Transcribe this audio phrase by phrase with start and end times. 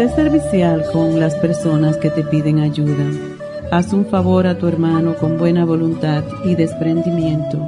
[0.00, 3.04] Sé servicial con las personas que te piden ayuda.
[3.70, 7.58] Haz un favor a tu hermano con buena voluntad y desprendimiento.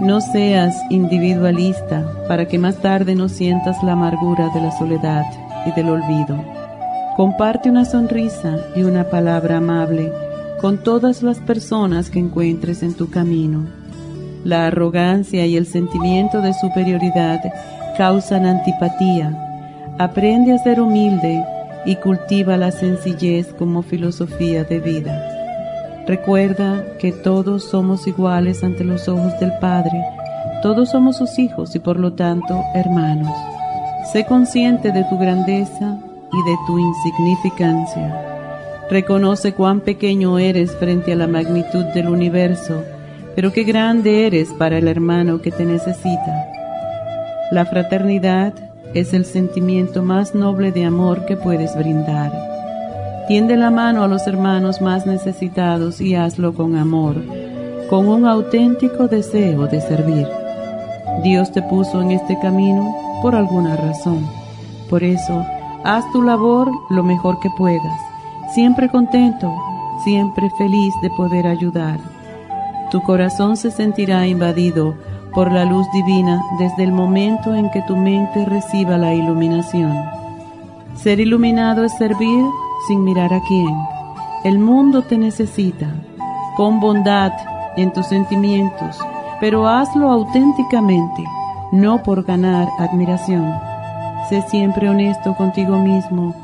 [0.00, 5.26] No seas individualista para que más tarde no sientas la amargura de la soledad
[5.66, 6.42] y del olvido.
[7.18, 10.10] Comparte una sonrisa y una palabra amable
[10.58, 13.66] con todas las personas que encuentres en tu camino.
[14.42, 17.40] La arrogancia y el sentimiento de superioridad
[17.98, 19.50] causan antipatía
[19.98, 21.44] Aprende a ser humilde
[21.84, 25.28] y cultiva la sencillez como filosofía de vida.
[26.06, 30.02] Recuerda que todos somos iguales ante los ojos del Padre,
[30.62, 33.36] todos somos sus hijos y por lo tanto hermanos.
[34.12, 35.98] Sé consciente de tu grandeza
[36.32, 38.18] y de tu insignificancia.
[38.90, 42.82] Reconoce cuán pequeño eres frente a la magnitud del universo,
[43.36, 46.48] pero qué grande eres para el hermano que te necesita.
[47.50, 52.32] La fraternidad es el sentimiento más noble de amor que puedes brindar.
[53.28, 57.16] Tiende la mano a los hermanos más necesitados y hazlo con amor,
[57.88, 60.26] con un auténtico deseo de servir.
[61.22, 64.26] Dios te puso en este camino por alguna razón.
[64.90, 65.46] Por eso,
[65.84, 68.00] haz tu labor lo mejor que puedas,
[68.54, 69.50] siempre contento,
[70.04, 71.98] siempre feliz de poder ayudar.
[72.90, 74.94] Tu corazón se sentirá invadido
[75.34, 79.96] por la luz divina desde el momento en que tu mente reciba la iluminación.
[80.94, 82.44] Ser iluminado es servir
[82.86, 83.74] sin mirar a quién.
[84.44, 85.88] El mundo te necesita.
[86.56, 87.32] Pon bondad
[87.76, 88.98] en tus sentimientos,
[89.40, 91.24] pero hazlo auténticamente,
[91.72, 93.54] no por ganar admiración.
[94.28, 96.34] Sé siempre honesto contigo mismo,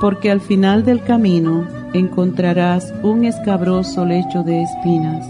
[0.00, 5.26] porque al final del camino encontrarás un escabroso lecho de espinas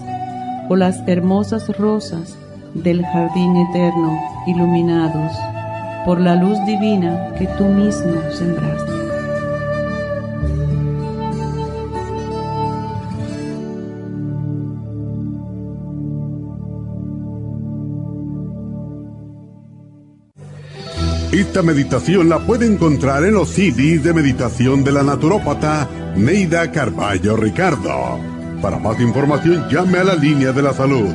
[0.69, 2.39] o las hermosas rosas
[2.75, 5.33] del jardín eterno, iluminados
[6.05, 8.99] por la luz divina que tú mismo sembraste.
[21.33, 27.37] Esta meditación la puede encontrar en los CDs de meditación de la naturópata Neida Carballo
[27.37, 28.19] Ricardo.
[28.63, 31.15] Para más información llame a la línea de la salud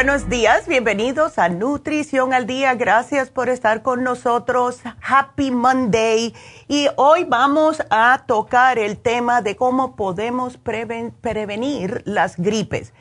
[0.00, 2.72] Buenos días, bienvenidos a Nutrición al Día.
[2.72, 4.80] Gracias por estar con nosotros.
[5.06, 6.34] Happy Monday.
[6.68, 12.94] Y hoy vamos a tocar el tema de cómo podemos prevenir las gripes.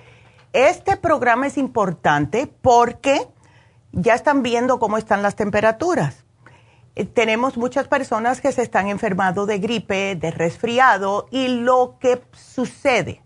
[0.52, 3.30] Este programa es importante porque
[3.94, 6.26] ya están viendo cómo están las temperaturas.
[6.96, 12.22] eh, tenemos muchas personas que se están enfermando de gripe, de resfriado, y lo que
[12.34, 13.24] sucede,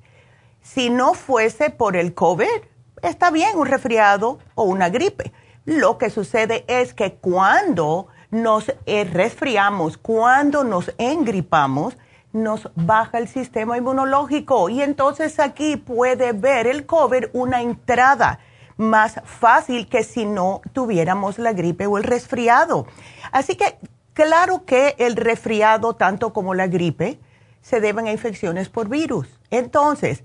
[0.61, 2.72] si no fuese por el COVID,
[3.03, 5.31] está bien un resfriado o una gripe.
[5.65, 11.95] Lo que sucede es que cuando nos eh, resfriamos, cuando nos engripamos,
[12.31, 18.39] nos baja el sistema inmunológico y entonces aquí puede ver el COVID una entrada
[18.75, 22.87] más fácil que si no tuviéramos la gripe o el resfriado.
[23.31, 23.77] Así que
[24.13, 27.19] claro que el resfriado, tanto como la gripe,
[27.61, 29.27] se deben a infecciones por virus.
[29.51, 30.23] Entonces,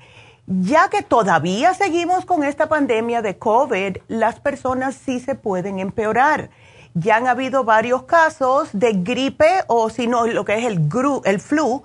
[0.49, 6.49] ya que todavía seguimos con esta pandemia de COVID, las personas sí se pueden empeorar.
[6.95, 10.89] Ya han habido varios casos de gripe o si no, lo que es el,
[11.25, 11.83] el flu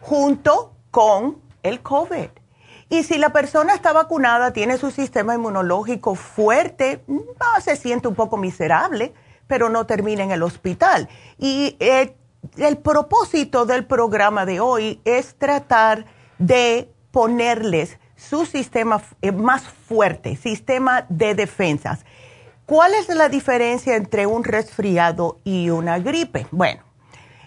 [0.00, 2.28] junto con el COVID.
[2.88, 7.04] Y si la persona está vacunada, tiene su sistema inmunológico fuerte,
[7.60, 9.12] se siente un poco miserable,
[9.46, 11.10] pero no termina en el hospital.
[11.36, 12.16] Y eh,
[12.56, 16.06] el propósito del programa de hoy es tratar
[16.38, 22.04] de ponerles su sistema eh, más fuerte, sistema de defensas.
[22.64, 26.46] ¿Cuál es la diferencia entre un resfriado y una gripe?
[26.50, 26.82] Bueno,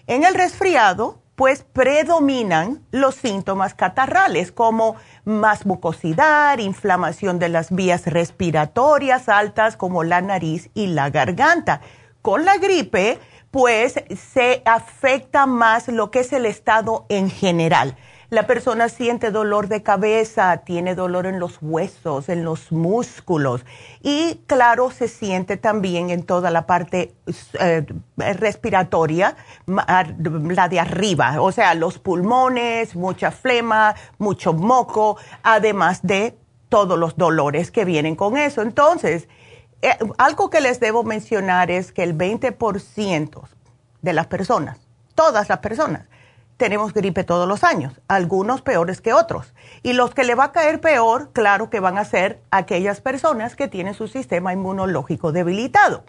[0.06, 8.06] en el resfriado pues predominan los síntomas catarrales como más mucosidad, inflamación de las vías
[8.06, 11.80] respiratorias altas como la nariz y la garganta.
[12.20, 13.18] Con la gripe,
[13.50, 13.94] pues
[14.32, 17.96] se afecta más lo que es el estado en general
[18.30, 23.64] la persona siente dolor de cabeza, tiene dolor en los huesos, en los músculos
[24.02, 27.12] y claro, se siente también en toda la parte
[27.58, 27.84] eh,
[28.16, 29.36] respiratoria,
[29.66, 36.38] la de arriba, o sea, los pulmones, mucha flema, mucho moco, además de
[36.68, 38.62] todos los dolores que vienen con eso.
[38.62, 39.28] Entonces,
[39.82, 43.42] eh, algo que les debo mencionar es que el 20%
[44.02, 44.78] de las personas,
[45.16, 46.06] todas las personas,
[46.60, 49.54] tenemos gripe todos los años, algunos peores que otros.
[49.82, 53.56] Y los que le va a caer peor, claro que van a ser aquellas personas
[53.56, 56.04] que tienen su sistema inmunológico debilitado.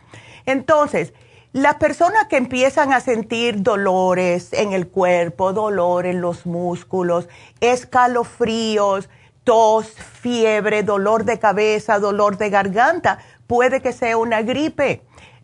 [0.46, 1.14] Entonces,
[1.54, 7.30] las personas que empiezan a sentir dolores en el cuerpo, dolor en los músculos,
[7.62, 9.08] escalofríos,
[9.46, 15.02] tos, fiebre, dolor de cabeza, dolor de garganta, puede que sea una gripe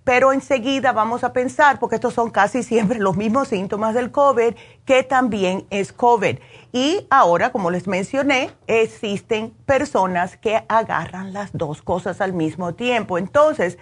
[0.07, 4.55] pero enseguida vamos a pensar, porque estos son casi siempre los mismos síntomas del COVID,
[4.85, 6.37] que también es COVID.
[6.71, 13.17] Y ahora, como les mencioné, existen personas que agarran las dos cosas al mismo tiempo.
[13.17, 13.77] Entonces,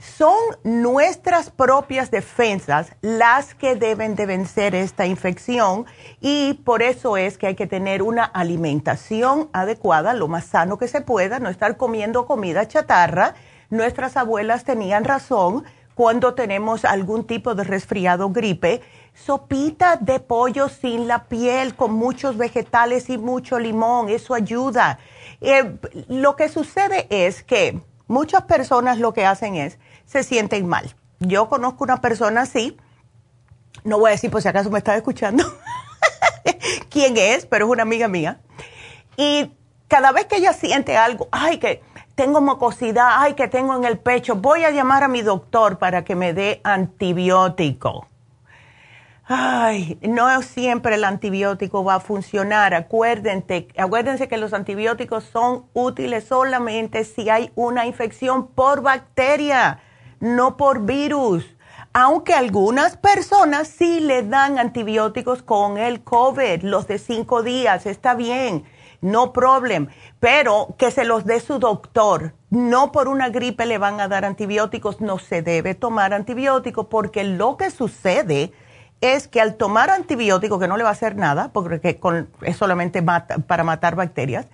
[0.00, 5.84] son nuestras propias defensas las que deben de vencer esta infección
[6.22, 10.88] y por eso es que hay que tener una alimentación adecuada, lo más sano que
[10.88, 13.34] se pueda, no estar comiendo comida chatarra
[13.70, 18.82] nuestras abuelas tenían razón cuando tenemos algún tipo de resfriado gripe,
[19.14, 25.00] sopita de pollo sin la piel, con muchos vegetales y mucho limón, eso ayuda.
[25.40, 25.76] Eh,
[26.06, 30.94] lo que sucede es que muchas personas lo que hacen es, se sienten mal.
[31.18, 32.76] Yo conozco una persona así,
[33.82, 35.44] no voy a decir por si acaso me está escuchando
[36.90, 38.40] quién es, pero es una amiga mía.
[39.16, 39.52] Y
[39.88, 41.82] cada vez que ella siente algo, ay, que
[42.18, 46.02] tengo mucosidad, ay, que tengo en el pecho, voy a llamar a mi doctor para
[46.02, 48.08] que me dé antibiótico.
[49.24, 52.74] Ay, no siempre el antibiótico va a funcionar.
[52.74, 59.78] Acuérdense, acuérdense que los antibióticos son útiles solamente si hay una infección por bacteria,
[60.18, 61.46] no por virus.
[61.92, 68.14] Aunque algunas personas sí le dan antibióticos con el COVID, los de cinco días, está
[68.14, 68.64] bien
[69.00, 69.88] no problem,
[70.20, 72.34] pero que se los dé su doctor.
[72.50, 77.24] No por una gripe le van a dar antibióticos, no se debe tomar antibióticos porque
[77.24, 78.52] lo que sucede
[79.00, 82.00] es que al tomar antibióticos, que no le va a hacer nada, porque
[82.42, 84.46] es solamente para matar bacterias,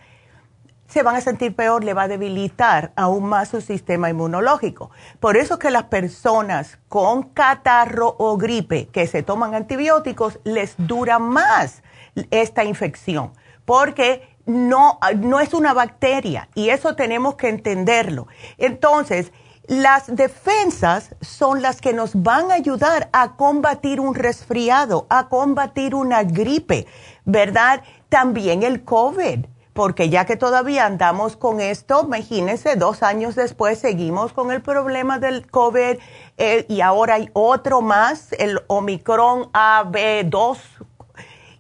[0.87, 4.91] se van a sentir peor, le va a debilitar aún más su sistema inmunológico.
[5.19, 11.19] Por eso que las personas con catarro o gripe que se toman antibióticos les dura
[11.19, 11.83] más
[12.31, 13.33] esta infección,
[13.65, 18.27] porque no, no es una bacteria y eso tenemos que entenderlo.
[18.59, 19.33] Entonces,
[19.67, 25.95] las defensas son las que nos van a ayudar a combatir un resfriado, a combatir
[25.95, 26.87] una gripe,
[27.25, 27.83] ¿verdad?
[28.11, 34.35] También el COVID, porque ya que todavía andamos con esto, imagínense, dos años después seguimos
[34.35, 35.99] con el problema del COVID
[36.37, 40.59] eh, y ahora hay otro más, el Omicron AB2.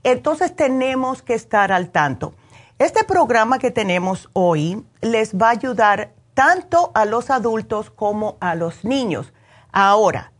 [0.02, 2.34] Entonces tenemos que estar al tanto.
[2.78, 8.54] Este programa que tenemos hoy les va a ayudar tanto a los adultos como a
[8.54, 9.32] los niños.
[9.70, 10.32] Ahora,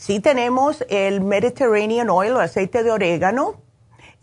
[0.00, 3.60] Sí tenemos el Mediterranean Oil o aceite de orégano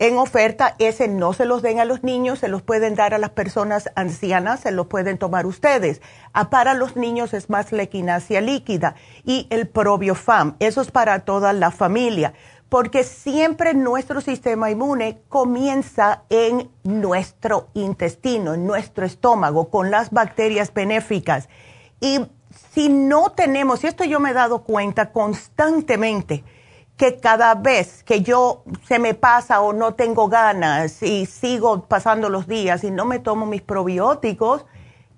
[0.00, 0.74] en oferta.
[0.80, 3.88] Ese no se los den a los niños, se los pueden dar a las personas
[3.94, 6.02] ancianas, se los pueden tomar ustedes.
[6.32, 10.56] Ah, para los niños es más la equinacia líquida y el probiofam.
[10.58, 12.34] Eso es para toda la familia
[12.68, 20.72] porque siempre nuestro sistema inmune comienza en nuestro intestino, en nuestro estómago, con las bacterias
[20.72, 21.48] benéficas.
[22.00, 22.20] Y
[22.72, 26.44] si no tenemos, y esto yo me he dado cuenta constantemente,
[26.98, 32.28] que cada vez que yo se me pasa o no tengo ganas y sigo pasando
[32.28, 34.66] los días y no me tomo mis probióticos,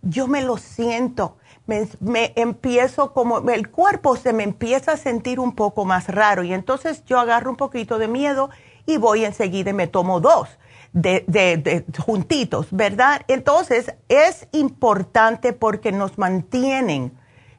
[0.03, 1.37] yo me lo siento
[1.67, 6.53] me, empiezo como, el cuerpo se me empieza a sentir un poco más raro y
[6.53, 8.51] entonces yo agarro un poquito de miedo
[8.87, 10.49] y voy enseguida y me tomo dos
[10.93, 13.23] de, de, juntitos, ¿verdad?
[13.29, 17.13] Entonces es importante porque nos mantienen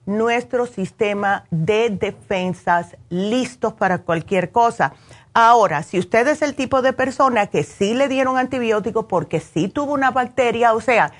[0.05, 4.93] nuestro sistema de defensas listos para cualquier cosa.
[5.34, 9.70] Ahora, si usted es el tipo de persona que sí le dieron antibiótico porque sí
[9.70, 11.13] tuvo una bacteria, o sea,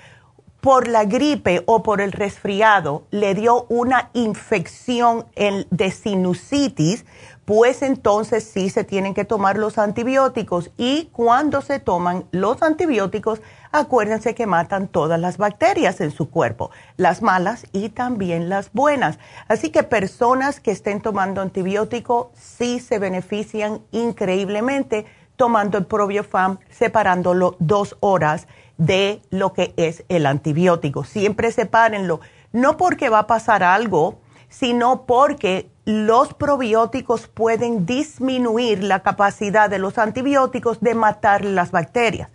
[0.62, 7.04] por la gripe o por el resfriado le dio una infección de sinusitis,
[7.46, 13.42] pues entonces sí se tienen que tomar los antibióticos y cuando se toman los antibióticos,
[13.72, 19.18] acuérdense que matan todas las bacterias en su cuerpo, las malas y también las buenas.
[19.48, 27.56] Así que personas que estén tomando antibiótico sí se benefician increíblemente tomando el probiofam, separándolo
[27.58, 28.48] dos horas
[28.82, 31.04] de lo que es el antibiótico.
[31.04, 32.20] Siempre sepárenlo,
[32.52, 34.20] no porque va a pasar algo,
[34.50, 42.32] sino porque los probióticos pueden disminuir la capacidad de los antibióticos de matar las bacterias.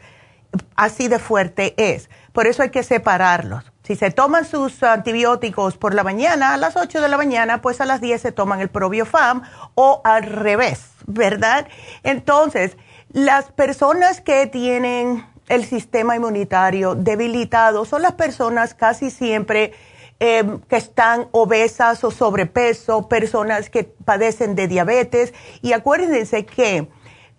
[0.76, 2.08] Así de fuerte es.
[2.32, 3.64] Por eso hay que separarlos.
[3.82, 7.80] Si se toman sus antibióticos por la mañana, a las 8 de la mañana, pues
[7.80, 9.42] a las 10 se toman el probiofam
[9.74, 11.66] o al revés, ¿verdad?
[12.04, 12.76] Entonces,
[13.12, 19.72] las personas que tienen el sistema inmunitario debilitado son las personas casi siempre
[20.18, 25.34] em, que están obesas o sobrepeso, personas que padecen de diabetes.
[25.62, 26.88] Y acuérdense que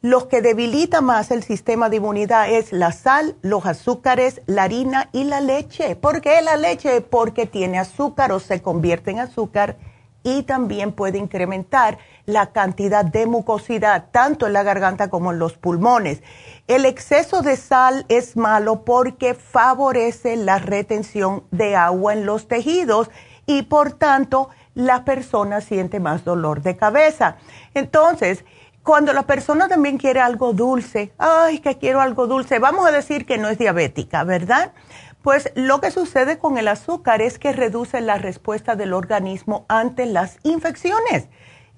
[0.02, 5.10] lo que debilita más el sistema de inmunidad es la sal, los azúcares, la harina
[5.12, 5.96] y la leche.
[5.96, 7.02] ¿Por qué la leche?
[7.02, 9.78] Porque tiene azúcar o se convierte en azúcar
[10.24, 15.54] y también puede incrementar la cantidad de mucosidad, tanto en la garganta como en los
[15.54, 16.22] pulmones.
[16.68, 23.10] El exceso de sal es malo porque favorece la retención de agua en los tejidos
[23.46, 27.38] y por tanto la persona siente más dolor de cabeza.
[27.74, 28.44] Entonces,
[28.84, 33.26] cuando la persona también quiere algo dulce, ay, que quiero algo dulce, vamos a decir
[33.26, 34.74] que no es diabética, ¿verdad?
[35.22, 40.06] Pues lo que sucede con el azúcar es que reduce la respuesta del organismo ante
[40.06, 41.30] las infecciones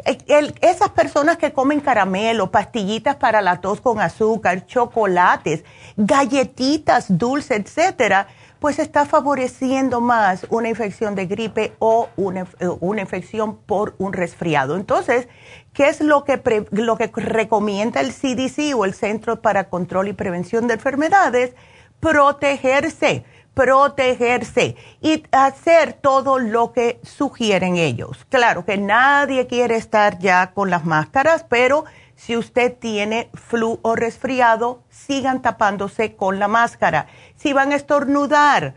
[0.05, 5.63] esas personas que comen caramelo, pastillitas para la tos con azúcar, chocolates,
[5.97, 8.27] galletitas dulces, etcétera,
[8.59, 12.45] pues está favoreciendo más una infección de gripe o una,
[12.81, 14.75] una, infección por un resfriado.
[14.75, 15.27] Entonces,
[15.73, 20.13] ¿qué es lo que, lo que recomienda el CDC o el Centro para Control y
[20.13, 21.53] Prevención de Enfermedades?
[22.01, 23.23] Protegerse
[23.59, 28.25] protegerse y hacer todo lo que sugieren ellos.
[28.29, 31.83] Claro que nadie quiere estar ya con las máscaras, pero
[32.15, 37.07] si usted tiene flu o resfriado, sigan tapándose con la máscara.
[37.35, 38.75] Si van a estornudar,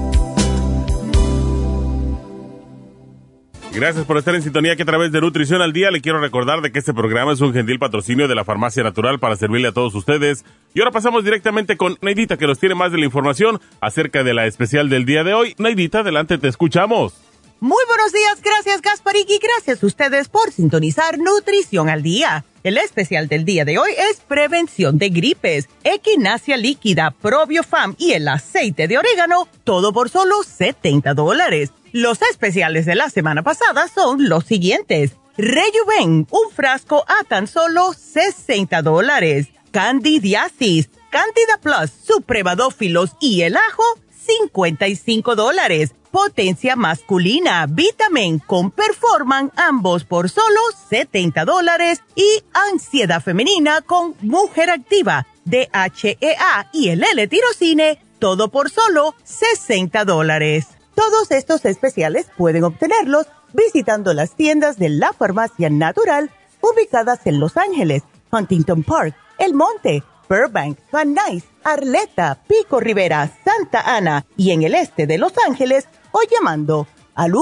[3.73, 6.61] Gracias por estar en sintonía que a través de Nutrición al Día le quiero recordar
[6.61, 9.71] de que este programa es un gentil patrocinio de la Farmacia Natural para servirle a
[9.71, 10.43] todos ustedes.
[10.73, 14.33] Y ahora pasamos directamente con Neidita que nos tiene más de la información acerca de
[14.33, 15.55] la especial del día de hoy.
[15.57, 17.13] Neidita, adelante, te escuchamos.
[17.61, 22.43] Muy buenos días, gracias Gasparik y gracias a ustedes por sintonizar Nutrición al Día.
[22.63, 28.27] El especial del día de hoy es prevención de gripes, equinacia líquida, probiofam y el
[28.27, 31.71] aceite de orégano, todo por solo 70 dólares.
[31.93, 35.11] Los especiales de la semana pasada son los siguientes.
[35.37, 39.47] Rejuven, un frasco a tan solo 60 dólares.
[39.71, 43.83] Candidiasis, Candida Plus, supremadófilos y el ajo,
[44.25, 45.93] 55 dólares.
[46.11, 52.01] Potencia masculina, Vitamin con Performan, ambos por solo 70 dólares.
[52.15, 60.67] Y ansiedad femenina con Mujer Activa, DHEA y el L-Tirocine, todo por solo 60 dólares.
[60.95, 66.31] Todos estos especiales pueden obtenerlos visitando las tiendas de la farmacia natural
[66.61, 73.81] ubicadas en Los Ángeles, Huntington Park, El Monte, Burbank, Van Nuys, Arleta, Pico Rivera, Santa
[73.81, 77.33] Ana y en el este de Los Ángeles o llamando al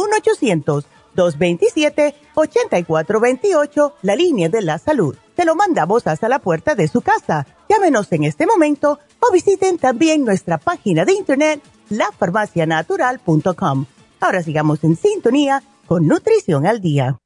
[1.15, 5.15] 1-800-227-8428, la línea de la salud.
[5.35, 7.45] Te lo mandamos hasta la puerta de su casa.
[7.69, 13.85] Llámenos en este momento o visiten también nuestra página de internet lafarmacianatural.com.
[14.19, 17.17] Ahora sigamos en sintonía con Nutrición al Día.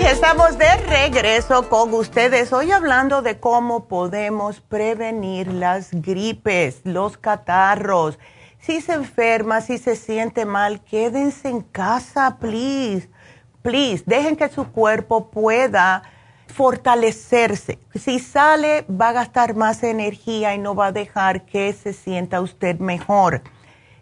[0.00, 8.18] Estamos de regreso con ustedes hoy hablando de cómo podemos prevenir las gripes, los catarros
[8.68, 13.08] si se enferma, si se siente mal, quédense en casa, please.
[13.62, 16.02] Please, dejen que su cuerpo pueda
[16.48, 17.78] fortalecerse.
[17.94, 22.42] Si sale, va a gastar más energía y no va a dejar que se sienta
[22.42, 23.40] usted mejor.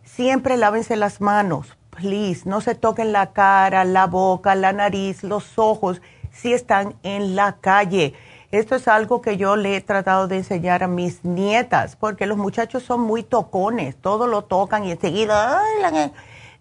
[0.03, 2.43] Siempre lávense las manos, please.
[2.45, 6.03] No se toquen la cara, la boca, la nariz, los ojos
[6.33, 8.15] si están en la calle
[8.59, 12.37] esto es algo que yo le he tratado de enseñar a mis nietas, porque los
[12.37, 15.61] muchachos son muy tocones, todo lo tocan y enseguida,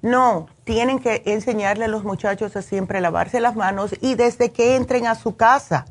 [0.01, 4.75] no, tienen que enseñarle a los muchachos a siempre lavarse las manos y desde que
[4.75, 5.86] entren a su casa,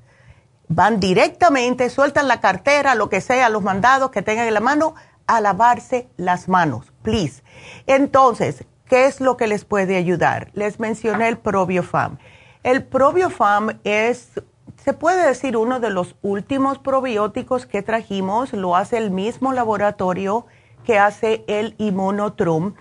[0.68, 4.94] van directamente, sueltan la cartera, lo que sea, los mandados que tengan en la mano,
[5.26, 7.42] a lavarse las manos, please.
[7.86, 10.50] Entonces, ¿qué es lo que les puede ayudar?
[10.54, 12.18] Les mencioné el probiofam.
[12.62, 14.40] El probiofam es
[14.84, 20.44] se puede decir uno de los últimos probióticos que trajimos, lo hace el mismo laboratorio
[20.84, 22.74] que hace el Immunotrum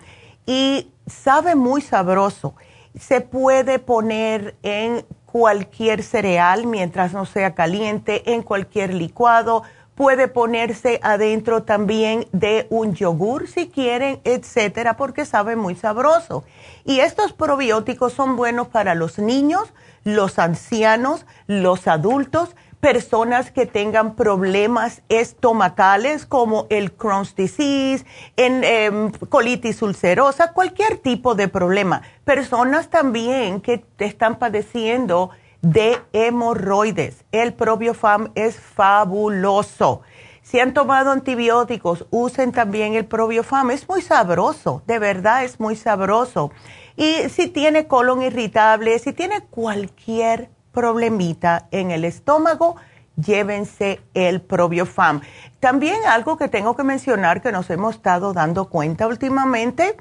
[0.44, 2.56] y sabe muy sabroso.
[2.94, 9.62] Se puede poner en cualquier cereal mientras no sea caliente, en cualquier licuado.
[9.94, 16.44] Puede ponerse adentro también de un yogur si quieren, etcétera, porque sabe muy sabroso.
[16.84, 24.14] Y estos probióticos son buenos para los niños, los ancianos, los adultos, personas que tengan
[24.14, 28.04] problemas estomacales como el Crohn's disease,
[28.36, 32.02] en, em, colitis ulcerosa, cualquier tipo de problema.
[32.24, 35.30] Personas también que están padeciendo
[35.64, 37.24] de hemorroides.
[37.32, 40.02] El probiofam es fabuloso.
[40.42, 43.70] Si han tomado antibióticos, usen también el probiofam.
[43.70, 46.50] Es muy sabroso, de verdad es muy sabroso.
[46.96, 52.76] Y si tiene colon irritable, si tiene cualquier problemita en el estómago,
[53.16, 55.22] llévense el probiofam.
[55.60, 59.96] También algo que tengo que mencionar que nos hemos estado dando cuenta últimamente,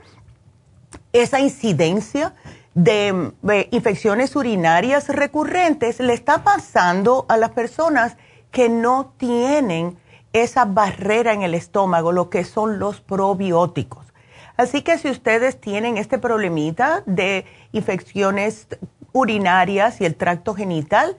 [1.13, 2.33] esa incidencia
[2.75, 8.17] de, de, infecciones urinarias recurrentes le está pasando a las personas
[8.51, 9.97] que no tienen
[10.33, 14.13] esa barrera en el estómago, lo que son los probióticos.
[14.57, 18.67] Así que si ustedes tienen este problemita de infecciones
[19.11, 21.17] urinarias y el tracto genital,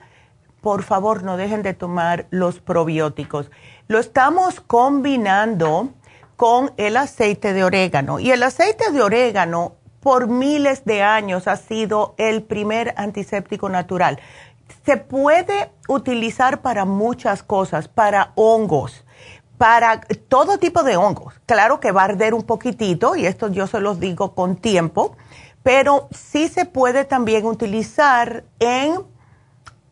[0.60, 3.50] por favor no dejen de tomar los probióticos.
[3.86, 5.90] Lo estamos combinando
[6.36, 8.18] con el aceite de orégano.
[8.18, 14.20] Y el aceite de orégano por miles de años ha sido el primer antiséptico natural.
[14.84, 19.02] Se puede utilizar para muchas cosas, para hongos,
[19.56, 21.32] para todo tipo de hongos.
[21.46, 25.16] Claro que va a arder un poquitito, y esto yo se los digo con tiempo,
[25.62, 29.00] pero sí se puede también utilizar en,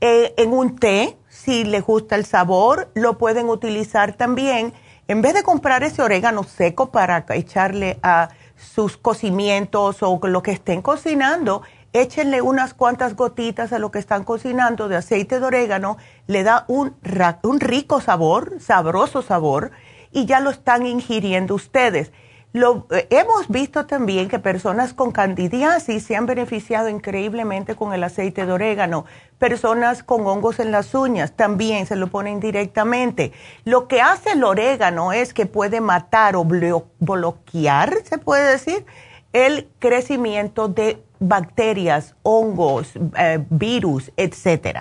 [0.02, 4.74] eh, en un té, si les gusta el sabor, lo pueden utilizar también.
[5.08, 8.28] En vez de comprar ese orégano seco para echarle a
[8.62, 14.24] sus cocimientos o lo que estén cocinando, échenle unas cuantas gotitas a lo que están
[14.24, 16.96] cocinando de aceite de orégano, le da un,
[17.42, 19.72] un rico sabor, sabroso sabor,
[20.10, 22.12] y ya lo están ingiriendo ustedes.
[22.54, 28.04] Lo, eh, hemos visto también que personas con candidiasis se han beneficiado increíblemente con el
[28.04, 29.06] aceite de orégano.
[29.38, 33.32] Personas con hongos en las uñas también se lo ponen directamente.
[33.64, 38.84] Lo que hace el orégano es que puede matar o bloquear, se puede decir,
[39.32, 44.80] el crecimiento de bacterias, hongos, eh, virus, etc.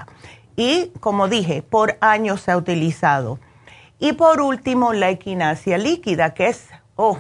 [0.58, 3.40] Y como dije, por años se ha utilizado.
[3.98, 7.18] Y por último, la equinacia líquida, que es oh,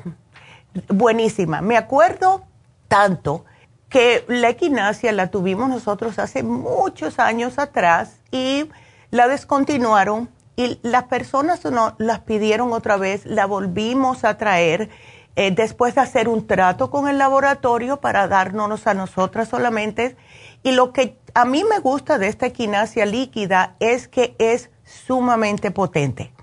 [0.89, 1.62] buenísima.
[1.62, 2.43] Me acuerdo
[2.88, 3.45] tanto
[3.89, 8.69] que la equinacia la tuvimos nosotros hace muchos años atrás y
[9.10, 14.89] la descontinuaron y las personas no las pidieron otra vez, la volvimos a traer
[15.36, 20.15] eh, después de hacer un trato con el laboratorio para darnos a nosotras solamente.
[20.63, 25.71] Y lo que a mí me gusta de esta equinacia líquida es que es sumamente
[25.71, 26.34] potente.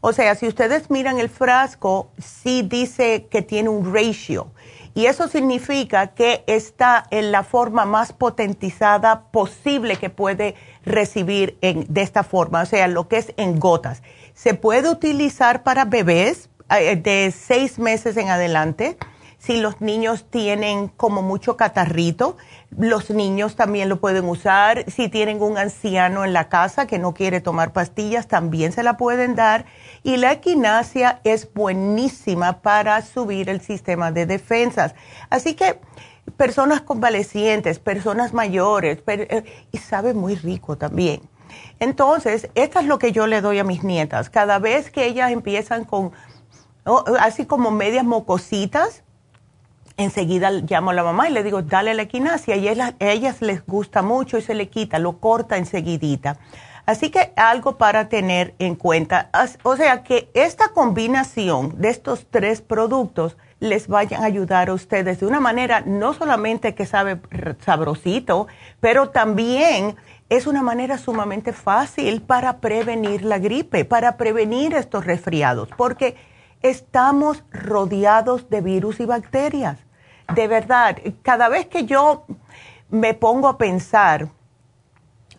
[0.00, 4.52] O sea, si ustedes miran el frasco, sí dice que tiene un ratio.
[4.94, 12.02] Y eso significa que está en la forma más potentizada posible que puede recibir de
[12.02, 14.02] esta forma, o sea, lo que es en gotas.
[14.34, 18.96] Se puede utilizar para bebés, eh, de seis meses en adelante.
[19.38, 22.36] Si los niños tienen como mucho catarrito,
[22.76, 24.84] los niños también lo pueden usar.
[24.90, 28.96] Si tienen un anciano en la casa que no quiere tomar pastillas, también se la
[28.96, 29.64] pueden dar.
[30.02, 34.94] Y la equinacia es buenísima para subir el sistema de defensas.
[35.30, 35.78] Así que
[36.36, 41.20] personas convalecientes, personas mayores, eh, y sabe muy rico también.
[41.78, 44.30] Entonces, esto es lo que yo le doy a mis nietas.
[44.30, 46.12] Cada vez que ellas empiezan con
[47.20, 49.02] así como medias mocositas,
[49.98, 52.56] enseguida llamo a la mamá y le digo, dale la equinacia.
[52.56, 56.38] Y a ellas les gusta mucho y se le quita, lo corta enseguidita.
[56.86, 59.28] Así que algo para tener en cuenta.
[59.62, 65.20] O sea que esta combinación de estos tres productos les vayan a ayudar a ustedes
[65.20, 67.20] de una manera no solamente que sabe
[67.60, 68.46] sabrosito,
[68.80, 69.96] pero también
[70.30, 76.16] es una manera sumamente fácil para prevenir la gripe, para prevenir estos resfriados, porque
[76.62, 79.78] estamos rodeados de virus y bacterias.
[80.34, 82.24] De verdad, cada vez que yo
[82.90, 84.28] me pongo a pensar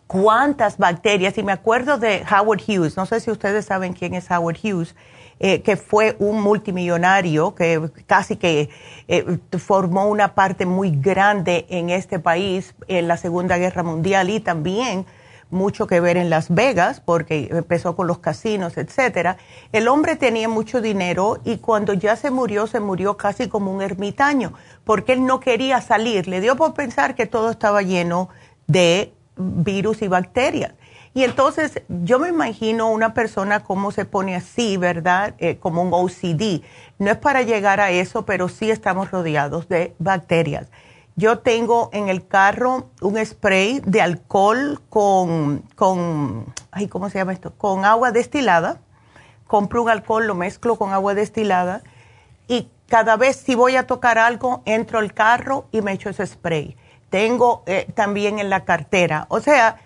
[0.06, 4.28] cuántas bacterias, y me acuerdo de Howard Hughes, no sé si ustedes saben quién es
[4.30, 4.96] Howard Hughes,
[5.38, 8.68] eh, que fue un multimillonario que casi que
[9.08, 14.40] eh, formó una parte muy grande en este país en la Segunda Guerra Mundial y
[14.40, 15.06] también
[15.50, 19.36] mucho que ver en Las Vegas, porque empezó con los casinos, etcétera.
[19.72, 23.82] El hombre tenía mucho dinero y cuando ya se murió, se murió casi como un
[23.82, 24.52] ermitaño,
[24.84, 26.28] porque él no quería salir.
[26.28, 28.28] Le dio por pensar que todo estaba lleno
[28.66, 30.74] de virus y bacterias.
[31.12, 35.34] Y entonces yo me imagino una persona como se pone así, ¿verdad?
[35.38, 36.62] Eh, como un OCD.
[36.98, 40.68] No es para llegar a eso, pero sí estamos rodeados de bacterias.
[41.20, 47.34] Yo tengo en el carro un spray de alcohol con, con, ay, ¿cómo se llama
[47.34, 47.52] esto?
[47.58, 48.80] Con agua destilada.
[49.46, 51.82] Compro un alcohol, lo mezclo con agua destilada
[52.48, 56.26] y cada vez si voy a tocar algo, entro al carro y me echo ese
[56.26, 56.74] spray.
[57.10, 59.26] Tengo eh, también en la cartera.
[59.28, 59.76] O sea,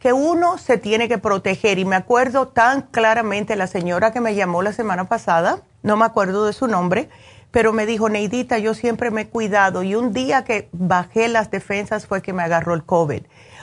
[0.00, 1.78] que uno se tiene que proteger.
[1.78, 6.04] Y me acuerdo tan claramente la señora que me llamó la semana pasada, no me
[6.04, 7.08] acuerdo de su nombre,
[7.56, 11.50] pero me dijo, Neidita, yo siempre me he cuidado y un día que bajé las
[11.50, 13.22] defensas fue que me agarró el COVID.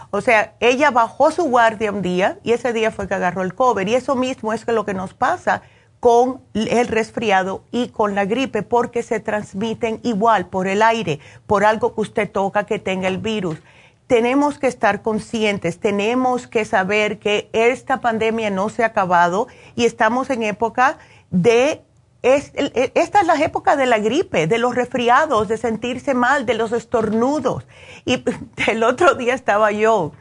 [0.09, 3.53] O sea, ella bajó su guardia un día y ese día fue que agarró el
[3.53, 3.85] COVID.
[3.85, 5.61] Y eso mismo es lo que nos pasa
[5.99, 11.63] con el resfriado y con la gripe, porque se transmiten igual por el aire, por
[11.63, 13.59] algo que usted toca que tenga el virus.
[14.07, 19.85] Tenemos que estar conscientes, tenemos que saber que esta pandemia no se ha acabado y
[19.85, 20.97] estamos en época
[21.29, 21.83] de
[22.23, 26.55] es, esta es la época de la gripe, de los resfriados, de sentirse mal, de
[26.55, 27.67] los estornudos.
[28.05, 28.23] Y
[28.67, 30.13] el otro día estaba yo,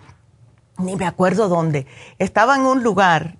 [0.77, 1.87] ni me acuerdo dónde,
[2.19, 3.37] estaba en un lugar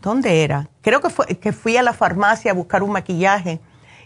[0.00, 0.68] ¿dónde era?
[0.82, 3.60] Creo que, fue, que fui a la farmacia a buscar un maquillaje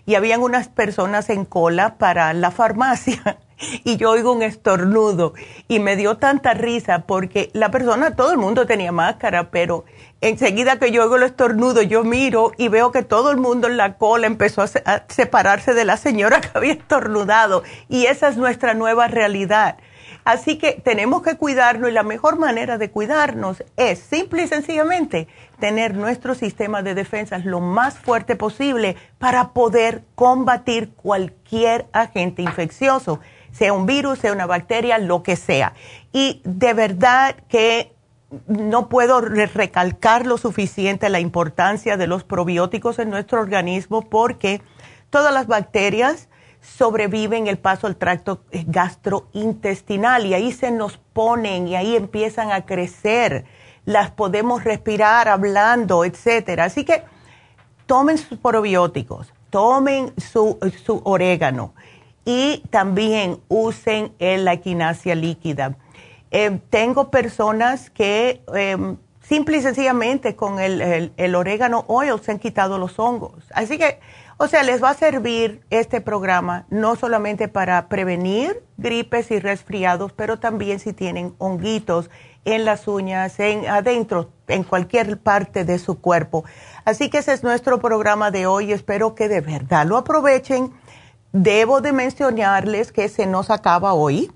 [0.07, 3.39] y habían unas personas en cola para la farmacia
[3.85, 5.35] y yo oigo un estornudo
[5.69, 9.85] y me dio tanta risa porque la persona, todo el mundo tenía máscara, pero
[10.23, 13.77] enseguida que yo oigo el estornudo, yo miro y veo que todo el mundo en
[13.77, 18.73] la cola empezó a, separarse de la señora que había estornudado y esa es nuestra
[18.73, 19.77] nueva realidad.
[20.25, 25.27] Así que tenemos que cuidarnos y la mejor manera de cuidarnos es simple y sencillamente
[25.59, 33.19] tener nuestro sistema de defensas lo más fuerte posible para poder combatir cualquier agente infeccioso
[33.53, 35.75] sea un virus, sea una bacteria, lo que sea.
[36.13, 37.92] Y de verdad que
[38.47, 44.63] no puedo recalcar lo suficiente la importancia de los probióticos en nuestro organismo porque
[45.11, 46.29] todas las bacterias
[46.61, 52.65] sobreviven el paso al tracto gastrointestinal y ahí se nos ponen y ahí empiezan a
[52.65, 53.45] crecer.
[53.85, 56.65] Las podemos respirar hablando, etcétera.
[56.65, 57.03] Así que
[57.87, 61.75] tomen sus probióticos, tomen su, su orégano,
[62.25, 65.77] y también usen la equinacia líquida.
[66.35, 72.39] Eh, tengo personas que eh, simple y sencillamente con el, el, orégano oil se han
[72.39, 73.45] quitado los hongos.
[73.55, 74.01] Así que,
[74.39, 80.13] o sea, les va a servir este programa no solamente para prevenir gripes y resfriados,
[80.15, 82.11] pero también si tienen honguitos
[82.47, 86.45] en las uñas, en adentro, en cualquier parte de su cuerpo.
[86.87, 88.73] Así que ese es nuestro programa de hoy.
[88.73, 90.73] Espero que de verdad lo aprovechen
[91.33, 94.31] Debo de mencionarles que se nos acaba hoy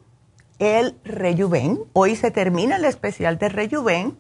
[0.59, 1.81] el Rejuven.
[1.93, 4.19] Hoy se termina el especial de Rejuven.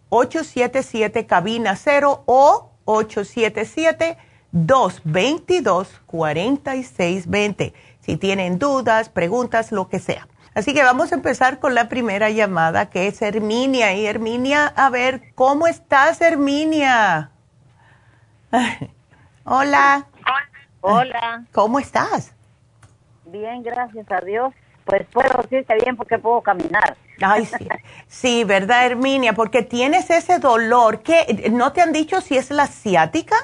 [0.09, 4.17] 877 cabina 0 o 877
[4.51, 7.73] 222 4620.
[7.99, 10.27] Si tienen dudas, preguntas, lo que sea.
[10.53, 13.93] Así que vamos a empezar con la primera llamada que es Herminia.
[13.93, 17.31] Y Herminia, a ver, ¿cómo estás, Herminia?
[19.45, 20.07] Hola.
[20.81, 21.45] Hola.
[21.53, 22.33] ¿Cómo estás?
[23.25, 24.53] Bien, gracias a Dios.
[24.91, 26.97] Pues puedo decirte bien porque puedo caminar.
[27.21, 27.65] Ay, sí.
[28.07, 29.31] Sí, ¿verdad, Herminia?
[29.31, 30.99] Porque tienes ese dolor.
[30.99, 31.49] ¿Qué?
[31.49, 33.37] ¿No te han dicho si es la ciática?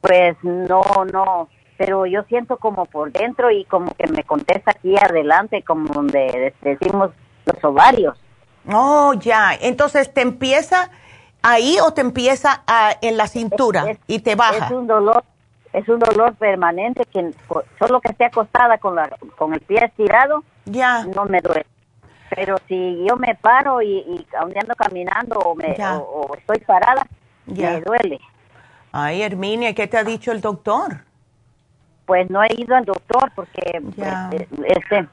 [0.00, 1.48] Pues no, no.
[1.78, 6.52] Pero yo siento como por dentro y como que me contesta aquí adelante, como donde
[6.62, 7.12] decimos
[7.44, 8.18] los ovarios.
[8.68, 9.54] Oh, ya.
[9.54, 10.90] Entonces, ¿te empieza
[11.42, 12.64] ahí o te empieza
[13.02, 14.66] en la cintura y te baja?
[14.66, 15.22] Es un dolor
[15.78, 17.32] es un dolor permanente que
[17.78, 21.04] solo que esté acostada con la con el pie estirado ya.
[21.04, 21.66] no me duele.
[22.34, 27.06] Pero si yo me paro y, y ando caminando o, me, o, estoy parada
[27.46, 28.20] me duele.
[28.92, 31.06] Ay Herminia qué te ha dicho el doctor
[32.06, 35.08] pues no he ido al doctor porque este, este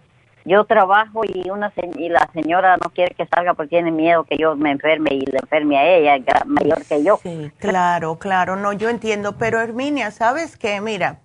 [0.46, 4.38] yo trabajo y una y la señora no quiere que salga porque tiene miedo que
[4.38, 7.20] yo me enferme y le enferme a ella, mayor que yo.
[7.24, 10.82] Sí, claro, claro, no, yo entiendo, pero Herminia, ¿sabes qué?
[10.82, 11.20] Mira,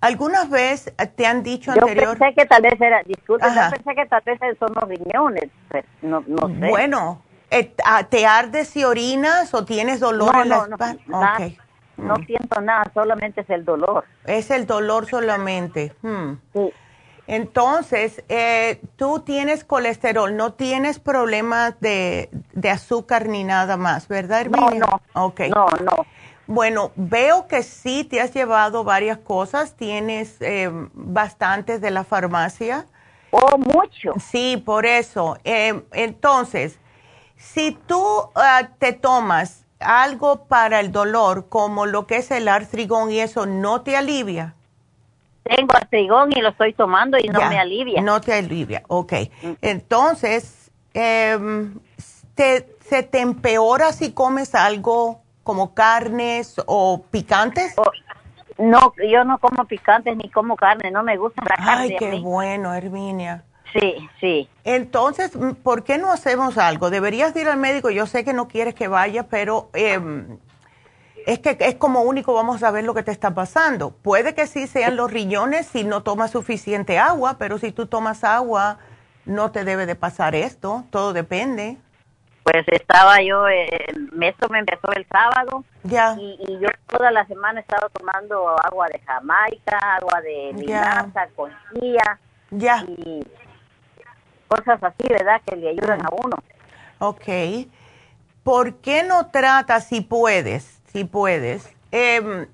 [0.00, 2.14] algunas veces te han dicho anterior...
[2.14, 5.50] Yo pensé que tal vez era, disculpe, yo pensé que tal vez son los riñones,
[5.68, 6.68] pues, no, no sé.
[6.68, 10.98] Bueno, eh, ah, ¿te ardes y orinas o tienes dolor en la espalda?
[11.06, 11.20] No,
[11.96, 12.24] no Mm.
[12.24, 14.04] siento nada, solamente es el dolor.
[14.24, 15.92] Es el dolor solamente.
[16.00, 16.34] Hmm.
[16.54, 16.72] Sí.
[17.32, 24.46] Entonces, eh, tú tienes colesterol, no tienes problemas de, de azúcar ni nada más, ¿verdad,
[24.46, 24.80] No, Herminia?
[24.80, 25.00] no.
[25.12, 25.42] Ok.
[25.54, 26.06] No, no.
[26.48, 32.86] Bueno, veo que sí te has llevado varias cosas, tienes eh, bastantes de la farmacia.
[33.30, 34.14] Oh, mucho.
[34.18, 35.38] Sí, por eso.
[35.44, 36.80] Eh, entonces,
[37.36, 43.12] si tú ah, te tomas algo para el dolor, como lo que es el artrigón
[43.12, 44.56] y eso, ¿no te alivia?
[45.56, 48.00] Tengo artrigón y lo estoy tomando y no Ya, me alivia.
[48.02, 49.12] No te alivia, ok.
[49.60, 51.74] Entonces, em,
[52.34, 57.74] te, ¿se te empeora si comes algo como carnes o picantes?
[57.76, 57.90] Oh,
[58.58, 61.82] No, yo no como picantes ni como carne, no me gusta la carne.
[61.82, 63.42] Ay, qué bueno, Herminia.
[63.72, 64.48] Sí, sí.
[64.64, 66.90] Entonces, mm, ¿por qué no hacemos algo?
[66.90, 67.90] Deberías ir al médico.
[67.90, 70.38] Yo sé que no quieres que vaya, pero em,
[71.26, 73.90] es que es como único vamos a ver lo que te está pasando.
[73.90, 78.24] Puede que sí sean los riñones si no tomas suficiente agua, pero si tú tomas
[78.24, 78.78] agua,
[79.24, 80.84] no te debe de pasar esto.
[80.90, 81.78] Todo depende.
[82.42, 83.86] Pues estaba yo, eh,
[84.22, 88.48] esto me empezó el sábado Ya, y, y yo toda la semana he estado tomando
[88.64, 92.18] agua de Jamaica, agua de linaza, con chía
[92.50, 93.22] ya, y
[94.48, 95.40] cosas así, ¿verdad?
[95.46, 96.36] Que le ayudan a uno.
[96.98, 97.28] ok.
[98.42, 102.46] ¿Por qué no tratas, si puedes, si puedes, em,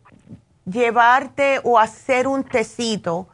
[0.64, 3.28] llevarte o hacer un tecito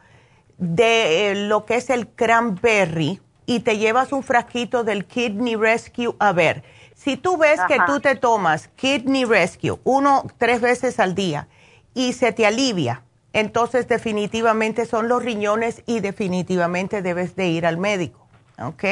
[0.58, 6.14] de eh, lo que es el cranberry y te llevas un frasquito del Kidney Rescue?
[6.18, 6.62] A ver,
[6.94, 11.48] si tú ves que tú te tomas Kidney Rescue uno, tres veces al día
[11.94, 17.78] y se te alivia, entonces definitivamente son los riñones y definitivamente debes de ir al
[17.78, 18.26] médico,
[18.58, 18.84] ¿ok?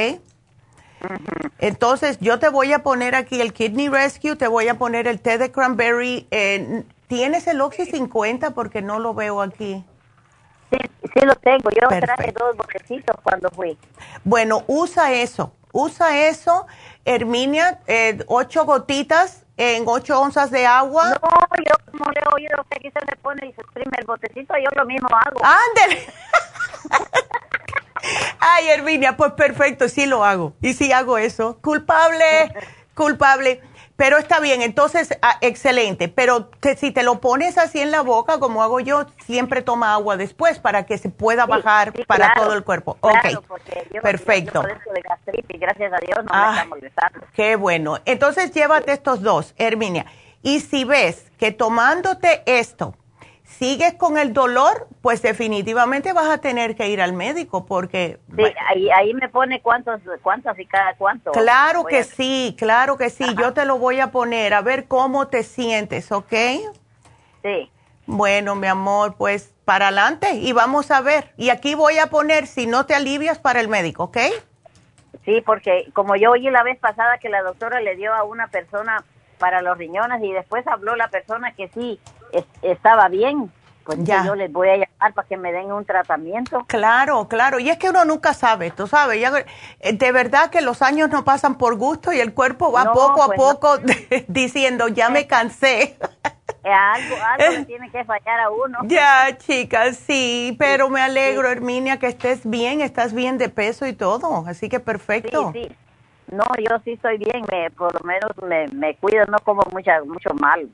[1.58, 5.20] Entonces, yo te voy a poner aquí el Kidney Rescue, te voy a poner el
[5.20, 6.26] té de cranberry.
[6.30, 8.52] eh, ¿Tienes el Oxy 50?
[8.52, 9.84] Porque no lo veo aquí.
[10.70, 11.70] Sí, sí lo tengo.
[11.70, 13.76] Yo traje dos botecitos cuando fui.
[14.22, 15.52] Bueno, usa eso.
[15.72, 16.66] Usa eso,
[17.04, 21.10] Herminia, eh, ocho gotitas en ocho onzas de agua.
[21.10, 24.06] No, yo como le he oído que aquí se le pone y se exprime el
[24.06, 25.40] botecito, yo lo mismo hago.
[25.44, 26.06] ¡Ándale!
[28.38, 30.52] Ay, Herminia, pues perfecto, sí lo hago.
[30.60, 31.58] Y sí hago eso.
[31.62, 32.52] Culpable,
[32.94, 33.60] culpable.
[33.96, 36.08] Pero está bien, entonces, ah, excelente.
[36.08, 39.92] Pero te- si te lo pones así en la boca, como hago yo, siempre toma
[39.92, 42.94] agua después para que se pueda Sí, bajar sí, para claro, todo el cuerpo.
[42.94, 44.62] claro, ok, porque yo- perfecto.
[44.62, 46.46] Yo padezco de gastritis, gracias a Dios no Ah.
[46.50, 47.20] me está molestando.
[47.34, 47.98] Qué bueno.
[48.06, 50.06] Entonces llévate estos dos, Herminia.
[50.42, 52.94] Y si ves que tomándote esto
[53.60, 58.18] sigues con el dolor, pues definitivamente vas a tener que ir al médico porque...
[58.28, 61.30] Sí, bueno, ahí, ahí me pone cuántos, cuántos y cada cuánto.
[61.32, 63.26] claro que a- sí, claro que sí.
[63.38, 66.32] Yo te lo voy a poner a ver cómo te sientes, ¿ok?
[67.42, 67.70] Sí,
[68.06, 71.30] Bueno, mi amor, pues para adelante y vamos a ver.
[71.36, 74.16] Y aquí voy a poner, si no te alivias, para el médico, ¿ok?
[75.26, 78.46] sí, porque como yo oí la vez pasada que la doctora le dio a una
[78.48, 79.04] persona
[79.38, 82.00] para los riñones y después habló la persona que sí
[82.32, 83.50] es- estaba bien,
[83.84, 84.24] pues Ya.
[84.24, 86.64] yo les voy a llamar para que me den un tratamiento.
[86.66, 87.58] Claro, claro.
[87.58, 89.20] Y es que uno nunca sabe, tú sabes.
[89.20, 89.32] Ya,
[89.80, 92.92] eh, de verdad que los años no pasan por gusto y el cuerpo va No,
[92.92, 93.44] poco a pues no.
[93.44, 93.78] poco
[94.28, 95.96] diciendo, ya me cansé.
[96.62, 98.80] Eh, algo algo le tiene que fallar a uno.
[98.82, 100.54] ya, chicas, sí.
[100.58, 104.44] Pero me alegro, Herminia, que estés bien, estás bien de peso y todo.
[104.46, 105.52] Así que perfecto.
[105.54, 105.76] Sí, sí.
[106.30, 110.04] No, yo sí estoy bien, me, por lo menos me, me cuido, no como mucha,
[110.04, 110.68] mucho mal.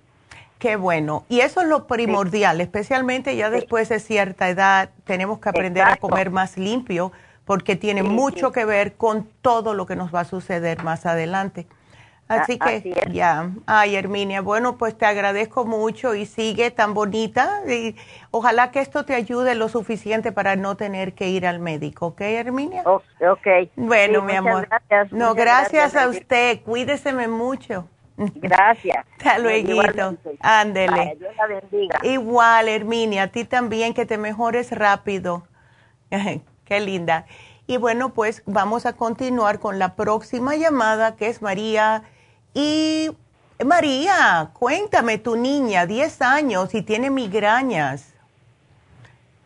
[0.58, 1.24] Qué bueno.
[1.28, 5.96] Y eso es lo primordial, especialmente ya después de cierta edad, tenemos que aprender a
[5.96, 7.12] comer más limpio
[7.44, 8.54] porque tiene Sí, mucho sí.
[8.54, 11.66] que ver con todo lo que nos va a suceder más adelante.
[12.28, 17.62] Así que así ya, ay Herminia, bueno, pues te agradezco mucho y sigue tan bonita
[17.68, 17.94] y
[18.32, 22.22] ojalá que esto te ayude lo suficiente para no tener que ir al médico, ¿ok
[22.22, 22.82] Herminia?
[22.84, 23.46] Ok.
[23.76, 24.68] Bueno, mi muchas amor.
[24.68, 27.86] Gracias, no, muchas gracias, a usted, cuídeseme mucho.
[28.36, 29.04] Gracias.
[29.18, 29.82] Hasta luego.
[30.40, 31.16] Ándele.
[31.18, 32.00] Dios la bendiga.
[32.02, 35.46] Igual, Herminia, a ti también, que te mejores rápido.
[36.64, 37.26] Qué linda.
[37.66, 42.04] Y bueno, pues vamos a continuar con la próxima llamada, que es María.
[42.54, 43.10] Y
[43.64, 48.14] María, cuéntame, tu niña, 10 años y tiene migrañas.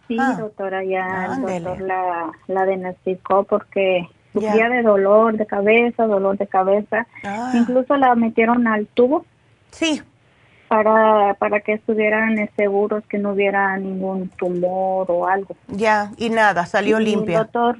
[0.06, 6.06] Sí, Ah, doctora, ya el doctor la, la diagnosticó porque Sufría de dolor de cabeza,
[6.06, 7.06] dolor de cabeza.
[7.24, 7.52] Ah.
[7.54, 9.24] Incluso la metieron al tubo
[9.72, 10.02] Sí,
[10.68, 15.56] para, para que estuvieran seguros que no hubiera ningún tumor o algo.
[15.68, 17.38] ya, y nada, salió Y limpia.
[17.38, 17.78] El doctor,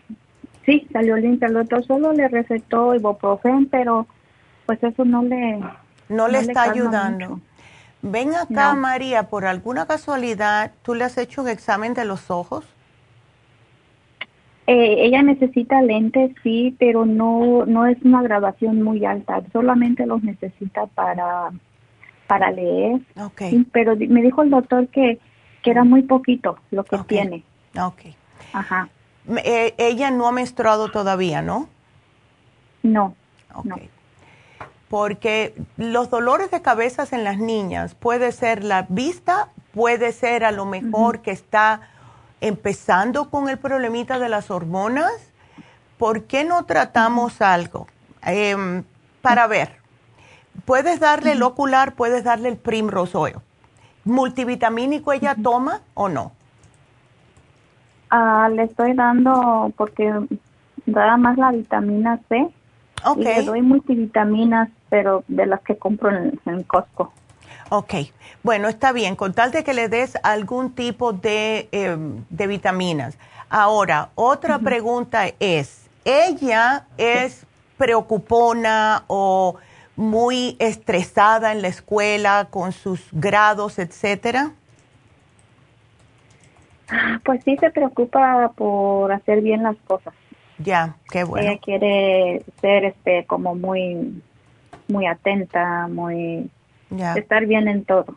[0.67, 1.49] sí, salió limpia.
[1.49, 4.07] El doctor solo le recetó ibuprofen, pero
[4.67, 5.61] pues eso no le...
[6.09, 7.29] No le está ayudando.
[7.31, 7.41] mucho.
[8.03, 12.65] Ven acá, María, por alguna casualidad, ¿tú le has hecho un examen de los ojos?
[14.73, 20.23] Eh, ella necesita lentes, sí, pero no, no es una grabación muy alta, solamente los
[20.23, 21.51] necesita para,
[22.29, 23.01] para leer.
[23.21, 23.67] Okay.
[23.73, 25.19] pero me dijo el doctor que,
[25.65, 27.43] que era muy poquito lo que tiene.
[27.77, 28.15] Ok.
[28.53, 28.89] Ajá.
[29.45, 31.69] Eh, ella no ha menstruado todavía, ¿no?
[32.85, 33.17] No.
[33.53, 33.75] Ok.
[34.89, 40.53] Porque los dolores de cabeza en las niñas puede ser la vista, puede ser a
[40.53, 41.91] lo mejor que está
[42.41, 45.13] empezando con el problemita de las hormonas.
[45.99, 47.87] ¿Por qué no tratamos algo?
[48.23, 48.85] Em,
[49.23, 49.77] para ver,
[50.65, 53.37] puedes darle el ocular, puedes darle el Primrose Oil.
[54.05, 56.33] ¿Multivitamínico ella toma o no?
[58.11, 60.13] Ah, le estoy dando porque
[60.87, 62.49] da más la vitamina C.
[63.05, 63.23] Okay.
[63.23, 67.13] Y le doy multivitaminas, pero de las que compro en, Costco.
[67.73, 67.95] Ok,
[68.43, 73.17] bueno, está bien, con tal de que le des algún tipo de, em, de vitaminas.
[73.49, 77.47] Ahora, otra pregunta es, ¿ella es
[77.77, 79.55] preocupona o
[79.95, 84.51] muy estresada en la escuela con sus grados, etcétera?
[87.25, 90.13] Pues sí se preocupa por hacer bien las cosas.
[90.59, 91.49] Ya, qué bueno.
[91.49, 94.21] Ella quiere ser este como muy
[94.89, 96.51] muy atenta, muy
[97.17, 98.15] estar bien en todo.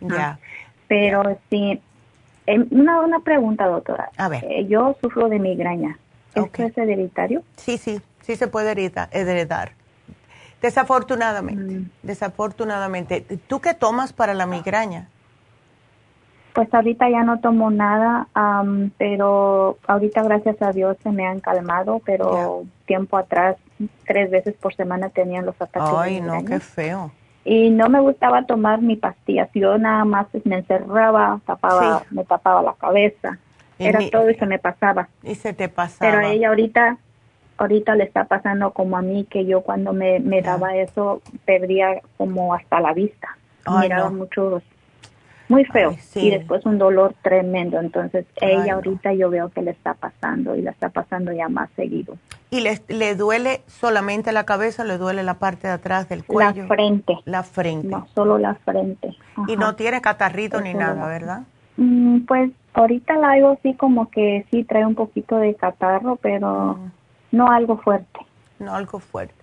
[0.00, 0.38] Ya.
[0.88, 1.80] Pero sí
[2.46, 4.10] em, una una pregunta, doctora.
[4.16, 4.44] A ver.
[4.44, 5.98] Eh, yo sufro de migraña.
[6.34, 7.42] ¿Es hereditario?
[7.56, 9.72] Sí, sí, sí se puede heredar.
[10.62, 11.90] Desafortunadamente, mm.
[12.02, 13.20] desafortunadamente.
[13.48, 15.08] ¿Tú qué tomas para la migraña?
[16.54, 18.28] Pues ahorita ya no tomo nada,
[18.98, 23.56] pero ahorita gracias a Dios se me han calmado, pero tiempo atrás,
[24.06, 25.90] tres veces por semana tenían los ataques.
[25.96, 27.10] Ay, no, qué feo.
[27.44, 32.62] Y no me gustaba tomar mi pastillas, yo nada más me encerraba, tapaba, me tapaba
[32.62, 33.38] la cabeza,
[33.78, 35.08] era todo y se me pasaba.
[35.24, 36.10] Y se te pasaba.
[36.10, 36.98] Pero a ella ahorita,
[37.58, 42.00] ahorita le está pasando como a mí, que yo cuando me, me daba eso perdía
[42.16, 43.36] como hasta la vista.
[43.66, 44.62] Miraba mucho
[45.48, 47.78] muy feo y después un dolor tremendo.
[47.78, 51.70] Entonces ella ahorita yo veo que le está pasando y le está pasando ya más
[51.76, 52.16] seguido.
[52.52, 56.64] ¿Y le, le duele solamente la cabeza le duele la parte de atrás del cuello?
[56.64, 57.18] La frente.
[57.24, 57.88] La frente.
[57.88, 59.16] No, solo la frente.
[59.48, 61.44] Y no tiene catarrito ni nada, ¿verdad?
[61.78, 66.74] Mm, pues ahorita la hago así como que sí trae un poquito de catarro, pero
[66.74, 66.90] mm.
[67.32, 68.20] no algo fuerte.
[68.58, 69.34] No algo fuerte.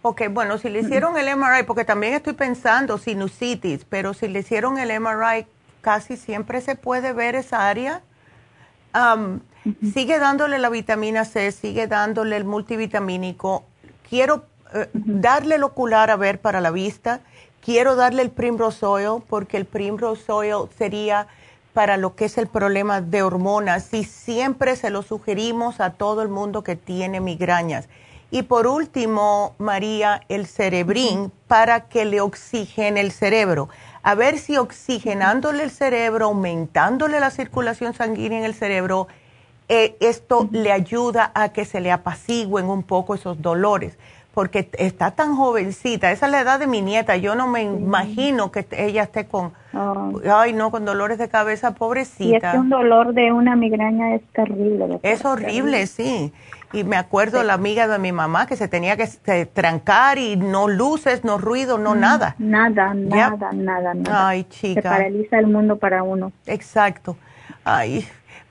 [0.00, 4.38] Ok, bueno, si le hicieron el MRI, porque también estoy pensando sinusitis, pero si le
[4.38, 5.44] hicieron el MRI,
[5.82, 8.00] casi siempre se puede ver esa área.
[9.92, 13.64] Sigue dándole la vitamina C, sigue dándole el multivitamínico.
[14.08, 14.44] Quiero
[14.74, 17.20] eh, darle el ocular a ver para la vista.
[17.62, 21.26] Quiero darle el Primrose Oil, porque el Primrose Oil sería
[21.72, 26.22] para lo que es el problema de hormonas y siempre se lo sugerimos a todo
[26.22, 27.88] el mundo que tiene migrañas
[28.34, 33.68] y por último, María, el cerebrín para que le oxigene el cerebro.
[34.02, 39.06] A ver si oxigenándole el cerebro, aumentándole la circulación sanguínea en el cerebro,
[39.68, 43.98] eh, esto le ayuda a que se le apacigüen un poco esos dolores.
[44.34, 48.50] Porque está tan jovencita, esa es la edad de mi nieta, yo no me imagino
[48.50, 49.52] que ella esté con,
[50.28, 52.24] ay no, con dolores de cabeza, pobrecita.
[52.24, 54.98] Y es que un dolor de una migraña es terrible.
[55.04, 56.32] Es horrible, sí.
[56.72, 59.06] Y me acuerdo la amiga de mi mamá que se tenía que
[59.46, 62.34] trancar y no luces, no ruido, no mm, nada.
[62.38, 64.28] Nada, nada, nada, nada.
[64.28, 64.82] Ay, chica.
[64.82, 66.32] Se paraliza el mundo para uno.
[66.46, 67.16] Exacto.
[67.64, 68.04] Ay,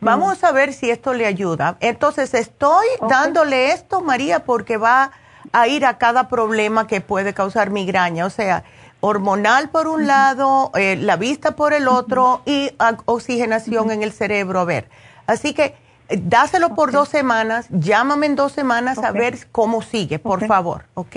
[0.04, 1.78] vamos a ver si esto le ayuda.
[1.80, 5.12] Entonces, estoy dándole esto, María, porque va
[5.52, 8.26] a ir a cada problema que puede causar migraña.
[8.26, 8.64] O sea,
[9.00, 12.72] hormonal por un lado, eh, la vista por el otro y
[13.06, 14.60] oxigenación en el cerebro.
[14.60, 14.90] A ver.
[15.26, 15.76] Así que
[16.10, 21.16] Dáselo por dos semanas, llámame en dos semanas a ver cómo sigue, por favor, ¿ok?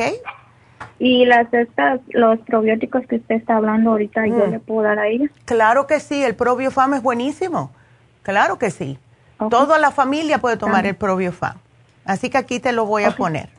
[0.98, 4.50] Y las estas, los probióticos que usted está hablando ahorita, ¿yo mm.
[4.50, 5.26] le puedo dar a ella?
[5.44, 7.72] Claro que sí, el probiofam es buenísimo.
[8.26, 8.98] Claro que sí.
[9.50, 11.58] Toda la familia puede tomar el probiofam.
[12.04, 13.50] Así que aquí te lo voy a poner.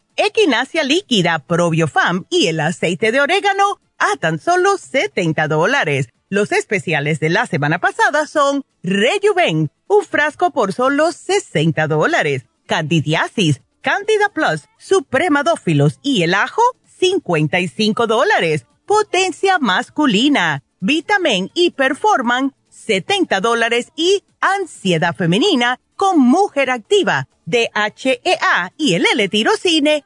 [0.25, 6.09] equinacia líquida, probiofam y el aceite de orégano a tan solo 70 dólares.
[6.29, 13.61] Los especiales de la semana pasada son Rejuven, un frasco por solo 60 dólares, candidiasis,
[13.81, 16.61] Candida Plus, Supremadófilos y el ajo,
[16.99, 18.65] 55 dólares.
[18.85, 23.91] Potencia masculina, Vitamin y Performan, 70 dólares.
[23.95, 30.05] Y ansiedad femenina con mujer activa, DHEA y el L-tirocine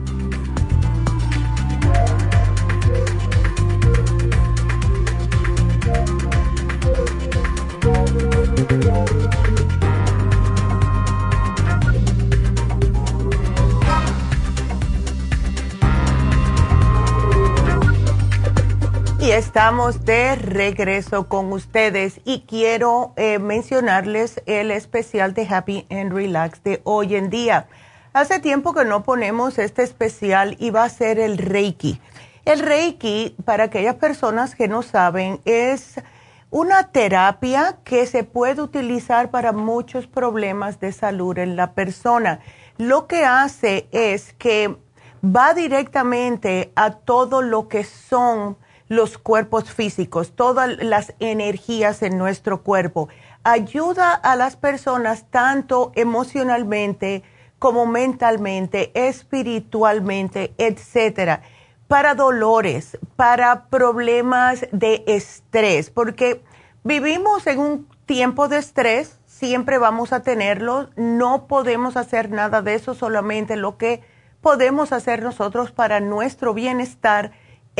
[19.31, 26.61] Estamos de regreso con ustedes y quiero eh, mencionarles el especial de Happy and Relax
[26.65, 27.67] de hoy en día.
[28.11, 32.01] Hace tiempo que no ponemos este especial y va a ser el Reiki.
[32.43, 36.01] El Reiki, para aquellas personas que no saben, es
[36.49, 42.41] una terapia que se puede utilizar para muchos problemas de salud en la persona.
[42.77, 44.75] Lo que hace es que
[45.23, 48.57] va directamente a todo lo que son
[48.91, 53.07] los cuerpos físicos, todas las energías en nuestro cuerpo.
[53.41, 57.23] Ayuda a las personas tanto emocionalmente
[57.57, 61.41] como mentalmente, espiritualmente, etcétera,
[61.87, 66.43] para dolores, para problemas de estrés, porque
[66.83, 72.73] vivimos en un tiempo de estrés, siempre vamos a tenerlo, no podemos hacer nada de
[72.73, 74.01] eso, solamente lo que
[74.41, 77.31] podemos hacer nosotros para nuestro bienestar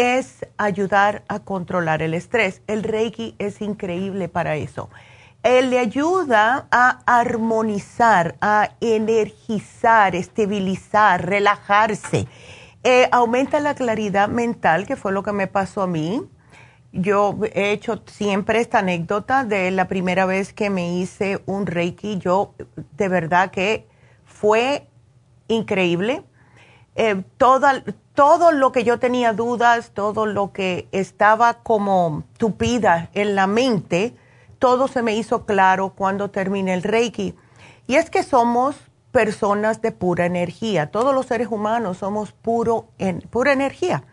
[0.02, 2.64] es ayudar a controlar el estrés.
[2.66, 4.90] El Reiki es increíble para eso.
[5.44, 12.28] Él le ayuda a armonizar, a energizar, estabilizar, relajarse.
[12.84, 16.28] Eh, aumenta la claridad mental, que fue lo que me pasó a mí.
[16.92, 22.18] Yo he hecho siempre esta anécdota de la primera vez que me hice un Reiki.
[22.18, 22.56] Yo,
[22.98, 23.88] de verdad que
[24.26, 24.88] fue
[25.48, 26.24] increíble.
[26.96, 27.84] Eh, toda,
[28.14, 34.16] todo lo que yo tenía dudas, todo lo que estaba como tupida en la mente,
[34.60, 37.36] todo se me hizo claro cuando terminé el Reiki.
[37.88, 38.76] Y es que somos
[39.12, 40.92] personas de pura energía.
[40.92, 44.04] Todos los seres humanos somos puro en, pura energía.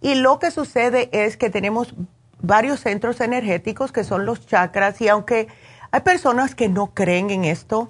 [0.00, 1.94] Y lo que sucede es que tenemos
[2.40, 5.48] varios centros energéticos que son los chakras y aunque
[5.90, 7.88] hay personas que no creen en esto,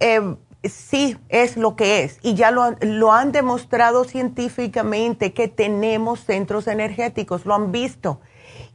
[0.00, 0.36] eh,
[0.68, 7.46] sí es lo que es y ya lo, han demostrado científicamente que tenemos centros energéticos,
[7.46, 8.20] lo han visto.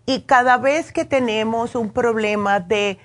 [0.06, 3.00] Y cada vez que tenemos un problema de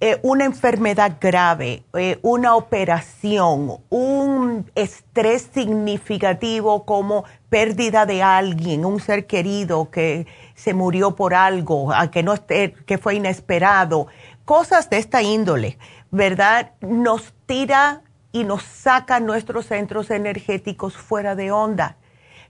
[0.00, 8.98] eh, una enfermedad grave, eh, una operación, un estrés significativo como pérdida de alguien, un
[8.98, 14.08] ser querido que se murió por algo, a que no esté, que fue inesperado,
[14.44, 15.78] cosas de esta índole,
[16.10, 16.72] ¿verdad?
[16.80, 18.02] Nos tira
[18.32, 21.96] y nos saca nuestros centros energéticos fuera de onda.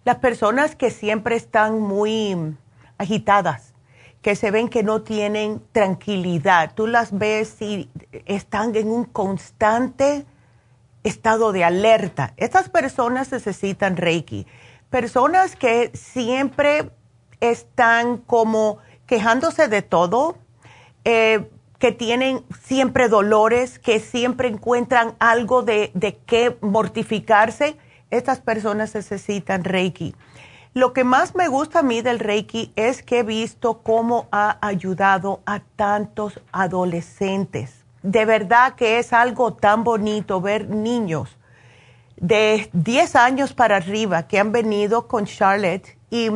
[0.05, 2.57] Las personas que siempre están muy
[2.99, 3.74] agitadas,
[4.22, 7.91] que se ven que no tienen tranquilidad, tú las ves y
[8.26, 10.24] están en un constante
[11.03, 12.33] estado de alerta.
[12.37, 14.47] Estas personas necesitan Reiki.
[14.91, 16.91] Personas que siempre
[17.41, 20.37] están como quejándose de todo,
[21.05, 21.51] eh,
[21.83, 27.76] que tienen siempre dolores, que siempre encuentran algo de, de qué mortificarse,
[28.12, 30.14] estas personas necesitan Reiki.
[30.74, 34.64] Lo que más me gusta a mí del Reiki es que he visto cómo ha
[34.64, 37.85] ayudado a tantos adolescentes.
[38.05, 41.37] De verdad que es algo tan bonito ver niños
[42.16, 46.28] de 10 años para arriba que han venido con Charlotte y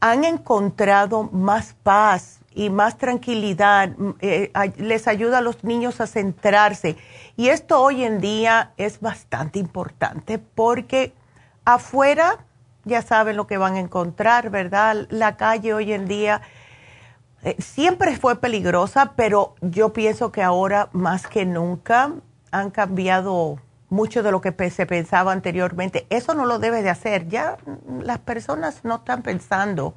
[0.00, 6.06] han encontrado más paz, y más tranquilidad, mm, eh, les ayuda a los niños a
[6.06, 6.96] centrarse.
[7.36, 11.12] Y esto hoy en día es bastante importante porque
[11.64, 12.38] afuera
[12.84, 15.06] ya saben lo que van a encontrar, ¿verdad?
[15.10, 16.42] La calle hoy en día
[17.42, 22.12] eh, siempre fue peligrosa, pero yo pienso que ahora más que nunca
[22.52, 26.06] han cambiado mucho de lo que se pensaba anteriormente.
[26.10, 27.28] Eso no lo debe de hacer.
[27.28, 27.56] Ya
[28.00, 29.94] las personas no están pensando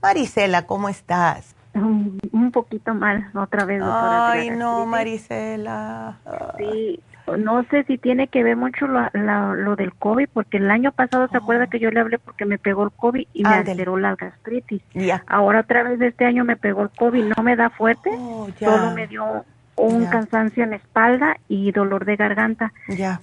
[0.01, 1.53] Marisela, ¿cómo estás?
[1.73, 3.81] Un, poquito mal, otra vez.
[3.83, 6.19] Ay, no, Marisela.
[6.57, 7.01] Sí,
[7.37, 9.09] no sé si tiene que ver mucho lo,
[9.55, 11.69] lo del COVID, porque el año pasado se acuerda oh.
[11.69, 14.81] que yo le hablé porque me pegó el COVID y me alteró la gastritis.
[15.27, 18.47] Ahora otra vez de este año me pegó el COVID, no me da fuerte, oh,
[18.59, 19.45] solo me dio
[19.75, 22.71] un cansancio en la espalda y dolor de garganta.
[22.87, 23.19] Ya.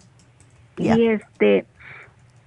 [0.76, 1.66] Y este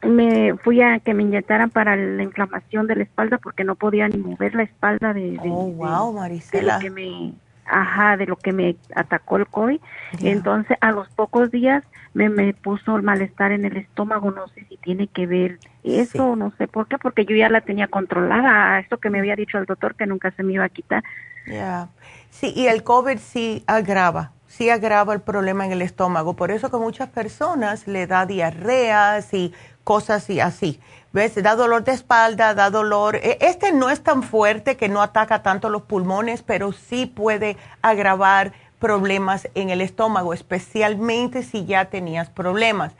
[0.03, 4.07] me fui a que me inyectaran para la inflamación de la espalda porque no podía
[4.07, 6.79] ni mover la espalda de, oh, wow, Marisela.
[6.79, 7.33] que me
[7.66, 9.80] ajá, de lo que me atacó el COVID.
[10.22, 14.66] Entonces, a los pocos días me, me puso el malestar en el estómago, no sé
[14.70, 18.80] si tiene que ver eso, no sé por qué, porque yo ya la tenía controlada,
[18.80, 21.03] esto que me había dicho el doctor que nunca se me iba a quitar.
[21.45, 21.89] Ya,
[22.30, 26.72] sí, y el COVID sí agrava, sí agrava el problema en el estómago, por eso
[26.72, 29.53] que muchas personas le da diarreas y
[29.84, 30.80] cosas y así.
[31.16, 31.41] ¿Ves?
[31.41, 33.16] Da dolor de espalda, da dolor.
[33.16, 37.55] E, este no es tan fuerte que no ataca tanto los pulmones, pero sí puede
[37.82, 42.91] agravar problemas en el estómago, especialmente si ya tenías problemas.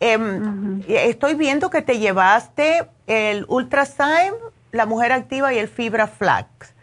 [0.00, 4.32] Em, estoy viendo que te llevaste el Ultrasign,
[4.72, 6.74] la mujer activa y el Fibra Flax.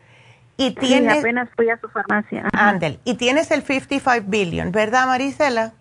[0.55, 2.47] Y tienes, apenas fui a su farmacia.
[2.53, 2.99] Andel.
[3.05, 5.73] Y tienes el 55 billion, ¿verdad, Marisela?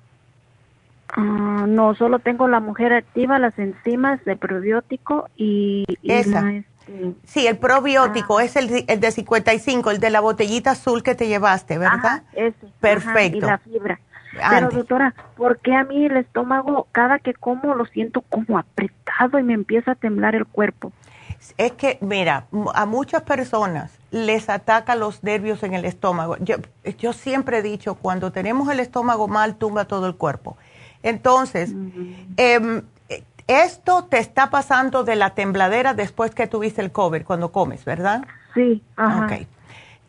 [1.16, 5.84] Ah, no, solo tengo la mujer activa, las enzimas de probiótico y...
[6.02, 6.50] Esa.
[6.50, 8.44] Este, sí, el probiótico ah.
[8.44, 12.24] es el, el, de 55, el de la botellita azul que te llevaste, ¿verdad?
[12.32, 12.66] ese.
[12.80, 13.38] Perfecto.
[13.38, 14.00] y la fibra.
[14.50, 19.38] Pero doctora, ¿por qué a mí el estómago cada que como lo siento como apretado
[19.38, 20.92] y me empieza a temblar el cuerpo?
[21.56, 26.36] Es que, mira, a muchas personas les ataca los nervios en el estómago.
[26.40, 26.56] Yo,
[26.98, 30.56] yo siempre he dicho, cuando tenemos el estómago mal, tumba todo el cuerpo.
[31.04, 31.74] Entonces,
[32.38, 32.82] em,
[33.46, 38.24] esto te está pasando de la tembladera después que tuviste el cover, cuando comes, ¿verdad?
[38.54, 39.26] Sí, ajá.
[39.26, 39.46] Okay.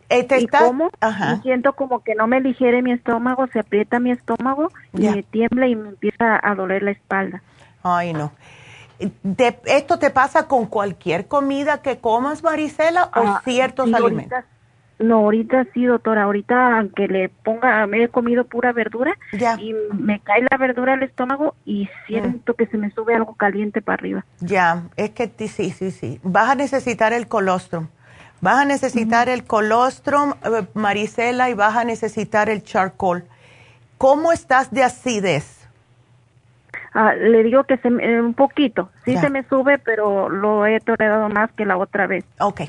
[0.08, 0.89] Eh, ¿Y cómo?
[1.02, 1.41] Ajá.
[1.41, 5.68] siento como que no me digiere mi estómago, se aprieta mi estómago y me tiembla
[5.68, 7.41] y me empieza a doler la espalda.
[7.84, 8.32] Ay, no.
[9.66, 14.46] ¿Esto te pasa con cualquier comida que comas, Marisela, o ah, ciertos alimentos?
[15.00, 16.24] No, ahorita sí, doctora.
[16.24, 19.18] Ahorita, aunque le ponga, me he comido pura verdura
[19.60, 23.82] y me cae la verdura al estómago y siento que se me sube algo caliente
[23.82, 24.26] para arriba.
[24.39, 26.20] Ya, es que sí, sí, sí.
[26.24, 27.88] Vas a necesitar el colostrum.
[28.41, 33.26] Vas a necesitar el colostrum, eh, Marisela, y vas a necesitar el charcoal.
[33.98, 35.68] ¿Cómo estás de acidez?
[36.93, 40.80] Ah, le digo que se eh, un poquito, sí se me sube, pero lo he
[40.80, 42.24] tolerado más que la otra vez.
[42.39, 42.62] Ok.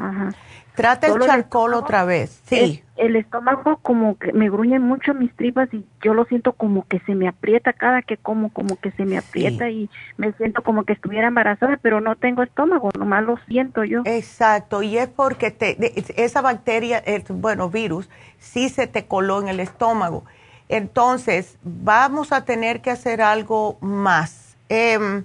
[0.77, 2.83] Trata el charcoal otra vez, sí.
[2.97, 7.01] El, estómago como que me gruñen mucho mis tripas y yo lo siento como que
[7.01, 10.85] se me aprieta cada que como, como que se me aprieta y me siento como
[10.85, 14.03] que estuviera embarazada, pero no tengo estómago, nomás lo siento yo.
[14.05, 15.77] Exacto, y es porque te,
[16.23, 18.09] esa bacteria, bueno, virus,
[18.39, 20.25] sí se te coló en el estómago
[20.69, 24.57] entonces, vamos a tener que hacer algo más.
[24.69, 25.25] Em,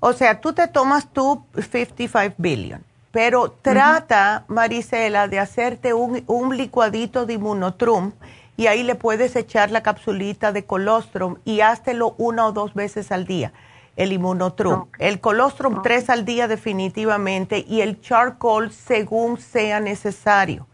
[0.00, 6.56] o sea, tú te tomas tu 55 billion, pero trata, Marisela, de hacerte un, un,
[6.56, 8.12] licuadito de inmunotrum
[8.56, 13.12] y ahí le puedes echar la capsulita de colostrum y háztelo una o dos veces
[13.12, 13.52] al día,
[13.96, 14.86] el inmunotrum.
[14.98, 20.66] El colostrum tres al día definitivamente y el charcoal según sea necesario.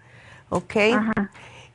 [0.49, 0.76] ¿Ok?
[0.95, 1.30] Ajá.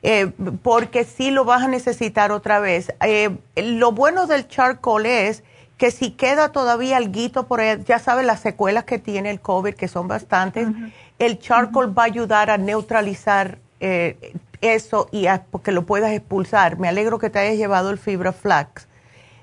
[0.06, 0.30] Eh,
[0.62, 2.92] porque sí lo vas a necesitar otra vez.
[3.00, 5.42] Eh, lo bueno del charcoal es
[5.76, 9.74] que si queda todavía algo por ahí, ya sabes las secuelas que tiene el COVID,
[9.74, 10.68] que son bastantes,
[11.18, 16.78] el charcoal va a ayudar a neutralizar eh, eso y a que lo puedas expulsar.
[16.78, 18.86] Me alegro que te hayas llevado el fibra flax,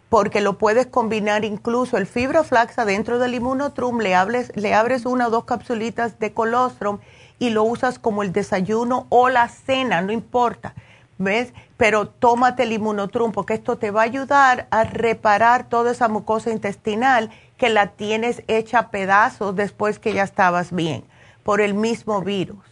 [0.09, 5.05] porque lo puedes combinar incluso el fibra flax adentro del inmunotrum, le, hables, le abres
[5.05, 6.99] una o dos capsulitas de colostrum
[7.39, 10.75] y lo usas como el desayuno o la cena, no importa,
[11.21, 11.53] ¿ves?
[11.77, 16.51] Pero tómate el inmunotrum porque esto te va a ayudar a reparar toda esa mucosa
[16.51, 21.03] intestinal que la tienes hecha a pedazos después que ya estabas bien,
[21.43, 22.65] por el mismo virus,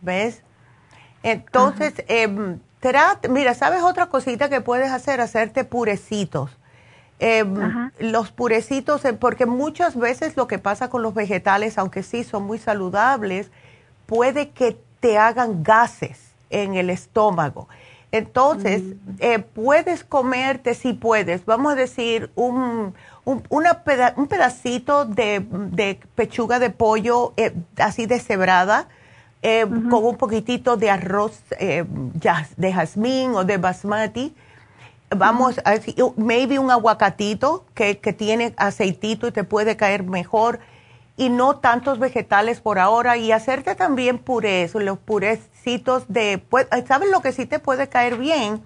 [0.00, 0.42] ¿ves?
[1.22, 2.58] Entonces, em,
[3.30, 5.20] mira, ¿sabes otra cosita que puedes hacer?
[5.20, 6.50] Hacerte purecitos.
[7.20, 12.24] Em, los purecitos, eh, porque muchas veces lo que pasa con los vegetales, aunque sí
[12.24, 13.52] son muy saludables,
[14.06, 17.68] puede que te hagan gases en el estómago.
[18.12, 18.94] Entonces, mm.
[19.20, 22.94] eh, puedes comerte, si puedes, vamos a decir, un,
[23.24, 28.88] un, un pedacito de, pechuga de pollo eh, así deshebrada,
[29.40, 34.34] eh, con un poquitito de arroz de jazmín o de basmati.
[35.16, 40.60] Vamos, a decir, maybe un aguacatito que, que tiene aceitito y te puede caer mejor
[41.16, 44.98] y no tantos vegetales por ahora y hacerte también purés, los
[46.08, 48.62] de, pues, ¿sabes lo que sí te puede caer bien?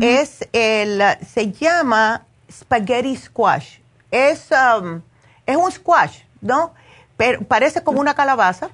[0.00, 3.78] Es el, se llama spaghetti squash.
[4.10, 5.02] Es, um,
[5.46, 6.72] es un squash, ¿no?
[7.16, 8.70] Pero parece como una calabaza,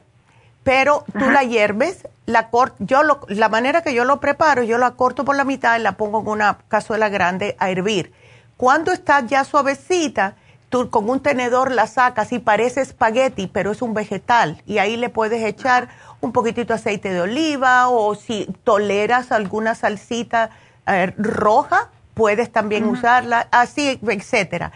[0.62, 4.92] pero tú la hierves, la yo lo, la manera que yo lo preparo, yo la
[4.92, 8.12] corto por la mitad y la pongo en una cazuela grande a hervir.
[8.56, 10.34] Cuando está ya suavecita,
[10.68, 14.62] tú con un tenedor la sacas y parece espagueti, pero es un vegetal.
[14.66, 15.88] Y ahí le puedes echar
[16.26, 20.50] un poquitito de aceite de oliva o si toleras alguna salsita
[20.86, 24.72] eh, roja, puedes también usarla, así, etcétera.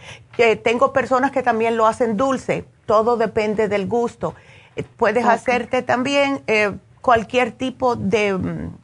[0.63, 4.35] tengo personas que también lo hacen dulce, todo depende del gusto.
[4.77, 8.39] Eh, puedes hacerte también eh, cualquier tipo de,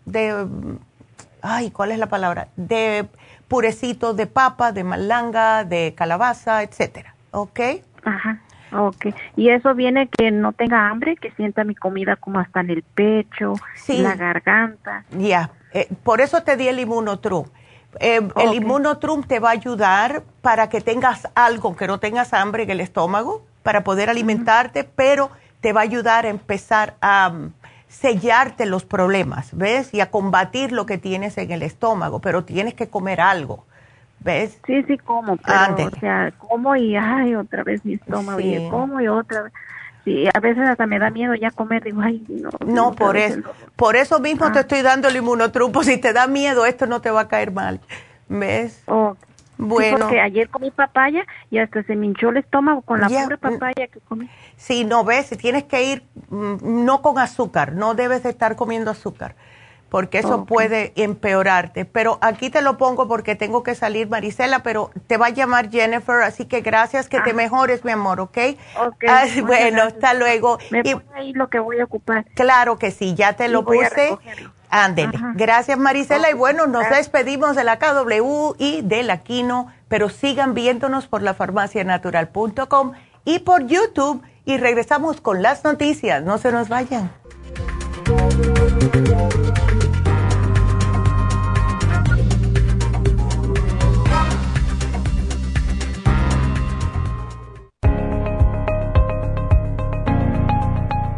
[0.05, 0.47] de,
[1.43, 2.49] ay, ¿cuál es la palabra?
[2.57, 3.07] De
[3.47, 7.14] purecito de papa, de malanga, de calabaza, etcétera.
[7.31, 7.61] ¿Ok?
[8.05, 8.41] Ajá.
[8.73, 9.07] Ok.
[9.37, 12.83] Y eso viene que no tenga hambre, que sienta mi comida como hasta en el
[12.83, 13.99] pecho, sí.
[13.99, 15.05] la garganta.
[15.11, 15.51] Ya.
[15.73, 17.47] Eh, por eso te di el inmunotrum.
[18.01, 22.64] Eh, El inmunotrum te va a ayudar para que tengas algo, que no tengas hambre
[22.64, 27.33] en el estómago, para poder alimentarte, pero te va a ayudar a empezar a
[27.89, 29.95] sellarte los problemas, ¿ves?
[29.95, 33.64] Y a combatir lo que tienes en el estómago, pero tienes que comer algo,
[34.21, 34.59] ¿ves?
[34.67, 39.01] Sí, sí, como, pero, o sea, como y, ay, otra vez mi estómago, y como
[39.01, 39.53] y otra vez.
[40.05, 42.51] Sí, a veces hasta me da miedo ya comer, digo, ay, no.
[42.64, 43.41] No, por eso,
[43.75, 44.62] por eso mismo te ah.
[44.62, 47.81] estoy dando el inmunotrupo, si te da miedo, esto no te va a caer mal,
[48.29, 48.85] ¿ves?
[49.59, 49.99] Bueno.
[50.01, 53.87] porque ayer comí papaya y hasta se me hinchó el estómago con la pobre papaya
[53.87, 54.29] que comí.
[54.57, 58.91] Sí, no ves, tienes que ir mm, no con azúcar, no debes de estar comiendo
[58.91, 59.35] azúcar
[59.89, 61.84] porque eso puede empeorarte.
[61.84, 65.70] Pero aquí te lo pongo porque tengo que salir, Marisela, pero te va a llamar
[65.70, 67.34] Jennifer, así que gracias, que te ah.
[67.34, 68.39] mejores, mi amor, ¿ok?
[68.78, 70.59] okay bueno, hasta luego.
[70.70, 72.24] Me y, ahí lo que voy a ocupar.
[72.34, 74.18] Claro que sí, ya te lo puse.
[74.68, 75.18] Ándele.
[75.34, 76.30] Gracias, Marisela.
[76.30, 81.22] Y bueno, nos despedimos de la KW y de la Quino, pero sigan viéndonos por
[81.22, 82.93] la farmacianatural.com
[83.24, 84.22] y por YouTube.
[84.45, 86.22] Y regresamos con las noticias.
[86.22, 87.11] No se nos vayan.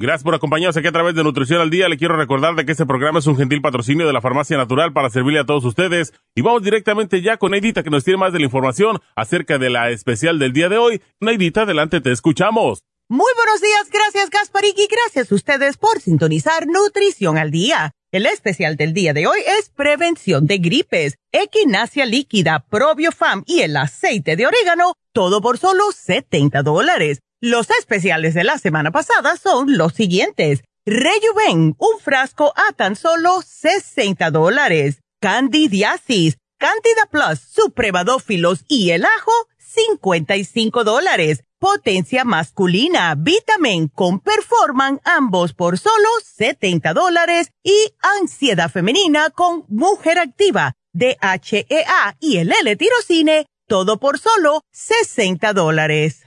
[0.00, 1.86] Gracias por acompañarnos aquí a través de Nutrición al Día.
[1.86, 4.94] Le quiero recordar de que este programa es un gentil patrocinio de la Farmacia Natural
[4.94, 6.14] para servirle a todos ustedes.
[6.34, 9.68] Y vamos directamente ya con Neidita que nos tiene más de la información acerca de
[9.68, 11.02] la especial del día de hoy.
[11.20, 12.82] Neidita, adelante, te escuchamos.
[13.10, 17.92] Muy buenos días, gracias Gasparik y gracias a ustedes por sintonizar Nutrición al Día.
[18.10, 23.76] El especial del día de hoy es prevención de gripes, equinacia líquida, probiofam y el
[23.76, 27.20] aceite de orégano, todo por solo 70 dólares.
[27.42, 30.60] Los especiales de la semana pasada son los siguientes.
[30.84, 35.00] Rejuven, un frasco a tan solo 60 dólares.
[35.22, 41.44] Candidiasis, Candida Plus, supremadófilos y el ajo, 55 dólares.
[41.58, 47.52] Potencia masculina, Vitamin con Performan, ambos por solo 70 dólares.
[47.64, 56.26] Y ansiedad femenina con Mujer Activa, DHEA y el L-Tirocine, todo por solo 60 dólares.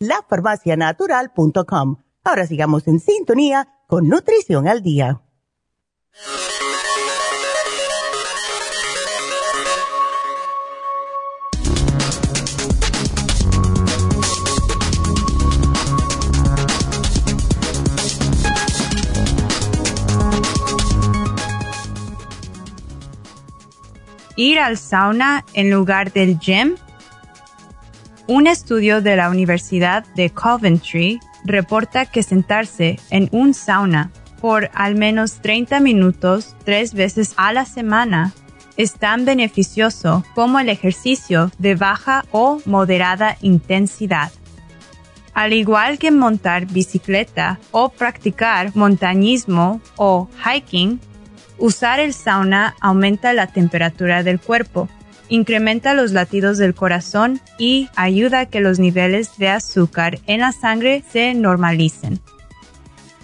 [0.00, 1.96] lafarmacianatural.com.
[2.24, 5.22] Ahora sigamos en sintonía con Nutrición al Día.
[24.36, 26.76] Ir al sauna en lugar del gym
[28.28, 34.10] un estudio de la Universidad de Coventry reporta que sentarse en un sauna
[34.42, 38.34] por al menos 30 minutos tres veces a la semana
[38.76, 44.30] es tan beneficioso como el ejercicio de baja o moderada intensidad.
[45.32, 51.00] Al igual que montar bicicleta o practicar montañismo o hiking,
[51.56, 54.88] usar el sauna aumenta la temperatura del cuerpo,
[55.28, 60.52] incrementa los latidos del corazón y ayuda a que los niveles de azúcar en la
[60.52, 62.20] sangre se normalicen.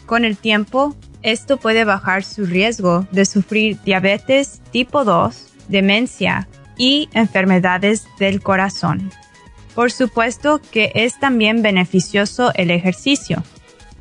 [0.07, 7.09] Con el tiempo, esto puede bajar su riesgo de sufrir diabetes tipo 2, demencia y
[7.13, 9.11] enfermedades del corazón.
[9.75, 13.43] Por supuesto que es también beneficioso el ejercicio,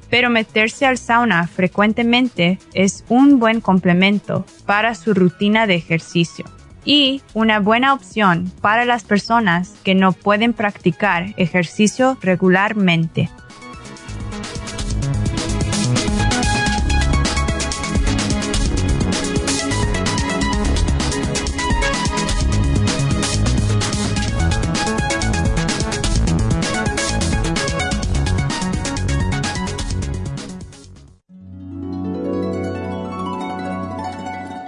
[0.10, 6.46] pero meterse al sauna frecuentemente es un buen complemento para su rutina de ejercicio
[6.86, 13.30] y una buena opción para las personas que no pueden practicar ejercicio regularmente.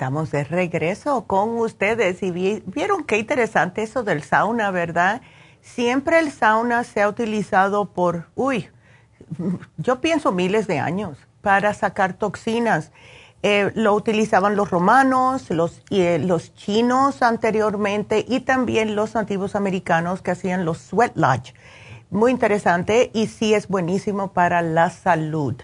[0.00, 2.30] Estamos de regreso con ustedes y
[2.64, 5.20] vieron qué interesante eso del sauna, ¿verdad?
[5.60, 8.70] Siempre el sauna se ha utilizado por, uy,
[9.76, 12.92] yo pienso miles de años para sacar toxinas.
[13.42, 20.22] Eh, lo utilizaban los romanos, los, eh, los chinos anteriormente y también los antiguos americanos
[20.22, 21.52] que hacían los sweat lodge.
[22.08, 25.56] Muy interesante y sí es buenísimo para la salud.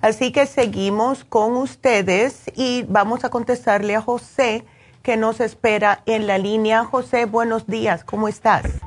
[0.00, 4.64] Así que seguimos con ustedes y vamos a contestarle a José
[5.02, 6.84] que nos espera en la línea.
[6.84, 8.80] José, buenos días, ¿cómo estás?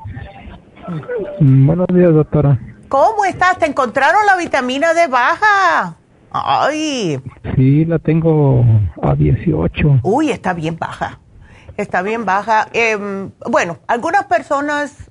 [1.40, 2.60] Buenos días, doctora.
[2.90, 3.58] ¿Cómo estás?
[3.58, 5.96] ¿Te encontraron la vitamina D baja?
[6.32, 7.22] Ay.
[7.56, 8.64] Sí, la tengo
[9.02, 10.00] a 18.
[10.04, 11.20] Uy, está bien baja.
[11.78, 12.68] Está bien baja.
[12.74, 15.10] Em, bueno, algunas personas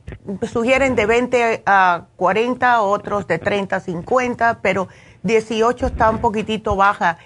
[0.51, 4.89] sugieren de 20 a 40, otros de 30 a 50, pero
[5.23, 7.19] 18 está un poquitito baja.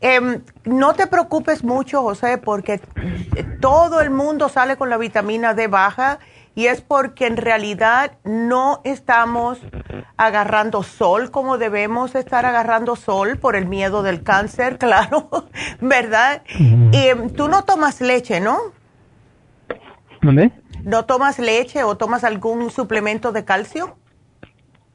[0.00, 2.80] Em, no te preocupes mucho, José, porque
[3.60, 6.18] todo el mundo sale con la vitamina D baja
[6.54, 9.58] y es porque en realidad no estamos
[10.16, 15.28] agarrando sol como debemos estar agarrando sol por el miedo del cáncer, claro,
[15.80, 16.42] ¿verdad?
[16.58, 18.58] Y em, tú no tomas leche, ¿no?
[20.22, 20.52] ¿Dónde?
[20.82, 23.96] ¿No tomas leche o tomas algún suplemento de calcio?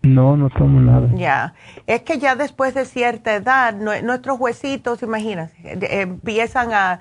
[0.05, 1.09] No, no tomo nada.
[1.15, 1.53] Ya,
[1.87, 6.99] es que ya después de cierta edad, nuestros huesitos, imagínate, empiezan a,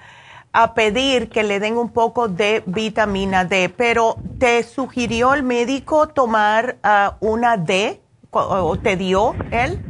[0.74, 6.76] pedir que le den un poco de vitamina D, pero ¿te sugirió el médico tomar
[6.84, 8.00] ah, una D
[8.30, 9.80] o te dio él?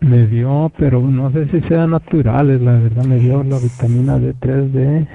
[0.00, 4.70] Me dio, pero no sé si sean naturales, la verdad, me dio la vitamina D3
[4.70, 5.08] de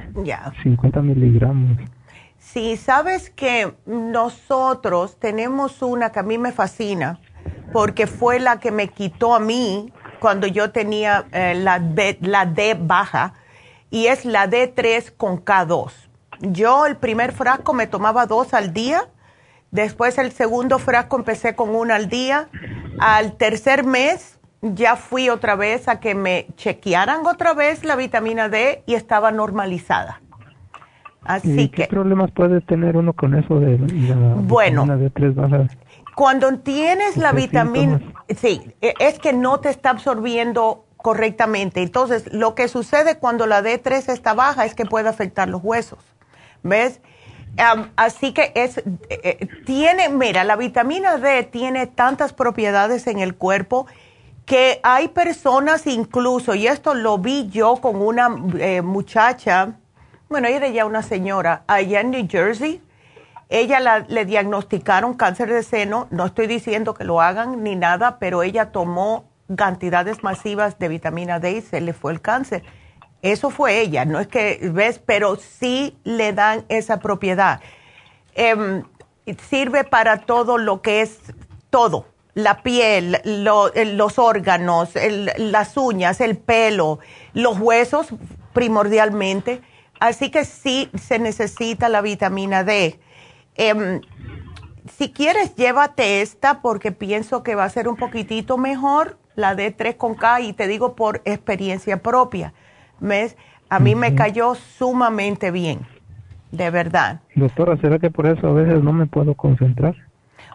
[0.61, 1.77] 50 miligramos.
[2.53, 7.19] Sí, sabes que nosotros tenemos una que a mí me fascina
[7.71, 13.33] porque fue la que me quitó a mí cuando yo tenía eh, la, D, baja
[13.89, 15.93] y es la D3 con K2.
[16.41, 19.09] Yo el primer frasco me tomaba dos al día,
[19.71, 22.49] después el segundo frasco empecé con una al día,
[22.99, 28.47] al tercer mes ya fui otra vez a que me chequearan otra vez la vitamina
[28.47, 30.21] D y estaba normalizada.
[31.25, 35.77] Así ¿Qué problemas puede tener uno con eso de la bueno, vitamina D3
[36.15, 38.01] Cuando tienes la vitamina,
[38.35, 41.81] sí, e, es que no te está absorbiendo correctamente.
[41.81, 45.99] Entonces, lo que sucede cuando la D3 está baja es que puede afectar los huesos.
[46.63, 47.01] ¿Ves?
[47.97, 53.35] así que es, eh, eh, tiene, mira, la vitamina D tiene tantas propiedades en el
[53.35, 53.85] cuerpo
[54.45, 59.75] que hay personas incluso, y esto lo vi yo con una eh, muchacha,
[60.29, 62.81] bueno, ella era ya una señora, allá en New Jersey,
[63.49, 68.41] ella le diagnosticaron cáncer de seno, no estoy diciendo que lo hagan ni nada, pero
[68.41, 72.63] ella tomó cantidades masivas de vitamina D y se le fue el cáncer.
[73.21, 74.99] Eso fue ella, no es que, ¿ves?
[74.99, 77.61] Pero sí le dan esa propiedad.
[78.35, 78.83] Em,
[79.49, 81.19] sirve para todo lo que es
[81.69, 84.89] todo, la piel, los órganos,
[85.37, 86.99] las uñas, el pelo,
[87.33, 88.07] los huesos
[88.53, 89.61] primordialmente.
[90.03, 92.99] Así que sí se necesita la vitamina D.
[93.55, 94.01] Em,
[94.97, 99.95] si quieres, llévate esta porque pienso que va a ser un poquitito mejor, la D3
[99.95, 102.51] con K, y te digo por experiencia propia.
[102.99, 103.37] ¿Ves?
[103.69, 105.87] A mí me cayó sumamente bien,
[106.51, 107.21] de verdad.
[107.33, 109.95] Doctora, ¿será que por eso a veces no me puedo concentrar?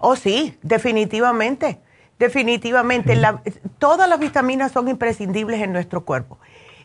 [0.03, 1.81] Oh, sí, definitivamente.
[2.19, 3.19] Definitivamente.
[3.79, 6.37] todas las vitaminas son imprescindibles en nuestro cuerpo.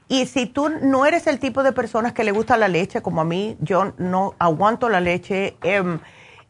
[0.08, 3.22] Y si tú no eres el tipo de personas que le gusta la leche, como
[3.22, 6.00] a mí, yo no aguanto la leche, em,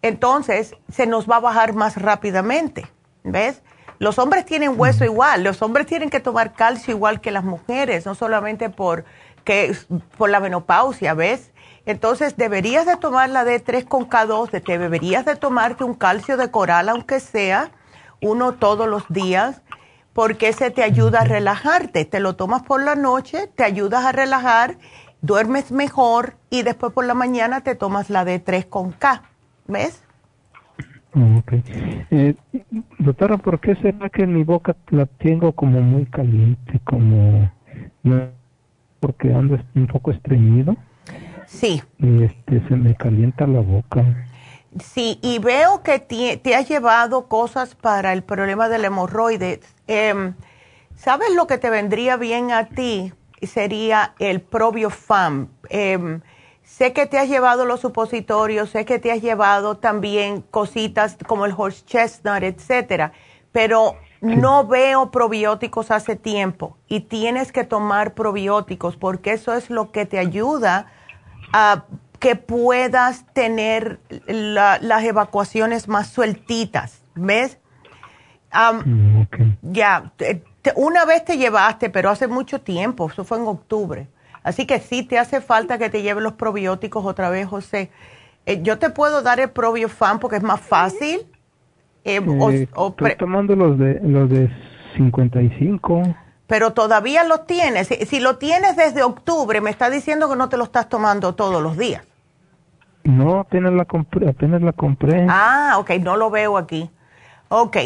[0.02, 2.86] entonces se nos va a bajar más rápidamente.
[3.24, 3.62] ¿Ves?
[4.00, 8.06] Los hombres tienen hueso igual, los hombres tienen que tomar calcio igual que las mujeres,
[8.06, 9.06] no solamente por,
[9.46, 9.76] que,
[10.18, 11.52] por la menopausia, ¿ves?
[11.86, 16.52] Entonces deberías de tomar la D3 con K2, te deberías de tomarte un calcio de
[16.52, 17.72] coral, aunque sea
[18.22, 19.62] uno todos los días
[20.14, 22.06] porque ese te ayuda a relajarte.
[22.06, 24.78] Te lo tomas por la noche, te ayudas a relajar,
[25.22, 29.24] duermes mejor y después por la mañana te tomas la D3 con K.
[29.68, 30.04] ¿Ves?
[31.16, 31.54] Ok.
[32.12, 32.36] Eh,
[33.00, 37.52] doctora, ¿por qué será que mi boca la tengo como muy caliente, como
[39.00, 40.76] porque ando un poco estreñido?
[41.46, 41.82] Sí.
[42.00, 44.04] Y este, se me calienta la boca.
[44.80, 49.60] Sí, y veo que te, has llevado cosas para el problema del hemorroide.
[49.88, 50.36] Em,
[50.96, 53.14] ¿Sabes lo que te vendría bien a ti?
[53.42, 55.50] Sería el probiofam.
[55.70, 56.20] Eh,
[56.64, 61.46] sé que te has llevado los supositorios, sé que te has llevado también cositas como
[61.46, 63.12] el horse chestnut, etcétera,
[63.52, 69.92] pero no veo probióticos hace tiempo y tienes que tomar probióticos porque eso es lo
[69.92, 70.88] que te ayuda
[71.52, 71.84] a
[72.24, 77.60] que puedas tener las evacuaciones más sueltitas, ¿ves?
[78.86, 79.24] Mm,
[79.62, 80.14] ya,
[80.78, 84.08] una vez te llevaste, pero hace mucho tiempo, eso fue en octubre.
[84.42, 87.92] Así que sí te hace falta que te lleven los probióticos otra vez, José.
[88.46, 91.28] Eh, yo te puedo dar el probiofan porque es más fácil.
[92.06, 94.50] Eh, eh, estoy tomando los de, los de
[94.96, 96.04] 55
[96.48, 97.88] pero todavía los tienes.
[97.88, 101.34] Si, si, lo tienes desde octubre, me está diciendo que no te lo estás tomando
[101.34, 102.04] todos los días.
[103.04, 105.28] No, apenas la compré, apenas la compré.
[105.30, 106.90] Ah, ok, no lo veo aquí.
[107.50, 107.78] Ok,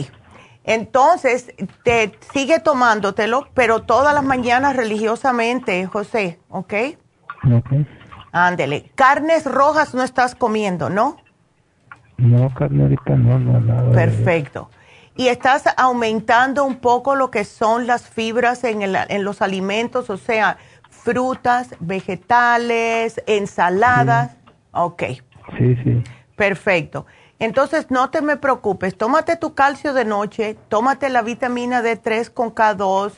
[0.63, 1.53] entonces
[1.83, 6.73] te sigue tomándotelo, pero todas las mañanas religiosamente, José, ¿ok?
[7.51, 7.73] Ok.
[8.31, 8.91] Ándele.
[8.95, 11.17] Carnes rojas no estás comiendo, ¿no?
[12.17, 13.91] No, carne ahorita no, no, nada.
[13.91, 14.69] Perfecto.
[15.15, 20.09] Y estás aumentando un poco lo que son las fibras en, el, en los alimentos,
[20.09, 20.57] o sea,
[20.89, 24.36] frutas, vegetales, ensaladas.
[24.77, 25.03] Ok.
[25.57, 26.03] Sí, sí.
[26.35, 27.05] Perfecto.
[27.39, 28.97] Entonces, no te me preocupes.
[28.97, 33.13] Tómate tu calcio de noche, tómate la vitamina D3 con K2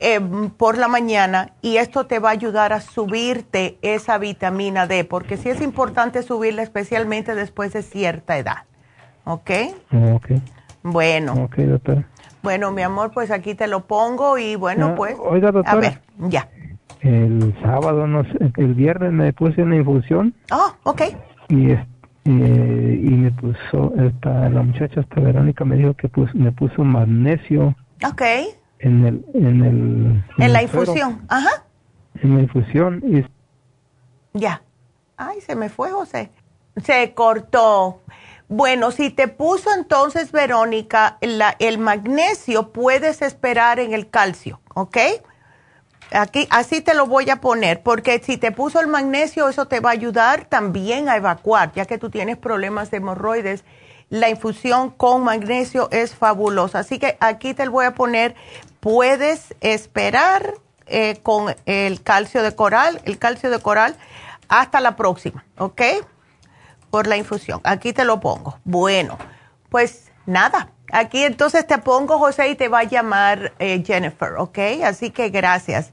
[0.00, 0.20] eh,
[0.56, 5.36] por la mañana y esto te va a ayudar a subirte esa vitamina D, porque
[5.36, 8.64] sí es importante subirla especialmente después de cierta edad.
[9.24, 9.50] ¿Ok?
[10.14, 10.26] Ok.
[10.82, 11.32] Bueno.
[11.44, 12.04] Ok, doctor.
[12.42, 15.16] Bueno, mi amor, pues aquí te lo pongo y bueno, pues.
[15.18, 15.72] Oiga, doctora.
[15.72, 16.48] A ver, ya
[17.04, 20.34] el sábado, no sé, el viernes me puse una infusión.
[20.50, 21.02] Oh, ok.
[21.48, 21.78] Y, eh,
[22.24, 27.76] y me puso, esta, la muchacha, esta Verónica, me dijo que pues, me puso magnesio.
[28.06, 28.22] Ok.
[28.78, 29.24] En el...
[29.34, 31.64] En, el, en, la infusión, ajá.
[32.22, 33.24] En la infusión y...
[34.38, 34.62] Ya.
[35.18, 36.30] Ay, se me fue, José.
[36.82, 38.00] Se cortó.
[38.48, 44.96] Bueno, si te puso entonces, Verónica, la, el magnesio, puedes esperar en el calcio, ¿ok?
[46.10, 49.80] Aquí, así te lo voy a poner, porque si te puso el magnesio, eso te
[49.80, 53.64] va a ayudar también a evacuar, ya que tú tienes problemas de hemorroides.
[54.10, 56.80] La infusión con magnesio es fabulosa.
[56.80, 58.34] Así que aquí te lo voy a poner,
[58.80, 60.54] puedes esperar
[60.86, 63.96] eh, con el calcio de coral, el calcio de coral,
[64.48, 65.82] hasta la próxima, ¿ok?
[66.90, 67.60] Por la infusión.
[67.64, 68.60] Aquí te lo pongo.
[68.64, 69.18] Bueno,
[69.70, 74.58] pues nada, Aquí entonces te pongo José y te va a llamar eh, Jennifer, ¿ok?
[74.84, 75.92] Así que gracias.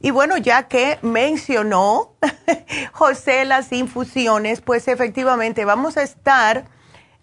[0.00, 2.14] Y bueno, ya que mencionó
[2.92, 6.64] José las infusiones, pues efectivamente vamos a estar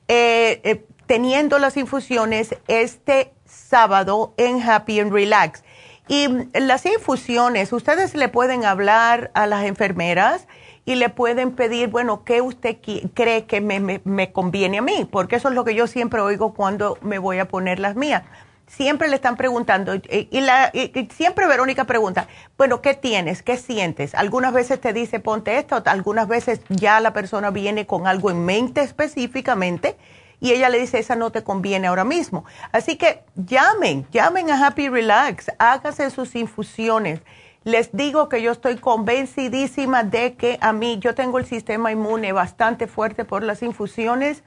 [0.07, 5.63] eh, eh, teniendo las infusiones este sábado en Happy and Relax.
[6.07, 10.47] Y las infusiones, ustedes le pueden hablar a las enfermeras
[10.87, 12.77] y le pueden pedir, bueno, ¿qué usted
[13.13, 15.05] cree que me, conviene a mí?
[15.11, 18.23] Porque eso es lo que yo siempre oigo cuando me voy a poner las mías.
[18.67, 20.71] Siempre le están preguntando, y, la,
[21.13, 23.43] siempre Verónica pregunta, bueno, ¿qué tienes?
[23.43, 24.15] ¿Qué sientes?
[24.15, 28.45] Algunas veces te dice, ponte esto, algunas veces ya la persona viene con algo en
[28.45, 29.97] mente específicamente
[30.39, 32.45] y ella le dice, esa no te conviene ahora mismo.
[32.71, 37.19] Así que llamen, llamen a Happy Relax, hágase sus infusiones.
[37.67, 42.31] Les digo que yo estoy convencidísima de que a mí, yo tengo el sistema inmune
[42.31, 44.41] bastante fuerte por las infusiones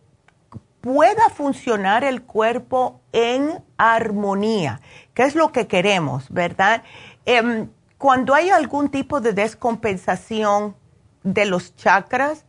[0.80, 4.80] pueda funcionar el cuerpo en armonía,
[5.14, 6.82] que es lo que queremos, ¿verdad?
[7.24, 7.68] Em,
[7.98, 10.76] cuando hay algún tipo de descompensación
[11.24, 12.44] de los chakras,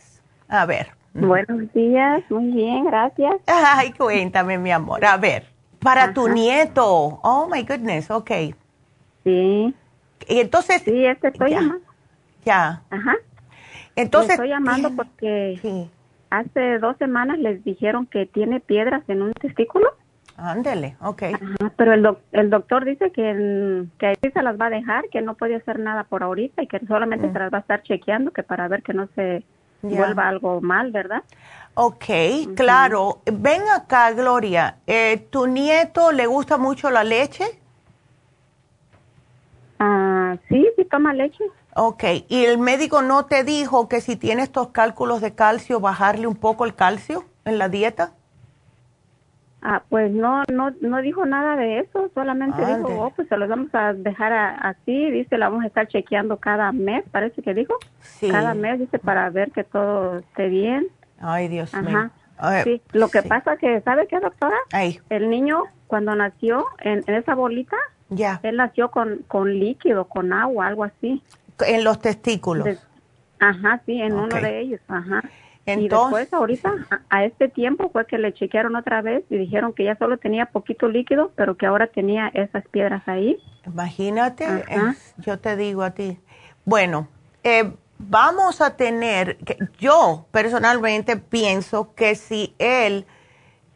[0.48, 0.95] A ver.
[1.18, 3.36] Buenos días, muy bien, gracias.
[3.46, 5.04] Ay, cuéntame, mi amor.
[5.04, 5.44] A ver,
[5.80, 7.20] para tu nieto.
[7.22, 8.30] Oh, my goodness, ok.
[9.24, 9.74] Sí.
[10.28, 10.82] Y entonces.
[10.82, 11.86] Sí, este estoy llamando.
[12.44, 12.82] Ya.
[12.90, 13.14] Ajá.
[13.94, 14.32] Entonces.
[14.32, 15.88] estoy llamando porque
[16.28, 19.88] hace dos semanas les dijeron que tiene piedras en un testículo.
[20.36, 21.22] Ándele, ok.
[21.22, 25.22] Ajá, pero el, el doctor dice que, que ahí se las va a dejar, que
[25.22, 27.32] no puede hacer nada por ahorita y que solamente mm.
[27.32, 29.44] se las va a estar chequeando, que para ver que no se
[29.82, 31.22] vuelva algo mal, ¿verdad?
[31.74, 32.04] Ok,
[32.56, 33.20] claro.
[33.26, 34.78] Ven acá, Gloria.
[34.86, 37.44] Eh, ¿Tu nieto le gusta mucho la leche?
[39.78, 41.44] Ah, sí, sí toma leche.
[41.74, 46.26] Ok, ¿y el médico no te dijo que si tiene estos cálculos de calcio, bajarle
[46.26, 48.12] un poco el calcio en la dieta?
[49.62, 53.48] Ah, pues no, no, no dijo nada de eso, solamente dijo, oh, pues se los
[53.48, 57.74] vamos a dejar así, dice, la vamos a estar chequeando cada mes, parece que dijo.
[58.00, 58.28] Sí.
[58.30, 60.86] Cada mes, dice, para ver que todo esté bien.
[61.18, 62.10] Ay, Dios mío.
[62.64, 64.56] sí, lo que pasa que, ¿sabe qué, doctora?
[65.08, 67.76] El niño, cuando nació en, esa bolita,
[68.10, 68.38] ya.
[68.42, 71.22] él nació con, con líquido, con agua, algo así.
[71.66, 72.68] En los testículos.
[73.40, 75.22] ajá, sí, en uno de ellos, ajá
[75.66, 76.74] y después ahorita,
[77.10, 80.46] a, este tiempo fue que le chequearon otra vez y dijeron que ya solo tenía
[80.46, 83.38] poquito líquido, pero que ahora tenía esas piedras ahí.
[83.66, 84.64] Imagínate,
[85.18, 86.20] yo te digo a ti.
[86.64, 87.08] Bueno,
[87.42, 89.38] eh, vamos a tener,
[89.78, 93.04] yo personalmente pienso que si él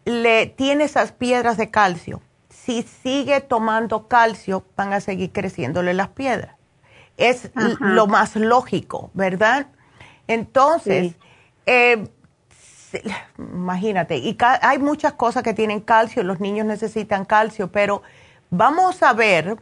[0.05, 6.09] le tiene esas piedras de calcio, si sigue tomando calcio, van a seguir creciéndole las
[6.09, 6.55] piedras.
[7.17, 7.51] Es
[7.81, 9.67] lo más lógico, ¿verdad?
[10.27, 11.17] Entonces,
[11.72, 12.05] eh,
[13.38, 18.02] imagínate, y hay muchas cosas que tienen calcio, los niños necesitan calcio, pero
[18.51, 19.56] vamos a ver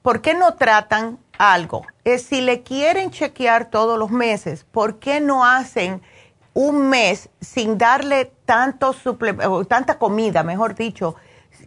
[0.00, 1.82] por qué no tratan algo.
[2.04, 6.00] Es si le quieren chequear todos los meses, ¿por qué no hacen
[6.54, 8.94] un mes sin darle tanto
[9.68, 11.16] tanta comida, mejor dicho,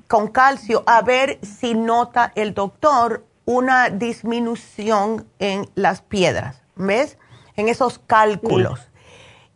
[0.08, 7.20] con calcio, a ver si nota el doctor una disminución en las piedras, ¿ves?
[7.56, 8.89] En esos cálculos.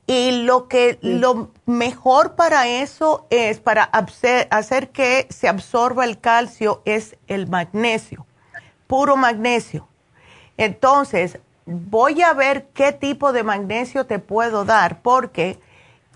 [0.05, 6.81] Y lo que lo mejor para eso es para hacer que se absorba el calcio
[6.84, 8.25] es el magnesio,
[8.88, 9.88] puro magnesio.
[10.57, 15.57] Entonces, voy a ver qué tipo de magnesio te puedo dar porque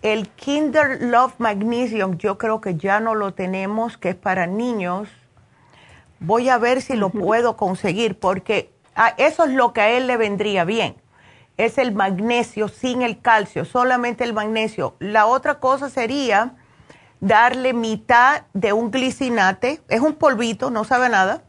[0.02, 5.08] el Kinder Love Magnesium yo creo que ya no lo tenemos, que es para niños.
[6.20, 8.70] Voy a ver si lo puedo conseguir porque
[9.16, 10.98] eso es lo que a él le vendría bien
[11.58, 14.96] es el magnesio sin el calcio, solamente el magnesio.
[15.00, 16.54] La otra cosa sería
[17.20, 21.42] darle mitad de un glicinate, es un polvito, no sabe nada,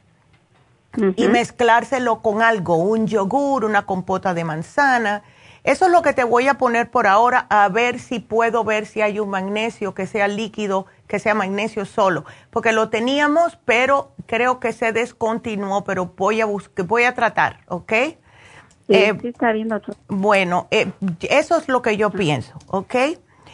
[1.17, 5.23] y mezclárselo con algo, un yogur, una compota de manzana.
[5.63, 8.87] Eso es lo que te voy a poner por ahora, a ver si puedo ver
[8.87, 14.13] si hay un magnesio que sea líquido, que sea magnesio solo, porque lo teníamos, pero
[14.27, 17.93] creo que se descontinuó, pero voy a buscar, voy a tratar, ¿ok?
[18.89, 19.95] Eh, sí, está bien, doctor.
[20.09, 20.91] Bueno, eh,
[21.29, 22.95] eso es lo que yo pienso, ¿ok?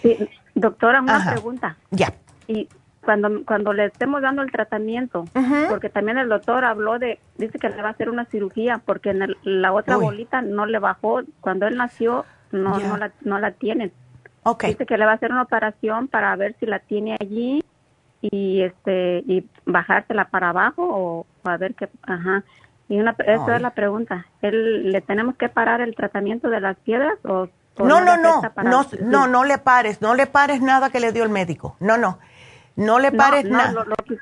[0.00, 1.76] Sí, doctora, una pregunta.
[1.90, 2.14] Ya.
[2.46, 2.68] Y
[3.04, 5.24] cuando, cuando le estemos dando el tratamiento,
[5.68, 9.10] porque también el doctor habló de, dice que le va a hacer una cirugía, porque
[9.10, 13.50] en la otra bolita no le bajó, cuando él nació no, no, la, no la
[13.52, 13.92] tienen.
[14.44, 14.70] Okay.
[14.70, 17.64] Dice que le va a hacer una operación para ver si la tiene allí
[18.20, 22.44] y este y bajársela para abajo o a ver qué, ajá.
[22.88, 24.26] Y una, esa es la pregunta.
[24.42, 27.48] ¿Él, ¿Le tenemos que parar el tratamiento de las piedras o...?
[27.78, 31.24] no, no, no, no, no, no le pares, no le pares nada que le dio
[31.24, 31.76] el médico.
[31.80, 32.18] No, no,
[32.76, 33.72] no le pares nada.
[33.72, 34.16] No, lo, que,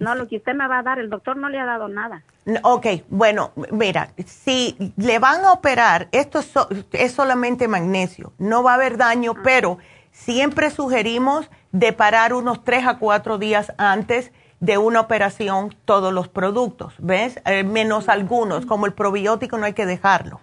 [0.00, 2.22] no, lo que usted me va a dar, el doctor no le ha dado nada.
[2.62, 6.52] Ok, bueno, mira, si le van a operar, esto es,
[6.92, 9.40] es solamente magnesio, no va a haber daño, ah.
[9.42, 9.78] pero
[10.10, 16.28] siempre sugerimos de parar unos tres a cuatro días antes de una operación todos los
[16.28, 17.40] productos, ¿ves?
[17.46, 20.40] Eh, menos algunos, como el probiótico no hay que dejarlo.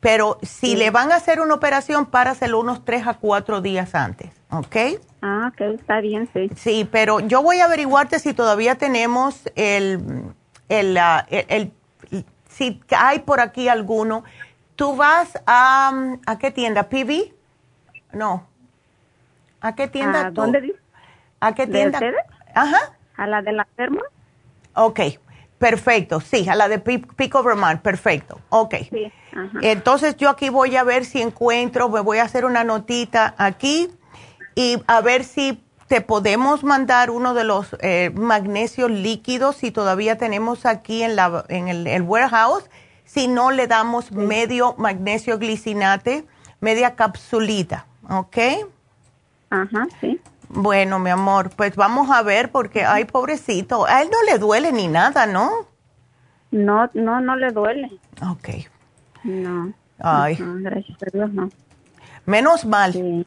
[0.00, 4.30] Pero si le van a hacer una operación, páraselo unos tres a cuatro días antes,
[4.50, 4.76] ¿ok?
[5.20, 6.50] Ah, ok, está bien, sí.
[6.56, 10.32] Sí, pero yo voy a averiguarte si todavía tenemos el,
[10.70, 11.72] el, ah, el,
[12.48, 14.24] si hay por aquí alguno.
[14.74, 15.92] ¿Tú vas a,
[16.24, 16.88] a qué tienda?
[16.88, 17.34] ¿PV?
[18.14, 18.46] No.
[19.60, 20.74] ¿A qué tienda ¿A ¿Dónde
[21.40, 22.00] ¿A qué tienda?
[22.54, 22.96] Ajá.
[23.20, 24.00] ¿A la de la firma?
[24.74, 25.00] Ok,
[25.58, 26.20] perfecto.
[26.22, 28.40] Sí, a la de Pico Vermont, perfecto.
[28.48, 28.76] Ok.
[28.90, 29.12] Sí,
[29.60, 33.90] Entonces yo aquí voy a ver si encuentro, me voy a hacer una notita aquí
[34.54, 40.16] y a ver si te podemos mandar uno de los eh, magnesios líquidos si todavía
[40.16, 42.70] tenemos aquí en, la, en el, warehouse.
[43.04, 46.24] Si no, le damos medio magnesio glicinate,
[46.60, 48.38] media capsulita, ¿ok?
[49.50, 50.18] Ajá, sí.
[50.52, 54.72] Bueno, mi amor, pues vamos a ver porque, ay, pobrecito, a él no le duele
[54.72, 55.68] ni nada, ¿no?
[56.50, 57.88] No, no, no le duele.
[58.28, 58.48] Ok.
[59.22, 59.72] No.
[60.00, 60.36] Ay.
[60.40, 61.48] gracias a Dios, no.
[62.26, 63.24] Menos mal.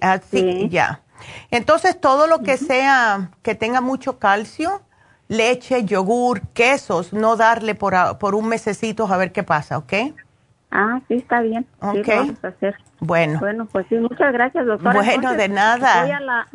[0.00, 1.02] Así, ya.
[1.50, 4.80] Entonces, todo lo que sea, que tenga mucho calcio,
[5.28, 9.92] leche, yogur, quesos, no darle por, por un mesecito a ver qué pasa, ¿ok?
[10.70, 11.66] Ah, sí, está bien.
[11.80, 12.04] Ok.
[12.04, 12.76] Sí, vamos a hacer.
[13.00, 13.38] Bueno.
[13.40, 15.00] Bueno, pues sí, muchas gracias, doctora.
[15.00, 16.02] Bueno, de nada.
[16.02, 16.48] Voy a la,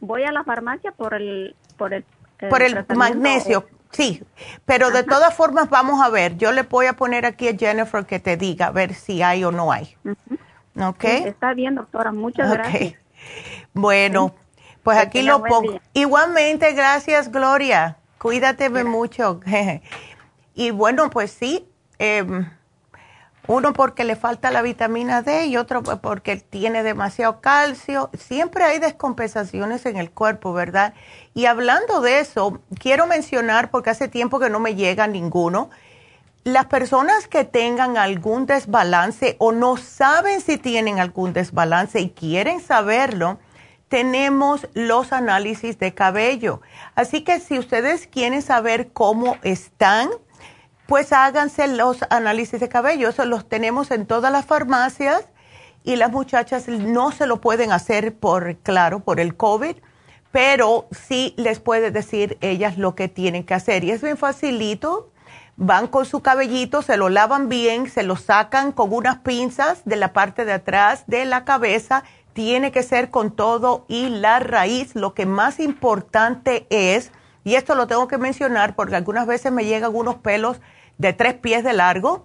[0.00, 2.04] voy a la farmacia por el, por el,
[2.50, 3.66] por el magnesio.
[3.90, 4.22] Sí,
[4.64, 6.36] pero de todas formas vamos a ver.
[6.36, 9.44] Yo le voy a poner aquí a Jennifer que te diga a ver si hay
[9.44, 9.96] o no hay.
[10.76, 11.04] ¿Ok?
[11.04, 12.10] está bien, doctora.
[12.10, 12.94] Muchas gracias.
[13.72, 14.34] Bueno,
[14.82, 15.80] pues aquí lo pongo.
[15.92, 17.96] Igualmente, gracias, Gloria.
[18.18, 19.40] Cuídate mucho.
[20.54, 21.66] y bueno, pues sí.
[22.00, 22.26] Eh,
[23.46, 28.10] uno porque le falta la vitamina D y otro porque tiene demasiado calcio.
[28.18, 30.94] Siempre hay descompensaciones en el cuerpo, ¿verdad?
[31.34, 35.68] Y hablando de eso, quiero mencionar, porque hace tiempo que no me llega ninguno,
[36.44, 42.60] las personas que tengan algún desbalance o no saben si tienen algún desbalance y quieren
[42.60, 43.38] saberlo,
[43.88, 46.60] tenemos los análisis de cabello.
[46.94, 50.10] Así que si ustedes quieren saber cómo están,
[50.86, 53.08] pues háganse los análisis de cabello.
[53.08, 55.24] Eso los tenemos en todas las farmacias
[55.82, 59.76] y las muchachas no se lo pueden hacer por, claro, por el COVID,
[60.32, 63.84] pero sí les puede decir ellas lo que tienen que hacer.
[63.84, 65.10] Y es bien facilito.
[65.56, 69.94] van con su cabellito, se lo lavan bien, se lo sacan con unas pinzas de
[69.94, 72.02] la parte de atrás de la cabeza.
[72.32, 74.96] Tiene que ser con todo y la raíz.
[74.96, 77.12] Lo que más importante es,
[77.44, 80.60] y esto lo tengo que mencionar porque algunas veces me llegan unos pelos
[80.96, 82.24] de tres pies de largo.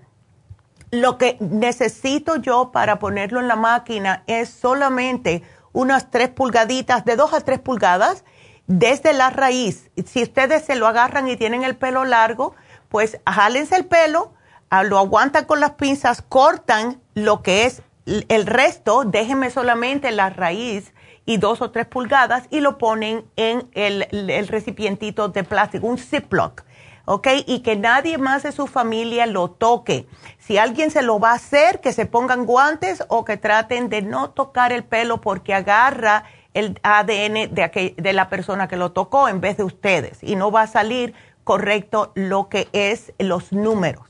[0.92, 5.44] Lo que necesito yo para ponerlo en la máquina es solamente
[5.74, 8.24] unas tres pulgaditas, de dos a tres pulgadas,
[8.66, 9.90] desde la raíz.
[10.06, 12.56] Si ustedes se lo agarran y tienen el pelo largo,
[12.88, 14.34] pues jálense el pelo,
[14.70, 20.30] ah, lo aguantan con las pinzas, cortan lo que es el resto, déjenme solamente la
[20.30, 20.94] raíz
[21.30, 26.64] y dos o tres pulgadas y lo ponen en el, recipientito de plástico, un Ziploc,
[27.06, 27.28] ¿ok?
[27.46, 30.08] Y que nadie más de su familia lo toque.
[30.40, 34.02] Si alguien se lo va a hacer, que se pongan guantes o que traten de
[34.02, 36.24] no tocar el pelo porque agarra
[36.56, 40.50] el ADN de, de la persona que lo tocó en vez de ustedes y no
[40.50, 44.08] va a salir correcto lo que es los números.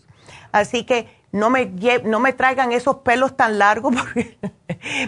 [0.54, 1.72] Así que no me,
[2.04, 4.38] no me traigan esos pelos tan largos porque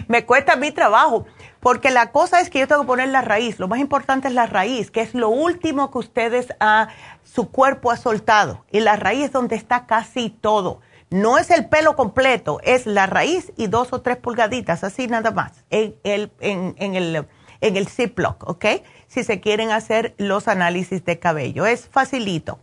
[0.08, 1.26] me cuesta mi trabajo.
[1.62, 3.60] Porque la cosa es que yo tengo que poner la raíz.
[3.60, 6.88] Lo más importante es la raíz, que es lo último que ustedes, a,
[7.22, 8.64] su cuerpo ha soltado.
[8.72, 10.80] Y la raíz es donde está casi todo.
[11.10, 15.30] No es el pelo completo, es la raíz y dos o tres pulgaditas, así nada
[15.30, 17.26] más, en el, en, en el,
[17.60, 18.64] en el Ziploc, ¿ok?
[19.12, 21.66] si se quieren hacer los análisis de cabello.
[21.66, 22.58] Es facilito.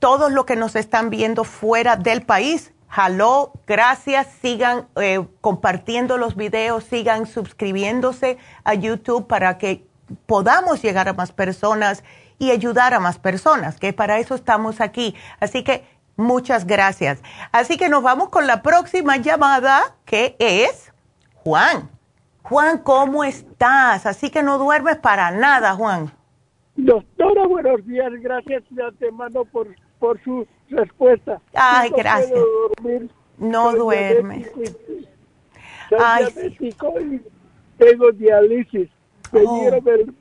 [0.00, 2.72] todos los que nos están viendo fuera del país.
[2.96, 9.86] Hello, gracias, sigan eh, compartiendo los videos, sigan suscribiéndose a YouTube para que
[10.24, 12.02] podamos llegar a más personas
[12.38, 15.14] y ayudar a más personas, que para eso estamos aquí.
[15.38, 17.18] Así que muchas gracias.
[17.52, 20.92] Así que nos vamos con la próxima llamada, que es
[21.34, 21.90] Juan.
[22.42, 24.06] Juan, ¿cómo estás?
[24.06, 26.15] Así que no duermes para nada, Juan.
[26.76, 28.12] Doctora, buenos días.
[28.20, 31.40] Gracias de antemano por, por su respuesta.
[31.54, 32.38] Ay, gracias.
[33.38, 34.50] no duermes.
[35.98, 36.26] Ay,
[37.78, 38.90] tengo diálisis.
[39.32, 39.60] Me oh.
[39.60, 40.14] dieron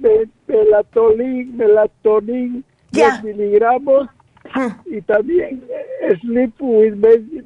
[0.48, 3.22] melatonin, melatonin, ya.
[3.22, 4.10] miligramos
[4.86, 5.64] y también
[6.22, 6.95] sleep with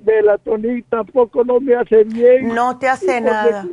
[0.05, 2.53] melatonin tampoco no me hace bien.
[2.53, 3.65] No te hace nada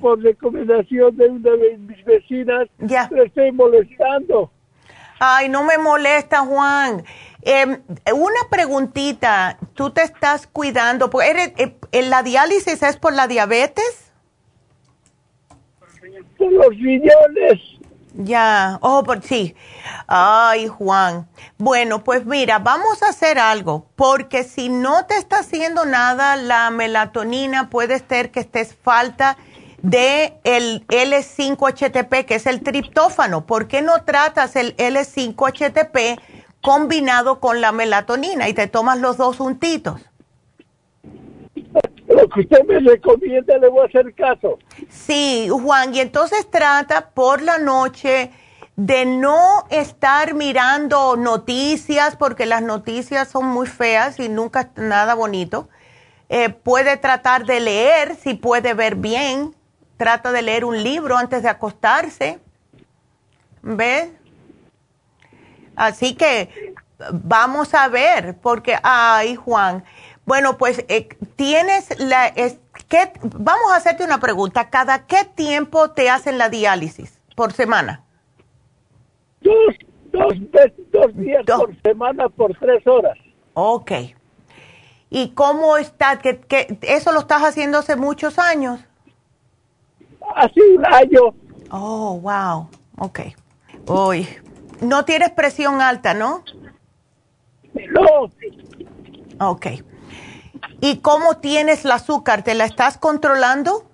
[0.00, 3.08] por recomendación de una de mis vecinas, ya.
[3.12, 4.50] le estoy molestando.
[5.18, 7.04] Ay, no me molesta, Juan.
[7.42, 7.80] Em,
[8.12, 11.10] una preguntita, ¿tú te estás cuidando?
[11.22, 14.12] ¿Eres, eh, ¿La diálisis es por la diabetes?
[16.36, 17.60] Por los riñones.
[18.18, 19.54] Ya, oh, por sí.
[20.06, 21.28] Ay, Juan.
[21.58, 26.70] Bueno, pues mira, vamos a hacer algo, porque si no te está haciendo nada la
[26.70, 29.36] melatonina, puede ser que estés falta
[29.82, 33.46] de el L5-HTP, que es el triptófano.
[33.46, 36.20] ¿Por qué no tratas el L5-HTP
[36.60, 40.00] combinado con la melatonina y te tomas los dos juntitos?
[42.08, 44.58] Lo que usted me recomienda le voy a hacer caso.
[44.88, 48.30] Sí, Juan, y entonces trata por la noche
[48.76, 55.68] de no estar mirando noticias, porque las noticias son muy feas y nunca nada bonito.
[56.28, 59.54] Eh, puede tratar de leer, si puede ver bien,
[59.96, 62.38] trata de leer un libro antes de acostarse.
[63.62, 64.10] ¿Ves?
[65.74, 66.74] Así que
[67.12, 69.84] vamos a ver, porque, ay, Juan,
[70.24, 72.32] bueno, pues eh, tienes la...
[72.32, 74.70] ¿qué, vamos a hacerte una pregunta.
[74.70, 78.02] ¿Cada qué tiempo te hacen la diálisis por semana?
[79.40, 79.54] Dos,
[80.12, 80.34] dos,
[80.92, 83.16] dos días por semana por tres horas.
[83.54, 83.92] Ok.
[85.10, 86.18] ¿Y cómo está?
[86.18, 88.80] ¿Que, que, ¿Eso lo estás haciendo hace muchos años?
[90.36, 91.34] Hace un año.
[91.70, 92.68] Oh, wow.
[92.98, 93.20] Ok.
[93.88, 94.28] Uy.
[94.80, 96.44] No tienes presión alta, ¿no?
[97.90, 98.30] No.
[99.48, 99.66] Ok.
[100.80, 102.42] ¿Y cómo tienes el azúcar?
[102.42, 103.90] ¿Te la estás controlando?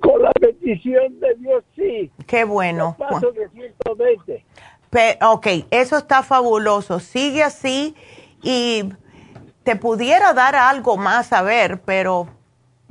[0.00, 2.12] Con la bendición de Dios, sí.
[2.26, 2.94] Qué bueno.
[2.98, 4.44] paso de 120.
[5.22, 7.00] ok, eso está fabuloso.
[7.00, 7.96] Sigue así
[8.42, 8.92] y
[9.64, 12.28] te pudiera dar algo más a ver, pero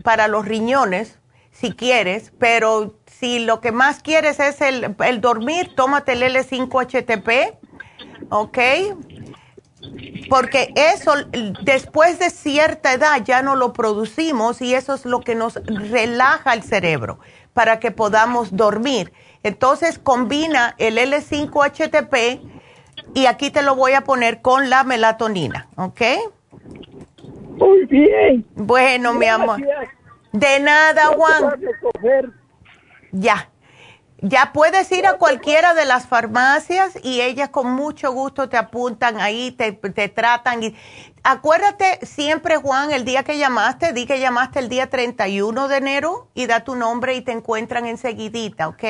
[0.03, 1.20] para los riñones
[1.61, 7.55] si quieres, pero si lo que más quieres es el, dormir, tómate el L5-HTP
[8.29, 8.57] ¿ok?
[10.29, 11.13] Porque eso
[11.63, 16.53] después de cierta edad ya no lo producimos y eso es lo que nos relaja
[16.53, 17.19] el cerebro
[17.53, 19.11] para que podamos dormir.
[19.43, 22.41] Entonces combina el L5-HTP
[23.13, 26.01] y aquí te lo voy a poner con la melatonina, ¿ok?
[27.57, 28.45] Muy bien.
[28.55, 29.59] Bueno, mi amor.
[30.31, 31.61] De nada, Juan.
[33.11, 33.49] Ya.
[34.23, 39.19] Ya puedes ir a cualquiera de las farmacias y ellas con mucho gusto te apuntan
[39.19, 40.61] ahí, te, te tratan.
[40.61, 40.75] Y,
[41.23, 46.27] acuérdate siempre, Juan, el día que llamaste, di que llamaste el día 31 de enero
[46.35, 48.83] y da tu nombre y te encuentran enseguidita, ¿ok?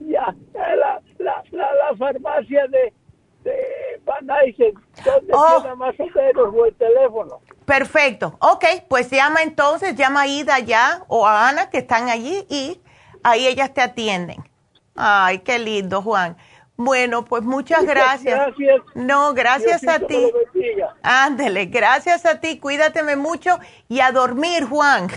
[0.00, 2.92] Ya, la, la, la, farmacia de,
[3.44, 4.74] de Van Eysen,
[5.04, 5.76] donde oh.
[5.76, 7.40] más o menos o el teléfono.
[7.68, 12.46] Perfecto, ok, pues llama entonces, llama a Ida ya o a Ana que están allí
[12.48, 12.80] y
[13.22, 14.42] ahí ellas te atienden.
[14.96, 16.38] Ay, qué lindo, Juan.
[16.78, 18.38] Bueno, pues muchas, gracias.
[18.38, 18.80] gracias.
[18.94, 20.32] No, gracias a ti.
[21.02, 22.58] Ándele, gracias a ti.
[22.58, 23.58] Cuídateme mucho
[23.88, 25.08] y a dormir, Juan.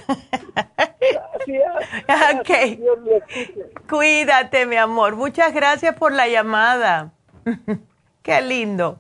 [1.48, 1.70] Gracias.
[2.36, 3.88] ok.
[3.88, 5.16] Cuídate, mi amor.
[5.16, 7.12] Muchas gracias por la llamada.
[8.24, 9.00] Qué lindo.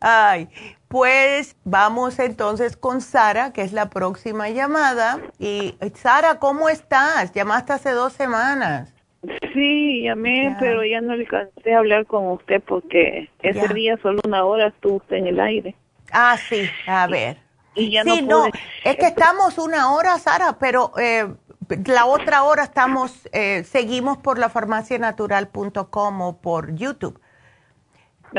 [0.00, 0.48] Ay,
[0.88, 5.20] pues vamos entonces con Sara, que es la próxima llamada.
[5.38, 7.32] Y Sara, ¿cómo estás?
[7.32, 8.94] Llamaste hace dos semanas.
[9.52, 14.44] Sí, llamé, pero ya no alcancé a hablar con usted porque ese día solo una
[14.44, 15.74] hora estuvo usted en el aire.
[16.12, 17.36] Ah, sí, a ver.
[17.74, 21.28] Y, ya sí, no, es que estamos una hora, Sara, pero eh,
[21.86, 27.20] la otra hora estamos, eh, seguimos por la farmacianatural.com o por YouTube.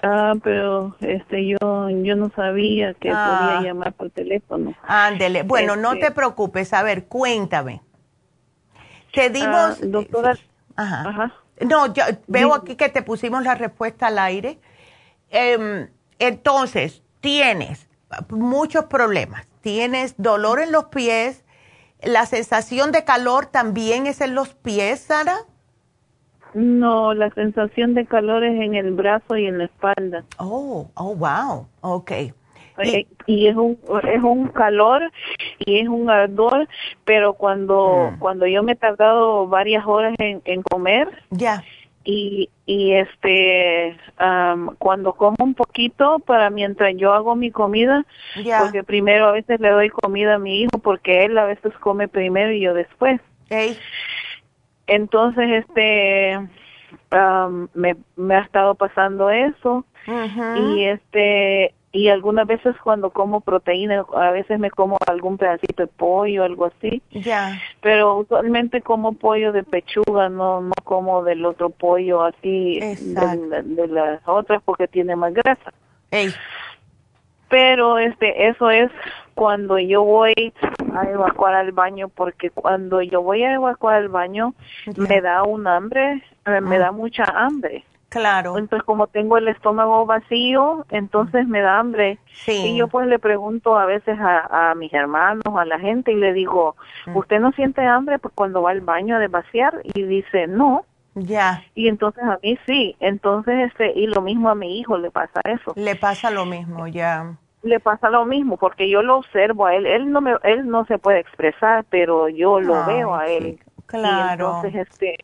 [0.04, 1.58] Ah, pero este yo
[1.90, 3.62] yo no sabía que podía ah.
[3.64, 4.74] llamar por teléfono.
[4.84, 5.44] Ándele.
[5.44, 6.74] Bueno, no te este preocupes.
[6.74, 7.82] A ver, cuéntame.
[9.14, 9.50] Te dimos...
[9.52, 10.38] Ah, doctora...
[10.76, 11.34] Ajá.
[11.60, 14.60] No, yo veo aquí que te pusimos la respuesta al aire.
[15.30, 15.90] Em,
[16.20, 17.90] entonces, tienes
[18.30, 19.46] muchos problemas.
[19.62, 21.44] Tienes dolor en los pies.
[22.02, 25.40] La sensación de calor también es en los pies, Sara.
[26.54, 30.24] No, la sensación de calor es en el brazo y en la espalda.
[30.38, 31.68] Oh, oh, wow.
[31.82, 32.12] Ok.
[32.82, 33.78] Eh, y, es un
[34.08, 35.12] es un calor
[35.60, 36.68] y es un ardor,
[37.04, 38.20] pero cuando mm.
[38.20, 41.64] cuando yo me he tardado varias horas en, en comer, ya.
[42.06, 43.98] Y, y este
[44.78, 48.06] cuando como un poquito para mientras yo hago mi comida,
[48.62, 52.08] porque primero a veces le doy comida a mi hijo porque él a veces come
[52.08, 53.20] primero y yo después.
[54.90, 56.40] Entonces, este,
[57.74, 59.86] me, me ha estado pasando eso.
[60.58, 65.88] Y este, y algunas veces cuando como proteína, a veces me como algún pedacito de
[65.88, 67.02] pollo, algo así.
[67.12, 67.60] Ya.
[67.82, 73.88] Pero usualmente como pollo de pechuga, no no como del otro pollo así de, de,
[73.88, 75.74] las otras porque tiene más grasa.
[77.50, 78.92] Pero este eso es
[79.34, 80.54] cuando yo voy
[80.94, 84.54] a evacuar al baño porque cuando yo voy a evacuar al baño
[84.98, 86.80] me da un hambre, eh, me ah.
[86.80, 87.84] da mucha hambre.
[88.10, 88.58] Claro.
[88.58, 92.18] Entonces, como tengo el estómago vacío, entonces me da hambre.
[92.34, 92.72] Sí.
[92.74, 96.34] Y yo pues le pregunto a veces a, mis hermanos, a la gente, y le
[96.34, 96.76] digo,
[97.14, 99.82] ¿usted no siente hambre cuando va al baño a desvaciar?
[99.94, 100.86] Y dice, no.
[101.16, 101.64] Ya.
[101.76, 102.96] Y entonces a mí sí.
[103.00, 105.74] Entonces, este, y lo mismo a mi hijo le pasa eso.
[105.76, 107.36] Le pasa lo mismo, ya.
[107.62, 109.86] Le pasa lo mismo, porque yo lo observo a él.
[109.86, 113.60] Él no, me, él no se puede expresar, pero yo lo veo a él.
[113.86, 114.32] Claro.
[114.62, 115.18] entonces, este,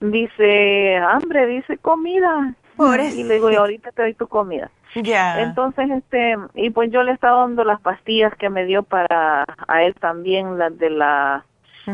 [0.00, 2.54] dice, hambre, dice comida.
[2.78, 4.70] y le digo, ahorita te doy tu comida.
[4.94, 5.42] Ya.
[5.42, 9.82] Entonces, este, y pues yo le estaba dando las pastillas que me dio para a
[9.82, 11.44] él también, las de la,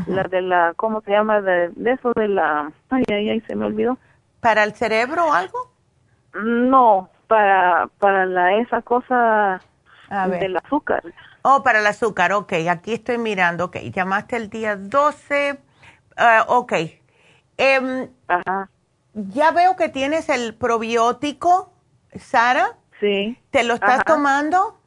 [0.07, 1.41] las de la, ¿cómo se llama?
[1.41, 3.99] De, eso de la, ay, ay, ay, se me olvidó.
[4.41, 5.71] ¿Para el cerebro o algo?
[6.35, 9.61] No, para, para la, esa cosa
[10.39, 11.03] del azúcar.
[11.43, 15.59] Oh, para el azúcar, ok, aquí estoy mirando, ok, llamaste el día 12,
[16.19, 16.73] uh, ok,
[17.63, 18.09] Em,
[19.13, 21.71] ya veo que tienes el probiótico,
[22.19, 22.79] Sara.
[23.01, 23.37] Sí.
[23.51, 24.79] ¿Te lo estás tomando?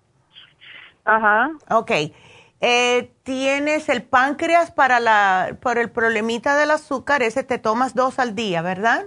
[1.06, 1.52] Ajá.
[1.70, 1.92] Ok.
[2.66, 8.20] Eh, tienes el páncreas para la, por el problemita del azúcar, ese te tomas dos
[8.20, 9.04] al día, ¿verdad?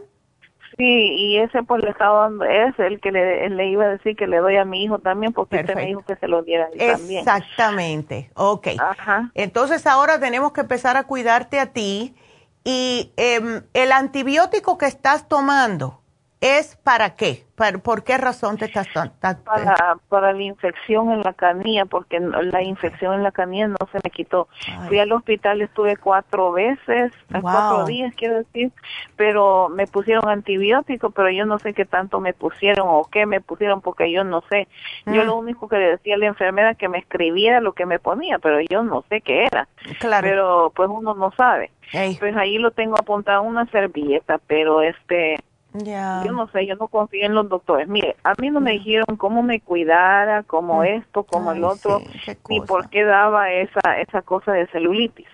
[0.77, 4.27] Sí, y ese pues le estaba dando, es el que le, iba a decir que
[4.27, 7.21] le doy a mi hijo también, porque usted me dijo que se lo diera también.
[7.21, 8.69] Exactamente, ok.
[8.79, 9.31] Ajá.
[9.33, 12.15] Entonces ahora tenemos que empezar a cuidarte a ti
[12.63, 16.03] y em, el antibiótico que estás tomando,
[16.41, 17.45] ¿Es para qué?
[17.83, 18.89] ¿Por qué razón te estás
[19.19, 23.99] para, para la infección en la canilla, porque la infección en la canilla no se
[24.05, 24.49] me quitó.
[24.89, 28.71] Fui al hospital, estuve cuatro veces, cuatro días quiero decir,
[29.17, 33.41] pero me pusieron antibióticos, pero yo no sé qué tanto me pusieron o qué me
[33.41, 34.69] pusieron, porque yo no sé.
[35.07, 35.27] Yo mm.
[35.27, 38.39] lo único que le decía a la enfermera que me escribiera lo que me ponía,
[38.39, 39.67] pero yo no sé qué era.
[39.99, 40.27] Claro.
[40.27, 41.71] Pero pues uno no sabe.
[42.19, 45.37] Pues ahí lo tengo apuntado una servilleta, pero este
[45.85, 47.89] yo no sé, yo no confío en los doctores.
[47.89, 50.85] Mire, a mí no me dijeron cómo me cuidara, cómo mm.
[50.85, 52.01] esto, cómo el otro,
[52.49, 55.29] ni por qué daba esa, esa cosa de celulitis.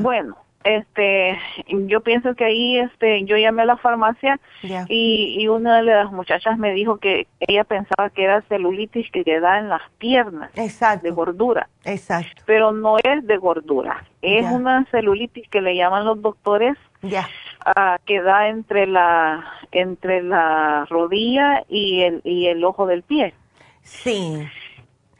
[0.00, 0.36] Bueno,
[0.66, 1.38] este
[1.68, 4.40] yo pienso que ahí este yo llamé a la farmacia
[4.88, 9.24] y, y una de las muchachas me dijo que ella pensaba que era celulitis que
[9.24, 11.68] queda en las piernas de gordura.
[11.84, 12.42] Exacto.
[12.46, 17.28] Pero no es de gordura es una celulitis que le llaman los doctores ya.
[17.66, 23.34] uh, que da entre la entre la rodilla y el y el ojo del pie.
[23.82, 24.46] Sí.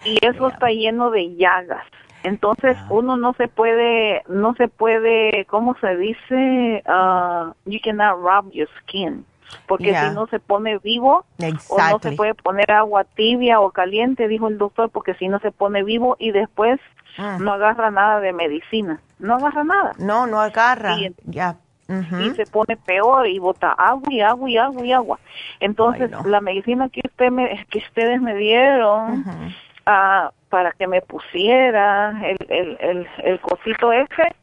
[0.04, 1.84] Y eso está lleno de llagas
[2.26, 2.86] entonces ah.
[2.90, 6.82] uno no se puede, no se puede, ¿cómo se dice?
[6.86, 9.24] Uh, you cannot rub your skin.
[9.68, 11.24] Porque si no se pone vivo
[11.68, 15.38] o no se puede poner agua tibia o caliente, dijo el doctor, porque si no
[15.38, 16.80] se pone vivo y después
[17.16, 17.38] ah.
[17.40, 19.00] no agarra nada de medicina.
[19.20, 19.92] No agarra nada.
[19.98, 20.96] No, no agarra.
[21.26, 21.56] ya.
[21.88, 25.18] Y se pone peor y bota agua y agua y agua y agua.
[25.60, 29.50] Entonces, la medicina que usted me, que ustedes me dieron, uh,
[29.86, 34.34] para que me pusiera el, el, el, el cosito ese.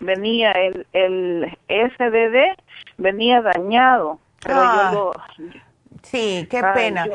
[0.00, 2.56] Venía el, el SDD,
[2.96, 4.90] venía dañado, pero yo ah.
[4.92, 5.12] lo...
[6.02, 7.06] Sí, qué pena.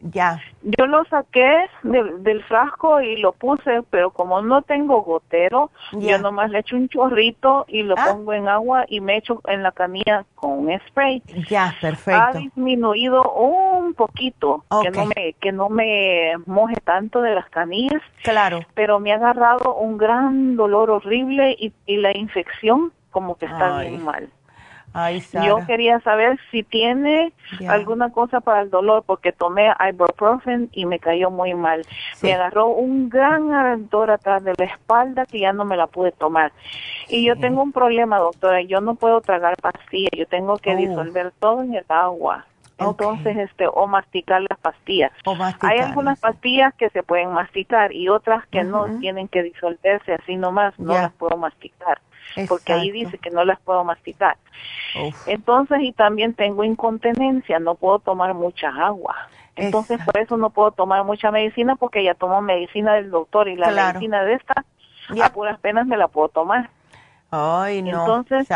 [0.00, 0.40] Ya.
[0.62, 6.50] Yo lo saqué del, frasco y lo puse, pero como no tengo gotero, yo nomás
[6.50, 8.06] le echo un chorrito y lo ah.
[8.10, 11.22] pongo en agua y me echo en la canilla con un spray.
[11.48, 12.20] Ya, perfecto.
[12.20, 18.02] Ha disminuido un poquito, que no me que no me moje tanto de las canillas.
[18.22, 18.60] Claro.
[18.74, 23.80] Pero me ha agarrado un gran dolor horrible y, y la infección como que está
[23.80, 24.28] bien mal.
[25.44, 27.32] Yo quería saber si tiene
[27.68, 31.82] alguna cosa para el dolor porque tomé ibuprofen y me cayó muy mal.
[32.22, 36.12] Me agarró un gran ardor atrás de la espalda que ya no me la pude
[36.12, 36.52] tomar.
[37.08, 38.62] Y yo tengo un problema, doctora.
[38.62, 40.12] Yo no puedo tragar pastillas.
[40.16, 40.76] Yo tengo que oh.
[40.76, 42.46] disolver todo en el agua.
[42.78, 45.12] Entonces, este, o masticar las pastillas.
[45.60, 50.36] Hay algunas pastillas que se pueden masticar y otras que no tienen que disolverse así
[50.36, 52.00] nomás, no las puedo masticar
[52.48, 54.36] porque ahí dice que no las puedo masticar.
[55.26, 59.14] Entonces, y también tengo incontinencia, no puedo tomar mucha agua.
[59.56, 63.56] Entonces, por eso no puedo tomar mucha medicina porque ya tomo medicina del doctor y
[63.56, 64.64] la medicina de esta,
[65.22, 66.70] a puras penas me la puedo tomar.
[67.30, 68.48] Ay, no, Entonces,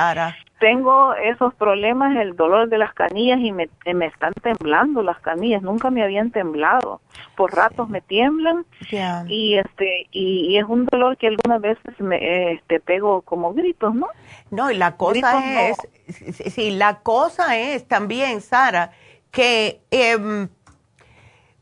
[0.58, 5.62] tengo esos problemas, el dolor de las canillas y me, me están temblando las canillas,
[5.62, 7.00] nunca me habían temblado.
[7.36, 8.66] Por ratos me tiemblan.
[9.28, 14.08] Y este y, es un dolor que algunas veces me este, pego como gritos, ¿no?
[14.50, 15.76] No, y la cosa es,
[16.52, 18.90] sí, la cosa es también, Sara,
[19.30, 20.48] que em,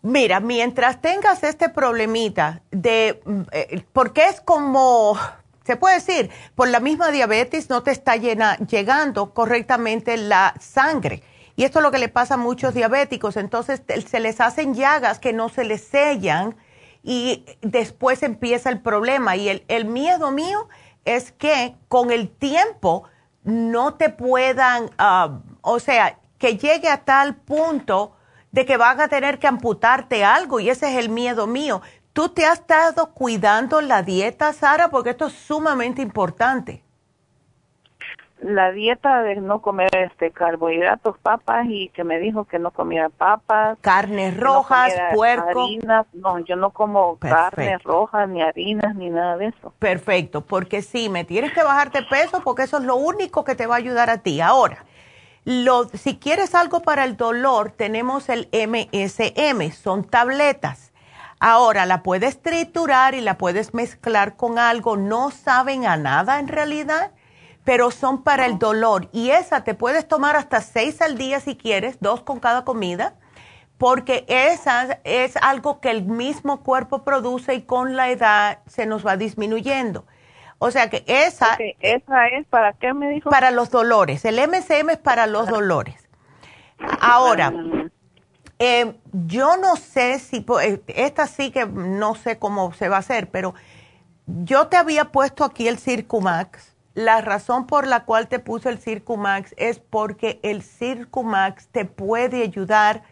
[0.02, 3.20] mira, mientras tengas este problemita de,
[3.52, 5.18] eh, porque es como
[5.66, 11.22] se puede decir, por la misma diabetes no te está llegando correctamente la sangre.
[11.56, 13.36] Y esto es lo que le pasa a muchos diabéticos.
[13.36, 16.54] Entonces se les hacen llagas que no se les sellan
[17.02, 19.36] y después empieza el problema.
[19.36, 20.68] Y el, miedo mío
[21.04, 23.04] es que con el tiempo
[23.42, 28.16] no te puedan, ah, o sea, que llegue a tal punto
[28.52, 31.82] de que van a tener que amputarte algo y ese es el miedo mío.
[32.16, 34.88] ¿Tú te has estado cuidando la dieta, Sara?
[34.88, 36.82] Porque esto es sumamente importante.
[38.40, 43.10] La dieta de no comer este carbohidratos, papas y que me dijo que no comiera
[43.10, 46.06] papas, carnes rojas, puerco, harinas.
[46.14, 49.74] No, yo no como carnes rojas ni harinas ni nada de eso.
[49.78, 53.66] Perfecto, porque sí, me tienes que bajarte peso porque eso es lo único que te
[53.66, 54.40] va a ayudar a ti.
[54.40, 54.86] Ahora,
[55.44, 60.94] lo, si quieres algo para el dolor, tenemos el MSM, son tabletas
[61.38, 66.48] Ahora la puedes triturar y la puedes mezclar con algo, no saben a nada en
[66.48, 67.12] realidad,
[67.64, 69.08] pero son para el dolor.
[69.12, 73.14] Y esa te puedes tomar hasta seis al día si quieres, dos con cada comida,
[73.76, 79.06] porque esa es algo que el mismo cuerpo produce y con la edad se nos
[79.06, 80.06] va disminuyendo.
[80.58, 81.58] O sea que esa...
[81.80, 83.28] esa es para qué me dijo?
[83.28, 84.24] Para los dolores.
[84.24, 86.08] El MCM es para los dolores.
[87.00, 87.88] Ahora, ah.
[88.58, 93.00] Eh, yo no sé si, eh, esta sí que no sé cómo se va a
[93.00, 93.54] hacer, pero
[94.26, 96.74] yo te había puesto aquí el Circumax.
[96.94, 102.42] La razón por la cual te puse el Circumax es porque el Circumax te puede
[102.42, 103.02] ayudar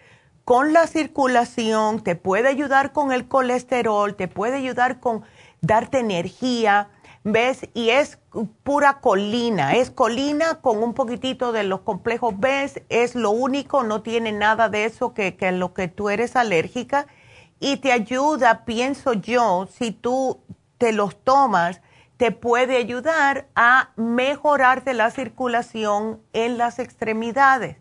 [0.45, 5.25] con la circulación, te puede ayudar con el colesterol, te puede ayudar con
[5.61, 6.89] darte energía,
[7.25, 7.69] ¿ves?
[7.75, 8.19] Y es
[8.63, 14.03] pura colina, es colina con un poquitito de los complejos B, es lo único, no
[14.03, 17.07] tiene nada de eso que, que lo que tú eres alérgica
[17.59, 20.41] y te ayuda, pienso yo, si tú
[20.79, 21.81] te los tomas,
[22.19, 27.77] te puede ayudar a mejorarte la circulación en las extremidades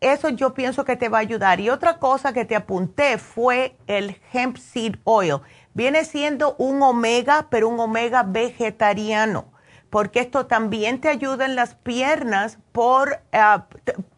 [0.00, 1.60] eso yo pienso que te va a ayudar.
[1.60, 5.40] Y otra cosa que te apunté fue el hemp seed oil.
[5.76, 9.52] Viene siendo un omega, pero un omega vegetariano,
[9.90, 13.66] porque esto también te ayuda en las piernas por, ah,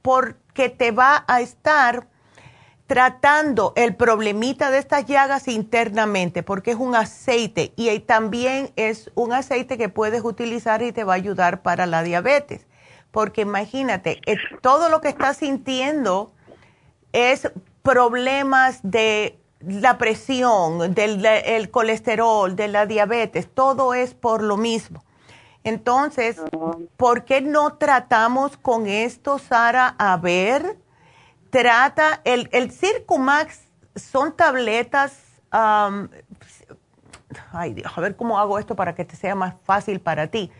[0.00, 2.06] porque te va a estar
[2.86, 9.32] tratando el problemita de estas llagas internamente, porque es un aceite y también es un
[9.32, 12.68] aceite que puedes utilizar y te va a ayudar para la diabetes.
[13.10, 16.30] Porque imagínate, eh, todo lo que estás sintiendo
[17.12, 17.50] es
[17.82, 25.04] problemas de la presión, del colesterol, de la diabetes, todo es por lo mismo.
[25.64, 26.40] Entonces,
[26.96, 29.94] ¿por qué no tratamos con esto, Sara?
[29.98, 30.78] A ver,
[31.50, 33.60] trata, el, el Circumax
[33.96, 35.18] son tabletas,
[37.52, 40.50] ay Dios, a ver cómo hago esto para que te sea más fácil para ti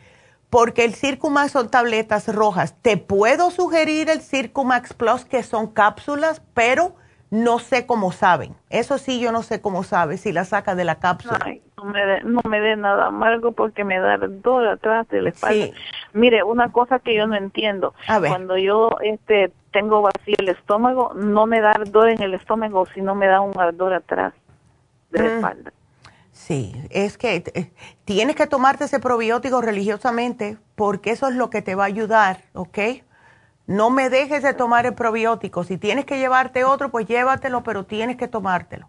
[0.50, 2.74] porque el Circumax son tabletas rojas.
[2.80, 6.96] Te puedo sugerir el Circumax Plus, que son cápsulas, pero
[7.30, 8.54] no sé cómo saben.
[8.70, 11.38] Eso sí, yo no sé cómo sabe, si la saca de la cápsula.
[11.76, 15.66] no me dé no me nada amargo porque me da dolor atrás de la espalda.
[16.12, 17.94] Mire, una cosa que yo no entiendo.
[18.06, 23.14] Cuando yo este tengo vacío el estómago, no me da ardor en el estómago, sino
[23.14, 24.32] me da un ardor atrás
[25.10, 25.36] de la mm.
[25.36, 25.72] espalda.
[26.32, 27.72] Sí, es que eh,
[28.04, 32.44] tienes que tomarte ese probiótico religiosamente porque eso es lo que te va a ayudar,
[32.54, 32.78] ¿ok?
[33.68, 35.62] No me dejes de tomar el probiótico.
[35.62, 38.88] Si tienes que llevarte otro, pues llévatelo, pero tienes que tomártelo,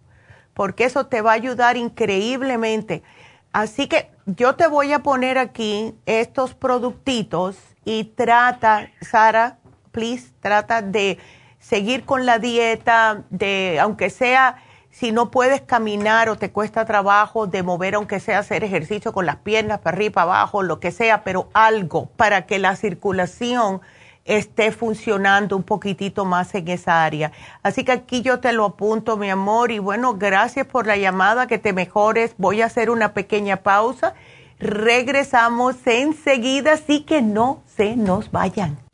[0.54, 3.04] porque eso te va a ayudar increíblemente.
[3.52, 9.58] Así que yo te voy a poner aquí estos productitos y trata, Sara,
[9.92, 11.18] please, trata de
[11.60, 17.48] seguir con la dieta, de, aunque sea si no puedes caminar o te cuesta trabajo
[17.48, 20.92] de mover, aunque sea hacer ejercicio con las piernas para arriba, para abajo, lo que
[20.92, 23.82] sea, pero algo para que la circulación
[24.30, 27.32] esté funcionando un poquitito más en esa área.
[27.64, 31.48] Así que aquí yo te lo apunto, mi amor, y bueno, gracias por la llamada,
[31.48, 32.36] que te mejores.
[32.38, 34.14] Voy a hacer una pequeña pausa.
[34.60, 38.89] Regresamos enseguida, así que no se nos vayan.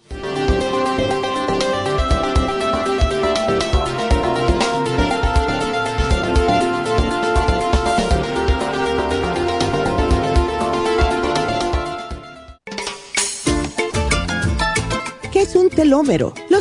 [15.75, 16.33] Telómero?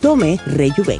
[0.00, 0.98] Tome Rejuven.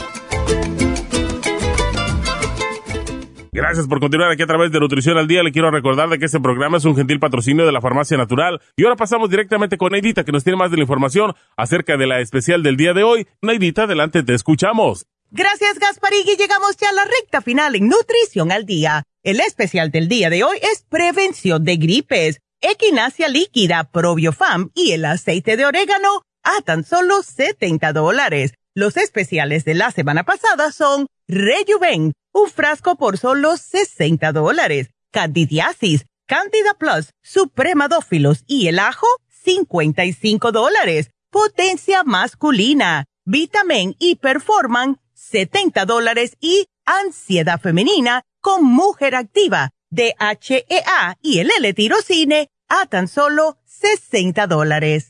[3.52, 5.42] Gracias por continuar aquí a través de Nutrición al Día.
[5.42, 8.60] Le quiero recordar de que este programa es un gentil patrocinio de la Farmacia Natural.
[8.76, 12.06] Y ahora pasamos directamente con Neidita, que nos tiene más de la información acerca de
[12.06, 13.26] la especial del día de hoy.
[13.42, 15.06] Neidita, adelante, te escuchamos.
[15.30, 19.04] Gracias, Gasparig, y llegamos ya a la recta final en Nutrición al Día.
[19.22, 25.04] El especial del día de hoy es prevención de gripes, equinacia líquida, probiofam y el
[25.04, 28.54] aceite de orégano a tan solo 70 dólares.
[28.74, 34.90] Los especiales de la semana pasada son Rejuven, un frasco por solo 60 dólares.
[35.10, 39.08] Candidiasis, Candida Plus, Supremadófilos y el ajo,
[39.42, 41.10] 55 dólares.
[41.30, 46.36] Potencia masculina, Vitamin y Performan, 70 dólares.
[46.40, 55.09] Y ansiedad femenina con mujer activa, DHEA y el L-tirocine, a tan solo 60 dólares.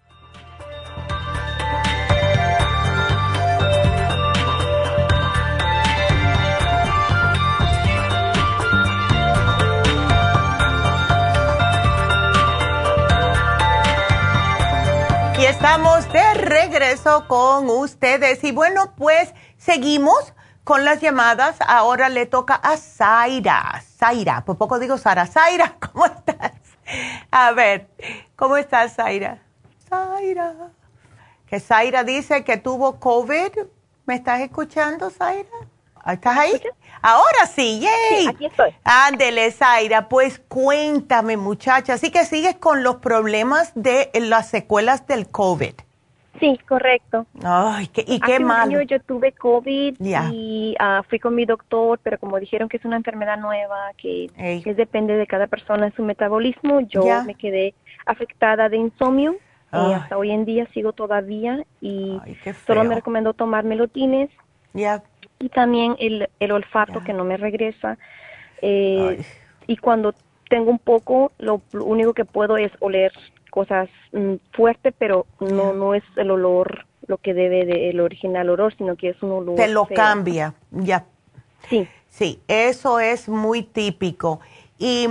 [15.63, 18.43] Estamos de regreso con ustedes.
[18.43, 20.33] Y bueno, pues seguimos
[20.63, 21.57] con las llamadas.
[21.67, 23.79] Ahora le toca a Zaira.
[23.95, 25.27] Zaira, por poco digo Sara.
[25.27, 26.53] Zaira, ¿cómo estás?
[27.29, 27.87] A ver,
[28.35, 29.37] ¿cómo estás, Zaira?
[29.87, 30.55] Zaira.
[31.45, 33.51] Que Zaira dice que tuvo COVID.
[34.07, 35.47] ¿Me estás escuchando, Zaira?
[36.07, 36.59] ¿Estás ahí?
[37.01, 38.27] Ahora sí, yay.
[38.27, 38.71] aquí estoy.
[38.83, 41.93] Ándele, Zaira, pues cuéntame, muchacha.
[41.93, 45.73] Así que sigues con los problemas de las secuelas del COVID.
[46.39, 47.27] Sí, correcto.
[47.43, 48.69] Ay, ¿y qué Hace mal?
[48.69, 52.77] Un año yo tuve COVID y ah, fui con mi doctor, pero como dijeron que
[52.77, 54.27] es una enfermedad nueva, que,
[54.63, 57.75] que depende de cada persona en su metabolismo, yo me quedé
[58.05, 59.35] afectada de insomnio.
[59.73, 62.19] Y hasta hoy en día sigo todavía y
[62.67, 64.29] solo me recomendó tomar melotines
[64.73, 65.01] Ya.
[65.41, 67.97] Y también el, el olfato que no me regresa.
[68.61, 69.23] Eh,
[69.67, 70.13] y cuando
[70.49, 73.11] tengo un poco, lo, lo único que puedo es oler
[73.49, 78.73] cosas mm, fuertes, pero no no es el olor lo que debe del original olor,
[78.77, 79.95] sino que es un olor Te lo feo.
[79.95, 81.05] cambia, ya.
[81.69, 81.87] Sí.
[82.09, 84.39] Sí, eso es muy típico.
[84.77, 85.07] Y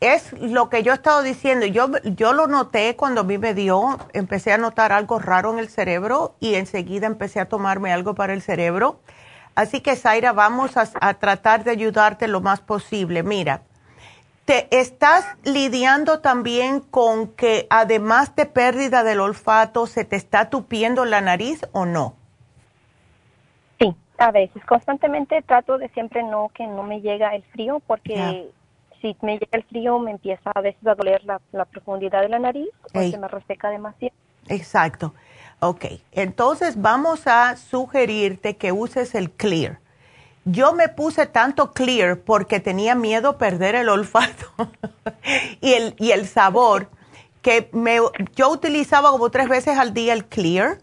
[0.00, 1.66] es lo que yo he estado diciendo.
[1.66, 5.58] Yo, yo lo noté cuando a mí me dio, empecé a notar algo raro en
[5.58, 9.00] el cerebro y enseguida empecé a tomarme algo para el cerebro.
[9.58, 13.24] Así que, Zaira, vamos a, a tratar de ayudarte lo más posible.
[13.24, 13.62] Mira,
[14.44, 21.04] ¿te estás lidiando también con que además de pérdida del olfato, se te está tupiendo
[21.04, 22.14] la nariz o no?
[23.80, 24.64] Sí, a veces.
[24.64, 28.52] Constantemente trato de siempre no que no me llega el frío porque
[29.02, 32.28] si me llega el frío me empieza a veces a doler la, la profundidad de
[32.28, 33.10] la nariz o Ey.
[33.10, 34.14] se me reseca demasiado.
[34.46, 35.14] Exacto.
[35.60, 39.80] Ok, entonces vamos a sugerirte que uses el Clear.
[40.44, 44.46] Yo me puse tanto Clear porque tenía miedo perder el olfato
[45.60, 46.88] y, el, y el sabor,
[47.42, 47.98] que me,
[48.36, 50.78] yo utilizaba como tres veces al día el Clear.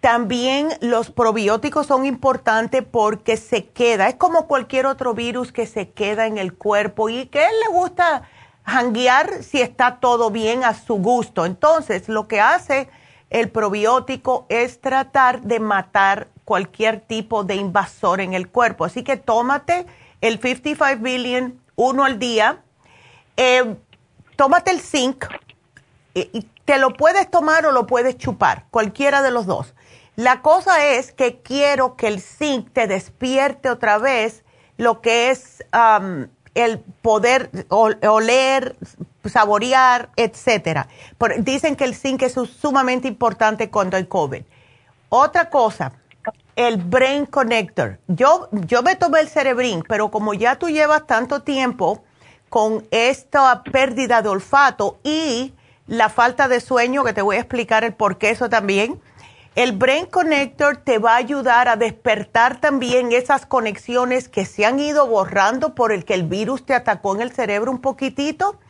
[0.00, 5.90] También los probióticos son importantes porque se queda, es como cualquier otro virus que se
[5.90, 8.22] queda en el cuerpo y que a él le gusta
[8.64, 11.46] janguear si está todo bien a su gusto.
[11.46, 12.88] Entonces, lo que hace
[13.30, 18.84] el probiótico es tratar de matar cualquier tipo de invasor en el cuerpo.
[18.84, 19.86] Así que tómate
[20.20, 22.62] el 55 billion, uno al día.
[23.36, 23.76] Eh,
[24.36, 25.26] tómate el zinc.
[26.14, 29.74] y te lo puedes tomar o lo puedes chupar, cualquiera de los dos.
[30.16, 34.42] La cosa es que quiero que el zinc te despierte otra vez
[34.76, 38.76] lo que es am, el poder ol- oler,
[39.24, 40.88] saborear, etcétera.
[41.38, 44.42] Dicen que el zinc es sumamente importante cuando hay COVID.
[45.10, 45.92] Otra cosa,
[46.56, 47.98] el Brain Connector.
[48.08, 52.02] Yo, yo me tomé el Cerebrin, pero como ya tú llevas tanto tiempo
[52.48, 55.54] con esta pérdida de olfato y
[55.86, 59.00] la falta de sueño, que te voy a explicar el por qué eso también,
[59.58, 64.78] el Brain Connector te va a ayudar a despertar también esas conexiones que se han
[64.78, 68.60] ido borrando por el que el virus te atacó en el cerebro un poquitito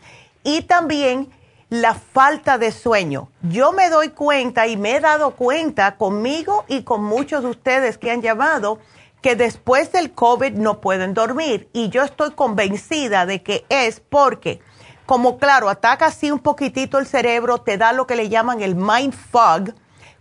[0.44, 1.28] y también
[1.69, 3.28] la falta de sueño.
[3.43, 7.98] Yo me doy cuenta y me he dado cuenta conmigo y con muchos de ustedes
[7.98, 8.78] que han llamado
[9.20, 14.62] que después del COVID no pueden dormir y yo estoy convencida de que es porque
[15.05, 18.74] como claro, ataca así un poquitito el cerebro, te da lo que le llaman el
[18.74, 19.74] mind fog,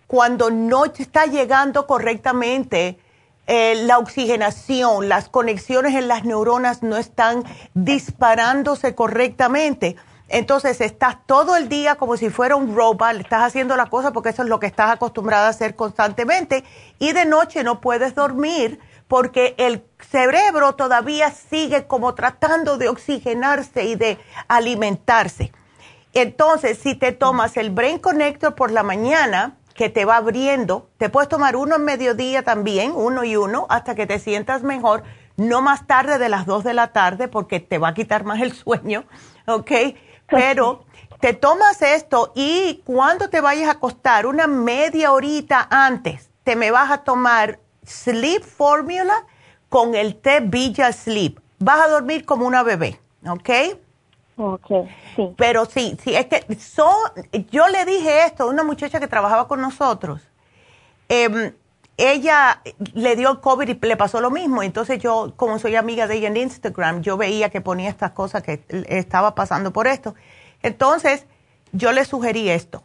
[0.07, 2.97] cuando no está llegando correctamente
[3.45, 7.43] eh, la oxigenación, las conexiones en las neuronas no están
[7.73, 9.95] disparándose correctamente.
[10.29, 14.29] Entonces estás todo el día como si fuera un robot, estás haciendo la cosa porque
[14.29, 16.65] eso es lo que estás acostumbrada a hacer constantemente
[16.99, 23.85] y de noche no puedes dormir porque el cerebro todavía sigue como tratando de oxigenarse
[23.85, 24.17] y de
[24.49, 25.53] alimentarse.
[26.13, 31.07] Entonces, si te tomas el Brain Connector por la mañana, que te va abriendo, te
[31.07, 35.03] puedes tomar uno en mediodía también, uno y uno, hasta que te sientas mejor,
[35.37, 38.41] no más tarde de las 2 de la tarde, porque te va a quitar más
[38.41, 39.05] el sueño,
[39.45, 39.71] ¿ok?
[40.27, 40.83] Pero
[41.21, 46.71] te tomas esto y cuando te vayas a acostar, una media horita antes, te me
[46.71, 49.27] vas a tomar Sleep Formula
[49.69, 51.39] con el té Villa Sleep.
[51.59, 53.77] Vas a dormir como una bebé, ¿ok?
[54.37, 54.67] Ok,
[55.15, 55.33] sí.
[55.35, 56.93] Pero sí, sí, es que son,
[57.49, 60.21] yo le dije esto a una muchacha que trabajaba con nosotros.
[61.09, 61.53] Em,
[61.97, 62.61] ella
[62.93, 64.61] le dio el COVID y le pasó lo mismo.
[64.61, 68.43] Entonces yo, como soy amiga de ella en Instagram, yo veía que ponía estas cosas
[68.43, 70.13] que estaba pasando por esto.
[70.61, 71.25] Entonces
[71.71, 72.83] yo le sugerí esto.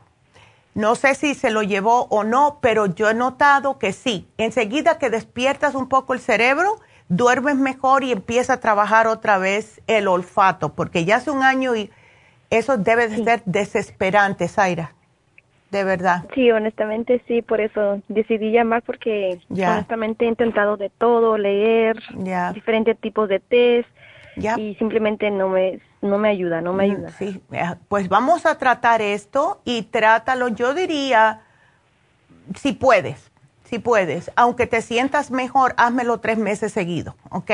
[0.75, 4.27] No sé si se lo llevó o no, pero yo he notado que sí.
[4.39, 6.81] Enseguida que despiertas un poco el cerebro,
[7.17, 11.77] duermes mejor y empieza a trabajar otra vez el olfato, porque ya hace un año
[11.77, 11.91] y
[12.51, 14.93] eso debe de ser desesperante, Zaira.
[15.71, 16.25] De verdad.
[16.35, 22.03] Sí, honestamente sí, por eso decidí llamar porque honestamente he intentado de todo, leer
[22.53, 23.89] diferentes tipos de test
[24.37, 27.11] y simplemente no me no me ayuda, no me mm, ayuda.
[27.13, 27.41] Sí,
[27.89, 31.41] pues vamos a tratar esto y trátalo, yo diría,
[32.57, 33.32] si puedes,
[33.73, 37.51] si puedes, aunque te sientas mejor, házmelo tres meses seguidos, ¿ok?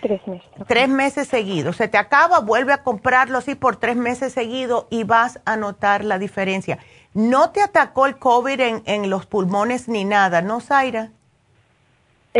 [0.00, 0.48] Tres meses.
[0.66, 1.76] Tres meses seguidos.
[1.76, 6.06] Se te acaba, vuelve a comprarlo así por tres meses seguidos y vas a notar
[6.06, 6.78] la diferencia.
[7.12, 11.10] No te atacó el COVID en, en los pulmones ni nada, ¿no, Zaira?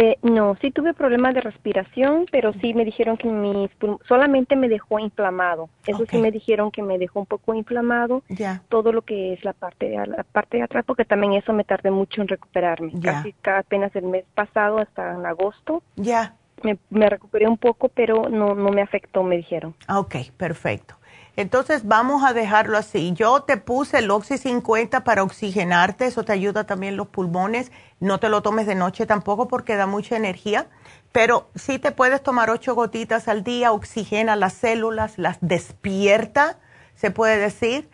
[0.01, 3.69] Eh, no, sí tuve problemas de respiración, pero sí me dijeron que mis
[4.07, 5.70] solamente me dejó inflamado.
[5.85, 8.23] Eso sí me dijeron que me dejó un poco inflamado.
[8.29, 8.62] Ya.
[8.69, 11.65] Todo lo que es la parte de, la parte de atrás, porque también eso me
[11.65, 12.93] tardé mucho en recuperarme.
[13.03, 15.83] Casi apenas el mes pasado, hasta en agosto.
[15.97, 16.37] Ya.
[16.62, 19.75] Me, me recuperé un poco, pero no, no me afectó, me dijeron.
[19.89, 20.95] Ok, perfecto.
[21.39, 23.12] Entonces vamos a dejarlo así.
[23.12, 27.70] Yo te puse el Oxy 50 para oxigenarte, eso te ayuda también los pulmones.
[28.01, 30.66] No te lo tomes de noche tampoco porque da mucha energía,
[31.12, 36.59] pero sí te puedes tomar ocho gotitas al día, oxigena las células, las despierta,
[36.97, 37.89] se puede decir,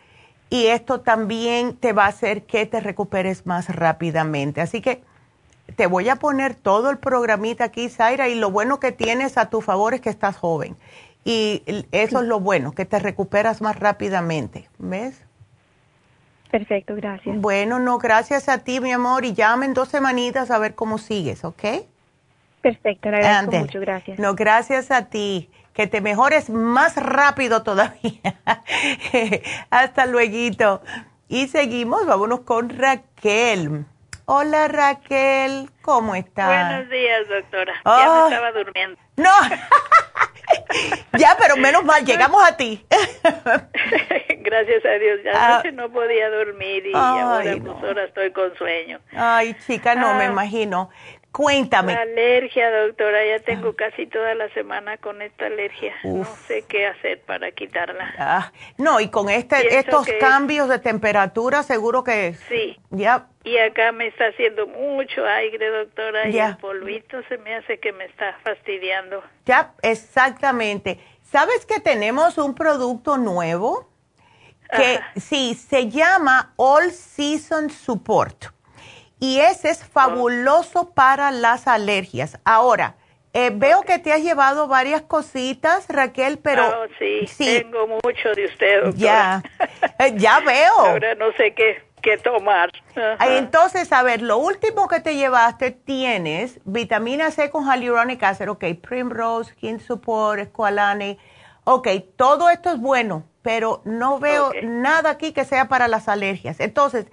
[0.49, 4.59] y esto también te va a hacer que te recuperes más rápidamente.
[4.59, 5.03] Así que
[5.75, 9.51] te voy a poner todo el programita aquí, Zaira, y lo bueno que tienes a
[9.51, 10.75] tu favor es que estás joven
[11.25, 15.25] y eso es lo bueno, que te recuperas más rápidamente, ¿ves?
[16.51, 17.35] Perfecto, gracias.
[17.37, 21.43] Bueno, no, gracias a ti, mi amor, y llamen dos semanitas a ver cómo sigues,
[21.43, 21.63] ¿ok?
[22.61, 24.19] Perfecto, agradezco mucho, gracias.
[24.19, 25.49] No, gracias a ti.
[25.73, 28.21] Que te mejores más rápido todavía.
[29.69, 30.81] Hasta luego.
[31.27, 33.83] Y seguimos, vámonos con Raquel.
[34.23, 36.69] Hola Raquel, ¿cómo estás?
[36.71, 37.73] Buenos días, doctora.
[37.83, 38.97] ya me estaba durmiendo.
[39.17, 39.29] No.
[41.17, 42.85] ya, pero menos mal, llegamos a ti.
[44.39, 45.63] Gracias a Dios, ya ah.
[45.73, 48.99] no podía dormir y ahora, pues, ahora estoy con sueño.
[49.15, 50.31] Ay, chica, no me ah.
[50.31, 50.89] imagino.
[51.35, 51.93] Cuéntame.
[51.93, 53.75] La alergia, doctora, ya tengo ah.
[53.75, 55.93] casi toda la semana con esta alergia.
[56.05, 58.53] No sé qué hacer para quitarla.
[58.77, 62.35] no, y con este, estos cambios de temperatura, seguro que...
[62.47, 62.79] Sí.
[62.89, 63.27] Ya.
[63.43, 67.91] Y acá me está haciendo mucho aire, doctora, y el polvito se me hace que
[67.91, 69.21] me está fastidiando.
[69.45, 71.01] Ya, exactamente.
[71.21, 73.89] ¿Sabes que tenemos un producto nuevo?
[74.73, 78.54] Que sí, se llama All Season Support
[79.19, 82.39] y ese es fabuloso para las alergias.
[82.43, 82.95] Ahora,
[83.33, 86.67] eh, veo que te has llevado varias cositas, Raquel, pero...
[86.67, 88.95] Oh, sí, tengo mucho de usted, doctora.
[88.95, 89.43] Ya,
[89.99, 90.79] eh, ya veo.
[90.79, 92.69] Ahora no sé qué, qué tomar.
[93.19, 98.63] Entonces, a ver, lo último que te llevaste, tienes vitamina C con hyaluronic acid, ok,
[98.81, 101.17] Primrose, Skin Support, Esqualane,
[101.65, 106.61] ok, todo esto es bueno, pero no veo nada aquí que sea para las alergias.
[106.61, 107.07] Entonces,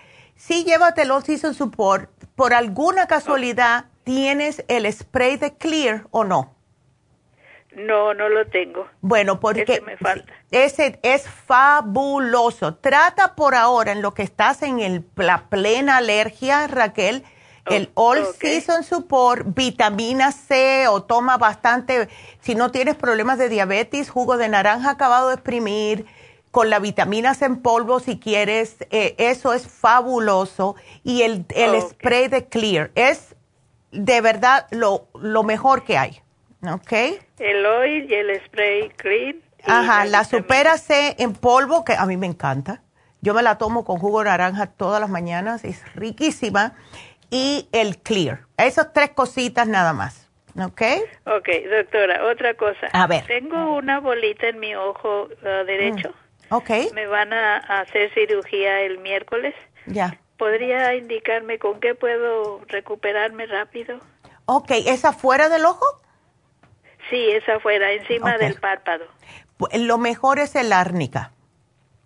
[0.47, 6.56] si llévate el Season Support, por alguna casualidad, ¿tienes el spray de Clear o no?
[7.77, 8.89] No, no lo tengo.
[9.01, 9.82] Bueno, porque
[10.51, 12.74] ese, es fabuloso.
[12.74, 17.24] Trata por ahora en lo que estás en el, la plena alergia, Raquel,
[17.66, 22.09] el All Season Support, vitamina C o toma bastante,
[22.40, 26.05] si no tienes problemas de diabetes, jugo de naranja acabado de exprimir,
[26.52, 30.76] con la vitaminas en polvo si quieres, eh, eso es fabuloso.
[31.02, 33.34] Y el, el spray de Clear es
[33.90, 36.20] de verdad lo, lo mejor que hay.
[36.70, 36.92] ¿Ok?
[37.38, 39.34] El oil y el spray Clear.
[39.64, 42.82] Ajá, la, Supera C en polvo, que a mí me encanta.
[43.22, 46.74] Yo me la tomo con jugo de naranja todas las mañanas, es riquísima.
[47.30, 48.40] Y el Clear.
[48.58, 50.28] Esas tres cositas nada más.
[50.54, 50.82] ¿Ok?
[51.24, 52.88] Ok, doctora, otra cosa.
[52.92, 53.24] A ver.
[53.26, 56.10] Tengo una bolita en mi ojo uh, derecho.
[56.10, 56.22] Mm.
[56.94, 59.54] Me van a hacer cirugía el miércoles.
[59.86, 60.18] Ya.
[60.36, 63.98] ¿Podría indicarme con qué puedo recuperarme rápido?
[64.46, 65.86] Ok, ¿es afuera del ojo?
[67.10, 69.04] Sí, es afuera, encima del párpado.
[69.72, 71.32] Lo mejor es el árnica.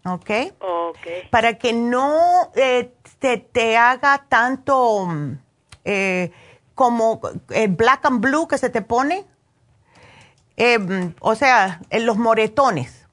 [0.05, 0.31] ¿Ok?
[0.60, 1.31] Ok.
[1.31, 5.09] Para que no eh, te, haga tanto
[5.85, 6.31] eh,
[6.74, 7.20] como
[7.51, 9.24] el black and blue que se te pone.
[10.56, 13.06] Em, o sea, en los moretones.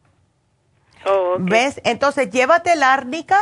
[1.05, 1.81] Oh, ¿Ves?
[1.83, 3.39] Entonces, llévate el árnica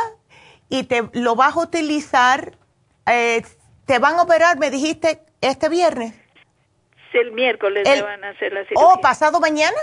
[0.68, 2.56] y te lo vas a utilizar.
[3.06, 3.42] Eh,
[3.86, 6.14] te van a operar, me dijiste, este viernes.
[7.10, 8.86] Sí, el miércoles le van a hacer la oh, cirugía.
[8.86, 9.76] ¿O pasado mañana?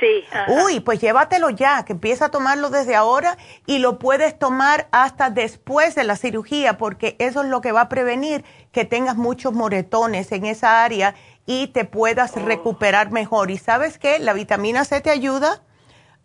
[0.00, 0.24] Sí.
[0.48, 3.36] Uy, pues llévatelo ya, que empieza a tomarlo desde ahora
[3.66, 7.82] y lo puedes tomar hasta después de la cirugía, porque eso es lo que va
[7.82, 11.14] a prevenir que tengas muchos moretones en esa área
[11.44, 12.40] y te puedas oh.
[12.40, 13.50] recuperar mejor.
[13.50, 15.62] Y sabes qué, la vitamina C te ayuda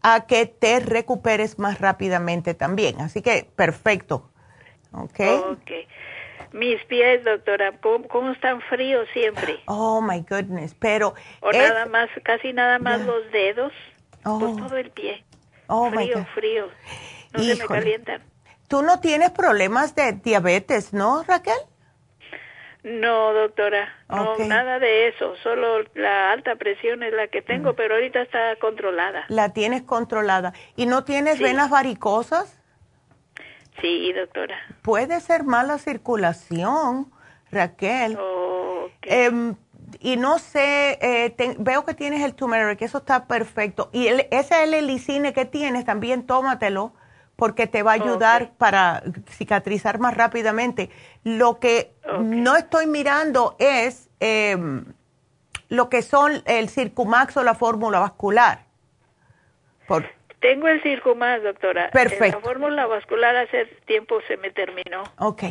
[0.02, 3.02] a que te recuperes más rápidamente también.
[3.02, 4.30] Así que perfecto.
[4.92, 5.20] ¿Ok?
[5.52, 5.72] Ok.
[6.52, 9.60] Mis pies, doctora, ¿cómo, están fríos siempre?
[9.68, 11.14] Oh, my goodness, pero...
[11.42, 13.72] O nada más, casi nada más los dedos,
[14.26, 14.40] oh.
[14.58, 15.24] todo el pie.
[15.68, 16.68] Oh, frío, frío.
[17.34, 18.24] No se me calientan.
[18.68, 21.60] Tú no tienes problemas de diabetes, ¿no, Raquel?
[22.84, 27.76] No, doctora, no, nada de eso, solo la alta presión es la que tengo, mm.
[27.76, 29.26] pero ahorita está controlada.
[29.27, 30.53] La tienes controlada.
[30.77, 32.57] ¿Y no tienes venas varicosas?
[33.81, 34.57] Sí, doctora.
[34.81, 37.11] Puede ser mala circulación,
[37.51, 38.18] Raquel.
[39.01, 39.56] Em,
[39.99, 43.89] y no sé, eh, veo que tienes el turmeric, eso está perfecto.
[43.91, 46.93] Y el, ese L-licine que tienes, también tómatelo
[47.40, 50.90] porque te va a ayudar para cicatrizar más rápidamente.
[51.24, 54.86] Lo que no estoy mirando es em,
[55.70, 58.66] lo que son el Circumax o la fórmula vascular.
[59.88, 60.06] Por,
[60.40, 61.90] tengo el Circumax, doctora.
[61.91, 62.40] Perfecto.
[62.40, 65.03] La fórmula vascular hace tiempo se me terminó.
[65.18, 65.44] Ok.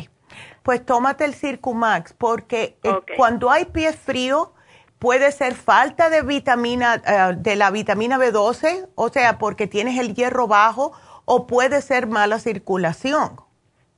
[0.63, 4.53] Pues tómate el Circumax porque eh, cuando hay pie frío
[4.99, 10.13] puede ser falta de vitamina, eh, de la vitamina B12, o sea, porque tienes el
[10.13, 10.93] hierro bajo
[11.31, 13.39] o puede ser mala circulación,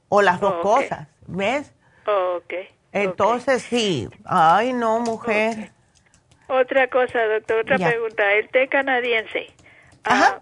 [0.09, 1.73] o las dos cosas, ¿ves?
[2.05, 2.53] ok.
[2.91, 5.71] Entonces sí, ay no, mujer.
[6.49, 8.33] Otra cosa, doctor, otra pregunta.
[8.33, 9.47] El té canadiense
[10.03, 10.41] ah,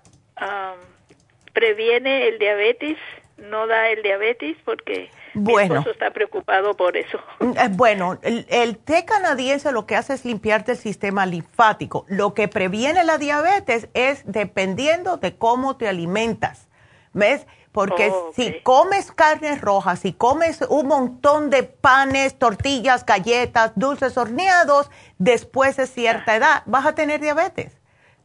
[1.53, 2.97] previene el diabetes,
[3.37, 5.75] no da el diabetes porque bueno.
[5.75, 7.19] mi esposo está preocupado por eso.
[7.39, 12.07] Mm, eh, bueno, el, el, té canadiense lo que hace es limpiarte el sistema linfático.
[12.07, 16.68] Lo que previene la diabetes es dependiendo de cómo te alimentas.
[17.13, 17.45] ¿Ves?
[17.71, 24.17] Porque oh, si comes carnes rojas, si comes un montón de panes, tortillas, galletas, dulces
[24.17, 27.77] horneados, después de cierta edad vas a tener diabetes.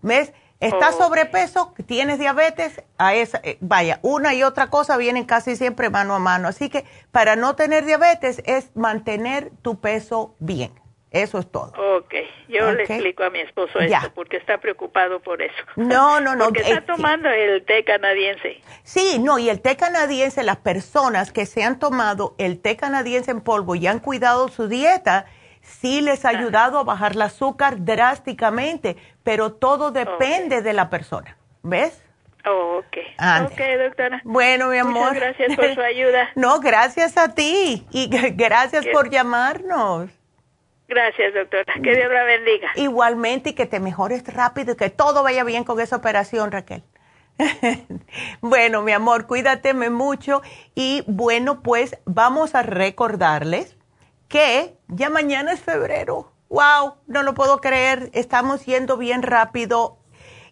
[0.03, 0.33] ¿Ves?
[0.61, 5.57] Estás oh, sobrepeso, tienes diabetes, a esa, eh, vaya, una y otra cosa vienen casi
[5.57, 6.49] siempre mano a mano.
[6.49, 10.73] Así que para no tener diabetes es mantener tu peso bien.
[11.15, 11.73] Eso es todo.
[11.97, 12.13] Ok,
[12.49, 15.55] yo le explico a mi esposo esto porque está preocupado por eso.
[15.77, 16.47] No, no, no.
[16.47, 18.61] Porque está tomando el té canadiense.
[18.83, 23.31] Sí, no, y el té canadiense, las personas que se han tomado el té canadiense
[23.31, 25.27] en polvo y han cuidado su dieta,
[25.61, 31.37] sí les ha ayudado a bajar el azúcar drásticamente, pero todo depende de la persona.
[31.63, 32.03] ¿Ves?
[32.45, 32.97] Oh, ok.
[33.53, 34.21] Ok, doctora.
[34.25, 35.15] Bueno, mi amor.
[35.15, 36.31] Muchas gracias por su ayuda.
[36.35, 40.11] no, gracias a ti y gracias por llamarnos.
[40.89, 41.73] Gracias, doctora.
[41.83, 42.69] Que Dios la bendiga.
[42.77, 46.83] Igualmente y que te mejores rápido y que todo vaya bien con esa operación, Raquel.
[48.41, 50.43] bueno, mi amor, cuídateme mucho
[50.75, 53.77] y bueno, pues vamos a recordarles
[54.29, 56.33] que ya mañana es febrero.
[56.49, 56.97] ¡Wow!
[57.07, 58.11] No lo puedo creer.
[58.13, 59.99] Estamos yendo bien rápido.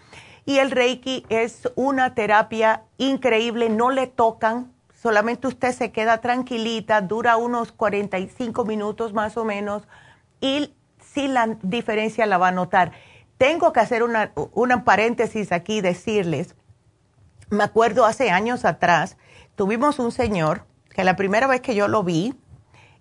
[0.47, 7.03] Y el Reiki es una terapia increíble, no le tocan, solamente usted se queda tranquilita,
[7.03, 9.83] dura unos 45 minutos más o menos
[10.41, 12.93] y sí la diferencia la va a notar.
[13.37, 16.55] Tengo que hacer una, una paréntesis aquí, decirles,
[17.53, 19.19] me acuerdo hace años atrás,
[19.57, 22.35] tuvimos un señor que la primera vez que yo lo vi,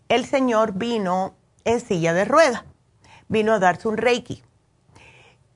[0.09, 2.65] el señor vino en silla de rueda,
[3.29, 4.43] vino a darse un reiki.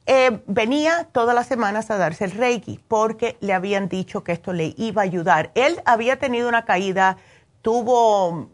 [0.06, 4.54] Eh, venía todas las semanas a darse el reiki porque le habían dicho que esto
[4.54, 5.52] le iba a ayudar.
[5.56, 7.18] Él había tenido una caída,
[7.62, 8.50] tuvo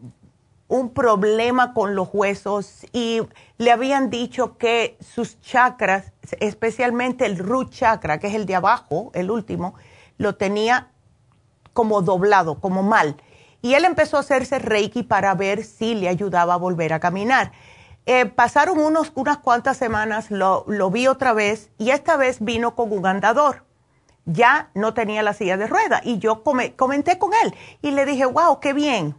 [0.66, 3.20] un problema con los huesos y
[3.58, 9.12] le habían dicho que sus chakras, especialmente el root chakra, que es el de abajo,
[9.14, 9.74] el último,
[10.22, 10.88] lo tenía
[11.72, 13.16] como doblado, como mal.
[13.60, 17.52] Y él empezó a hacerse reiki para ver si le ayudaba a volver a caminar.
[18.06, 22.74] Eh, pasaron unos, unas cuantas semanas, lo, lo vi otra vez y esta vez vino
[22.74, 23.64] con un andador
[24.24, 26.00] ya no tenía la silla de rueda.
[26.04, 29.16] Y yo comenté con él y le dije, wow, qué bien,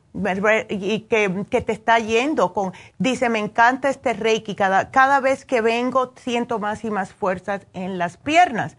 [0.69, 2.53] y que, que, te está yendo.
[2.53, 7.13] Con, dice, me encanta este reiki, cada, cada vez que vengo siento más y más
[7.13, 8.77] fuerzas en las piernas.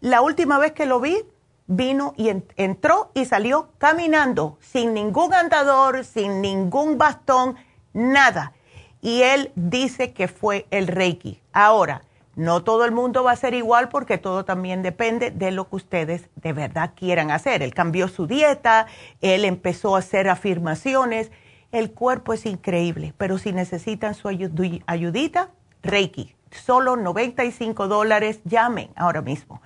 [0.00, 1.22] La última vez que lo vi,
[1.66, 7.56] vino y entró y salió caminando, sin ningún andador, sin ningún bastón,
[7.92, 8.52] nada.
[9.00, 11.40] Y él dice que fue el reiki.
[11.52, 12.02] Ahora,
[12.36, 15.76] no todo el mundo va a ser igual porque todo también depende de lo que
[15.76, 17.62] ustedes de verdad quieran hacer.
[17.62, 18.86] Él cambió su dieta,
[19.20, 21.30] él empezó a hacer afirmaciones.
[21.70, 25.50] El cuerpo es increíble, pero si necesitan su ayudita,
[25.82, 26.34] Reiki.
[26.50, 28.40] Solo 95 dólares.
[28.44, 29.60] Llamen ahora mismo.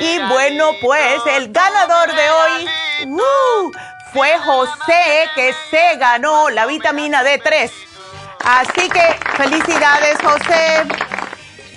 [0.00, 2.66] Y bueno, pues el ganador de hoy
[3.12, 3.70] uh,
[4.12, 7.70] fue José, que se ganó la vitamina D3.
[8.44, 11.09] Así que felicidades, José.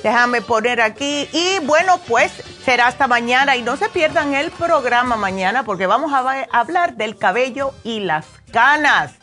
[0.03, 1.29] Déjame poner aquí.
[1.31, 2.31] Y bueno, pues
[2.63, 3.55] será hasta mañana.
[3.55, 8.25] Y no se pierdan el programa mañana porque vamos a hablar del cabello y las
[8.51, 9.13] canas.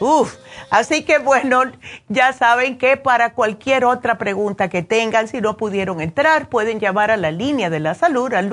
[0.00, 0.34] Uf,
[0.70, 1.62] así que bueno,
[2.08, 7.12] ya saben que para cualquier otra pregunta que tengan, si no pudieron entrar, pueden llamar
[7.12, 8.50] a la línea de la salud al